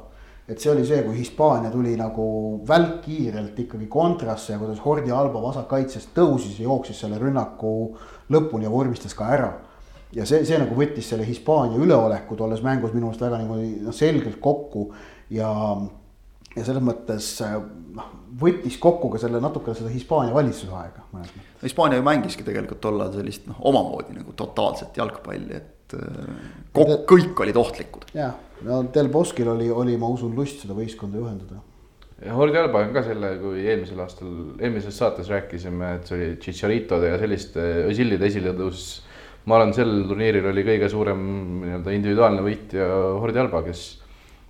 et 0.48 0.62
see 0.64 0.72
oli 0.72 0.86
see, 0.88 1.02
kui 1.04 1.18
Hispaania 1.18 1.70
tuli 1.74 1.98
nagu 2.00 2.28
välkkiirelt 2.68 3.58
ikkagi 3.66 3.90
kontrasse 3.92 4.54
ja 4.54 4.60
kuidas 4.62 4.80
Hordi 4.86 5.12
Alba 5.12 5.42
vasakkaitsest 5.44 6.14
tõusis 6.16 6.62
ja 6.62 6.70
jooksis 6.70 7.02
selle 7.04 7.20
rünnaku 7.20 7.74
lõpuni 8.34 8.68
ja 8.68 8.72
vormistas 8.74 9.16
ka 9.18 9.30
ära. 9.36 9.52
ja 10.16 10.26
see, 10.26 10.44
see 10.48 10.60
nagu 10.60 10.76
võttis 10.76 11.10
selle 11.12 11.26
Hispaania 11.28 11.80
üleoleku 11.84 12.38
tolles 12.40 12.64
mängus 12.64 12.94
minu 12.96 13.10
meelest 13.10 13.24
väga 13.24 13.42
niimoodi 13.42 13.72
noh, 13.86 13.96
selgelt 13.96 14.40
kokku 14.42 14.88
ja, 15.36 15.52
ja 16.56 16.64
selles 16.64 16.84
mõttes 16.84 17.30
noh, 17.44 18.10
võttis 18.40 18.80
kokku 18.80 19.12
ka 19.14 19.22
selle 19.22 19.42
natukene 19.44 19.76
seda 19.78 19.92
Hispaania 19.92 20.36
valitsusaega 20.36 21.08
mõnes 21.12 21.32
mõttes. 21.36 21.64
Hispaania 21.64 22.00
ju 22.00 22.08
mängiski 22.08 22.48
tegelikult 22.48 22.84
tollal 22.84 23.14
sellist 23.16 23.48
noh, 23.52 23.60
omamoodi 23.72 24.16
nagu 24.20 24.36
totaalset 24.38 24.98
jalgpalli, 24.98 25.62
et 25.62 25.98
kõik, 26.76 27.08
kõik 27.08 27.46
olid 27.46 27.64
ohtlikud. 27.64 28.12
jah 28.16 28.36
no 28.66 28.84
Del 28.94 29.10
Boskil 29.10 29.50
oli, 29.50 29.70
oli, 29.72 29.98
ma 30.00 30.10
usun, 30.12 30.36
lust 30.36 30.64
seda 30.64 30.76
võistkonda 30.78 31.20
juhendada. 31.22 31.62
Ja 32.26 32.34
Hordi 32.34 32.58
Alba 32.58 32.82
on 32.86 32.94
ka 32.96 33.04
selle, 33.06 33.34
kui 33.42 33.66
eelmisel 33.68 34.00
aastal, 34.02 34.32
eelmises 34.60 34.98
saates 34.98 35.30
rääkisime, 35.32 35.94
et 35.98 36.10
see 36.10 36.18
oli 36.18 36.30
Tšitšaritode 36.42 37.12
ja 37.14 37.20
selliste 37.22 37.66
Özillide 37.92 38.30
esiletõus. 38.30 38.88
ma 39.48 39.56
arvan, 39.56 39.72
sel 39.72 39.92
turniiril 40.10 40.50
oli 40.50 40.64
kõige 40.68 40.90
suurem 40.92 41.22
nii-öelda 41.62 41.94
individuaalne 41.96 42.44
võitja 42.44 42.88
Hordi 43.22 43.40
Alba, 43.40 43.62
kes 43.64 43.84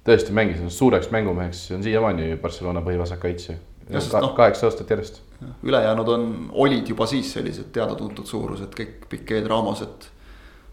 tõesti 0.07 0.33
mängis 0.33 0.61
ennast 0.61 0.79
suureks 0.81 1.11
mängumeheks, 1.13 1.67
on 1.75 1.83
siiamaani 1.85 2.35
Barcelona 2.41 2.81
põhivasakkaitse. 2.81 3.57
No, 3.87 4.33
kaheksa 4.35 4.67
aastat 4.67 4.89
järjest. 4.91 5.21
ülejäänud 5.63 6.09
on, 6.11 6.23
olid 6.51 6.89
juba 6.89 7.05
siis 7.07 7.29
sellised 7.33 7.69
teada-tuntud 7.75 8.25
suurused, 8.27 8.73
kõik 8.75 9.05
Piquet, 9.09 9.45
Ramosed, 9.47 10.09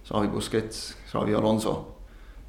Xavi 0.08 0.30
Busquets, 0.32 0.94
Xavi 1.12 1.34
Alonso 1.34 1.93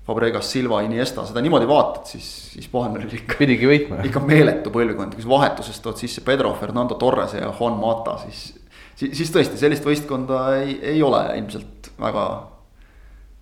Fabregas, 0.05 0.51
Silva, 0.53 0.83
Iniesta, 0.85 1.23
seda 1.25 1.41
niimoodi 1.41 1.65
vaatad, 1.69 2.05
siis 2.13 2.27
Hispaanial 2.59 3.07
oli 3.07 3.17
ikka. 3.17 3.39
pidigi 3.39 3.69
võitma. 3.69 4.03
ikka 4.05 4.21
meeletu 4.21 4.73
põlvkond, 4.73 5.17
kui 5.17 5.25
sa 5.25 5.31
vahetusest 5.31 5.81
tood 5.81 5.97
sisse 5.97 6.21
Pedro, 6.25 6.53
Fernando 6.59 6.97
Torrese 7.01 7.41
ja 7.41 7.49
Juan 7.49 7.79
Mata, 7.81 8.19
siis. 8.21 8.51
siis, 8.93 9.15
siis 9.17 9.33
tõesti 9.33 9.57
sellist 9.57 9.87
võistkonda 9.87 10.43
ei, 10.59 10.77
ei 10.93 11.01
ole 11.05 11.23
ilmselt 11.39 11.89
väga 11.97 12.25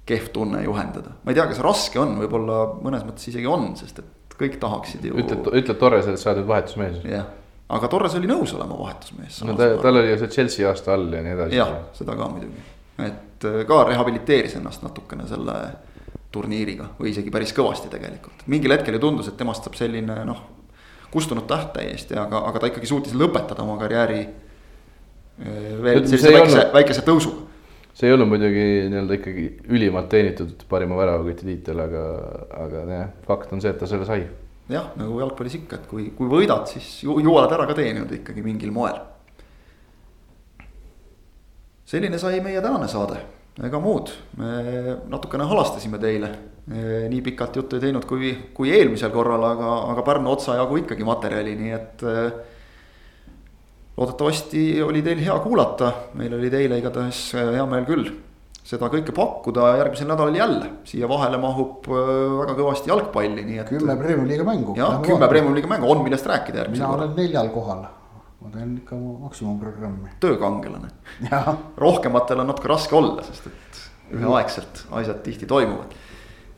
kehv 0.07 0.31
tunne 0.35 0.63
juhendada. 0.63 1.17
ma 1.23 1.31
ei 1.31 1.35
tea, 1.35 1.47
kas 1.51 1.61
raske 1.63 1.99
on, 1.99 2.17
võib-olla 2.23 2.63
mõnes 2.83 3.03
mõttes 3.07 3.27
isegi 3.31 3.47
on, 3.47 3.73
sest 3.79 3.99
et 3.99 4.35
kõik 4.39 4.59
tahaksid 4.63 5.05
ju. 5.07 5.15
ütled, 5.19 5.47
ütled 5.51 5.79
Torresele, 5.79 6.15
et 6.15 6.23
sa 6.23 6.31
oled 6.31 6.47
vahetusmees. 6.47 6.99
jah, 7.07 7.27
aga 7.75 7.91
Torres 7.91 8.15
oli 8.19 8.29
nõus 8.31 8.55
olema 8.55 8.79
vahetusmees. 8.79 9.43
no 9.47 9.55
ta, 9.59 9.73
tal 9.83 9.99
oli 9.99 10.11
ju 10.11 10.19
see 10.23 10.35
Chelsea 10.35 10.67
aasta 10.69 10.95
all 10.95 11.11
ja 11.11 11.23
nii 11.25 11.35
edasi. 11.37 11.59
jah, 11.59 11.73
seda 11.97 12.15
ka 12.19 12.27
muidugi, 12.31 12.67
et 13.03 13.47
ka 13.67 13.83
rehabiliteeris 13.91 14.55
ennast 14.59 14.83
natukene 14.87 15.27
selle 15.27 15.57
turniiriga 16.33 16.89
või 16.97 17.13
isegi 17.13 17.31
päris 17.33 17.53
kõvasti 17.55 17.91
tegelikult. 17.93 18.43
mingil 18.49 18.73
hetkel 18.73 18.97
ju 18.97 19.03
tundus, 19.03 19.29
et 19.29 19.37
temast 19.37 19.65
saab 19.65 19.77
selline 19.77 20.19
noh, 20.27 20.41
kustunud 21.13 21.45
täht 21.49 21.73
täiesti, 21.75 22.17
aga, 22.17 22.41
aga 22.49 22.61
ta 22.61 22.69
ikkagi 22.71 22.89
suutis 22.89 23.15
lõpetada 23.17 23.65
oma 23.65 23.77
karjääri 23.81 24.21
eh, 24.23 25.73
veel 25.83 26.05
sellise 26.07 26.31
väikese 26.33 26.59
olnud..., 26.59 26.77
väikese 26.77 27.05
tõusuga. 27.05 27.49
see 27.93 28.09
ei 28.09 28.15
olnud 28.15 28.31
muidugi 28.31 28.63
nii-öelda 28.89 29.19
ikkagi 29.19 29.45
ülimalt 29.69 30.09
teenitud 30.09 30.65
parima 30.69 30.97
väravakoti 30.97 31.49
tiitel, 31.51 31.83
aga, 31.83 32.05
aga 32.63 32.85
jah, 32.89 33.11
fakt 33.27 33.53
on 33.53 33.61
see, 33.61 33.73
et 33.73 33.81
ta 33.81 33.89
selle 33.89 34.09
sai. 34.09 34.25
jah, 34.73 34.89
nagu 34.97 35.21
jalgpallis 35.21 35.59
ikka, 35.61 35.81
et 35.81 35.89
kui, 35.91 36.09
kui 36.17 36.31
võidad, 36.31 36.65
siis 36.71 36.89
ju, 37.05 37.19
ju 37.21 37.37
oled 37.37 37.53
ära 37.53 37.69
ka 37.69 37.77
teeninud 37.77 38.17
ikkagi 38.21 38.45
mingil 38.45 38.73
moel. 38.73 38.97
selline 41.93 42.17
sai 42.17 42.41
meie 42.41 42.61
tänane 42.63 42.89
saade 42.89 43.21
ega 43.61 43.79
muud, 43.81 44.09
me 44.39 44.97
natukene 45.11 45.45
halastasime 45.49 45.99
teile. 46.01 46.31
nii 46.63 47.19
pikalt 47.21 47.57
juttu 47.59 47.75
ei 47.75 47.81
teinud 47.83 48.05
kui, 48.07 48.29
kui 48.55 48.69
eelmisel 48.71 49.11
korral, 49.11 49.43
aga, 49.43 49.71
aga 49.91 50.03
Pärnu 50.07 50.31
otsajagu 50.31 50.77
ikkagi 50.79 51.03
materjali, 51.03 51.55
nii 51.59 51.73
et. 51.75 52.05
loodetavasti 53.97 54.81
oli 54.81 55.01
teil 55.05 55.19
hea 55.21 55.35
kuulata, 55.43 55.91
meil 56.17 56.33
oli 56.33 56.49
teile 56.49 56.79
igatahes 56.79 57.25
hea 57.35 57.65
meel 57.69 57.85
küll 57.89 58.07
seda 58.63 58.87
kõike 58.87 59.11
pakkuda 59.11 59.73
järgmisel 59.81 60.07
nädalal 60.07 60.37
jälle, 60.39 60.69
siia 60.87 61.09
vahele 61.11 61.37
mahub 61.37 61.83
väga 61.91 62.55
kõvasti 62.55 62.89
jalgpalli, 62.93 63.43
nii 63.43 63.59
et. 63.59 63.73
kümme 63.75 63.97
Premiumi 63.99 64.31
liiga 64.31 64.47
mängu. 64.47 64.77
jah, 64.79 65.01
kümme 65.03 65.27
Premiumi 65.27 65.59
liiga 65.59 65.73
mängu, 65.75 65.91
on 65.91 66.05
millest 66.07 66.31
rääkida 66.31 66.63
järgmisel 66.63 66.87
korral. 66.87 66.95
mina 66.95 67.11
olen 67.11 67.19
neljal 67.19 67.51
kohal 67.53 67.83
ma 68.43 68.51
teen 68.51 68.77
ikka 68.77 68.95
maksimumprogrammi. 68.95 70.09
töökangelane. 70.19 70.87
rohkematel 71.77 72.43
on 72.43 72.51
natuke 72.51 72.67
raske 72.67 72.95
olla, 72.95 73.23
sest 73.23 73.47
et 73.47 73.83
üheaegselt 74.17 74.83
asjad 74.91 75.21
tihti 75.23 75.47
toimuvad. 75.49 75.95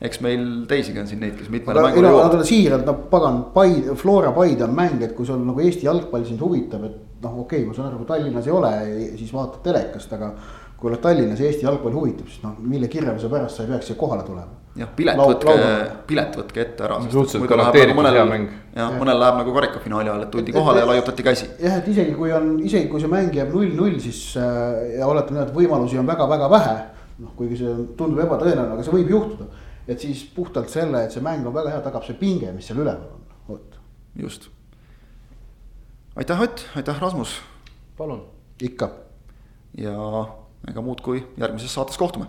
eks 0.00 0.20
meil 0.20 0.42
teisigi 0.68 1.00
on 1.00 1.06
siin 1.08 1.22
neid, 1.24 1.38
kes 1.38 1.48
mitmele 1.48 1.86
mängule 1.86 2.10
jõuavad. 2.10 2.34
On 2.36 2.44
siiralt, 2.44 2.84
no 2.84 2.94
pagan, 3.12 3.40
Paide, 3.54 3.94
Flora 3.96 4.32
Paide 4.36 4.66
on 4.66 4.74
mäng, 4.76 5.00
et 5.02 5.14
kui 5.16 5.24
sul 5.26 5.40
nagu 5.40 5.62
Eesti 5.64 5.86
jalgpall 5.86 6.26
sind 6.28 6.42
huvitab, 6.44 6.84
et 6.84 7.22
noh, 7.22 7.40
okei 7.46 7.62
okay,, 7.62 7.70
ma 7.70 7.78
saan 7.78 7.88
aru, 7.88 8.02
kui 8.02 8.10
Tallinnas 8.10 8.50
ei 8.50 8.52
ole, 8.52 8.74
siis 9.16 9.32
vaatad 9.32 9.64
telekast, 9.64 10.12
aga 10.18 10.34
kui 10.76 10.90
oled 10.90 11.00
Tallinnas 11.00 11.40
ja 11.40 11.48
Eesti 11.48 11.64
jalgpall 11.64 11.96
huvitab, 11.96 12.28
siis 12.28 12.44
noh, 12.44 12.58
mille 12.60 12.90
kirjavuse 12.92 13.32
pärast 13.32 13.56
sa 13.56 13.64
ei 13.64 13.72
peaks 13.72 13.88
siia 13.92 14.02
kohale 14.02 14.26
tulema 14.26 14.65
jah, 14.76 14.90
pilet 14.96 15.18
Laud, 15.18 15.44
võtke, 15.44 15.76
pilet 16.08 16.36
võtke 16.36 16.62
ette 16.62 16.84
ära. 16.86 16.98
suhteliselt 17.04 17.48
garanteeritud 17.50 18.02
nagu 18.04 18.18
hea 18.18 18.24
mäng. 18.28 18.50
jah, 18.76 18.92
mõnel 19.00 19.18
läheb 19.20 19.38
nagu 19.40 19.54
karikafinaali 19.56 20.10
ajal, 20.10 20.24
et 20.26 20.32
tuldi 20.34 20.54
kohale 20.56 20.82
ja 20.82 20.88
laiutati 20.90 21.26
käsi. 21.26 21.48
jah, 21.62 21.78
et 21.80 21.88
isegi 21.92 22.14
kui 22.16 22.32
on, 22.36 22.52
isegi 22.64 22.90
kui 22.92 23.02
see 23.02 23.10
mäng 23.10 23.34
jääb 23.36 23.54
null-null, 23.54 23.96
siis 24.02 24.20
äh, 24.40 24.98
ja 24.98 25.08
oletame, 25.08 25.46
et 25.46 25.54
võimalusi 25.56 26.00
on 26.00 26.08
väga-väga 26.08 26.50
vähe. 26.52 26.76
noh, 27.22 27.32
kuigi 27.38 27.60
see 27.62 27.72
tundub 27.96 28.20
ebatõenäoline, 28.26 28.76
aga 28.76 28.84
see 28.84 28.96
võib 28.98 29.12
juhtuda. 29.14 29.48
et 29.88 30.00
siis 30.02 30.24
puhtalt 30.36 30.72
selle, 30.72 31.04
et 31.06 31.14
see 31.14 31.24
mäng 31.24 31.46
on 31.46 31.56
väga 31.56 31.76
hea, 31.76 31.82
tagab 31.84 32.04
see 32.04 32.18
pinge, 32.20 32.52
mis 32.52 32.68
seal 32.68 32.82
üleval 32.82 33.16
on, 33.16 33.26
vot. 33.48 33.78
just. 34.26 34.50
aitäh, 36.16 36.40
Ott, 36.48 36.66
aitäh, 36.76 37.00
Rasmus. 37.00 37.38
palun. 37.96 38.26
ikka. 38.60 38.90
ja 39.78 40.26
ega 40.68 40.82
muud 40.82 41.00
kui 41.00 41.22
järgmises 41.38 41.72
saates 41.72 41.96
kohtume 41.96 42.26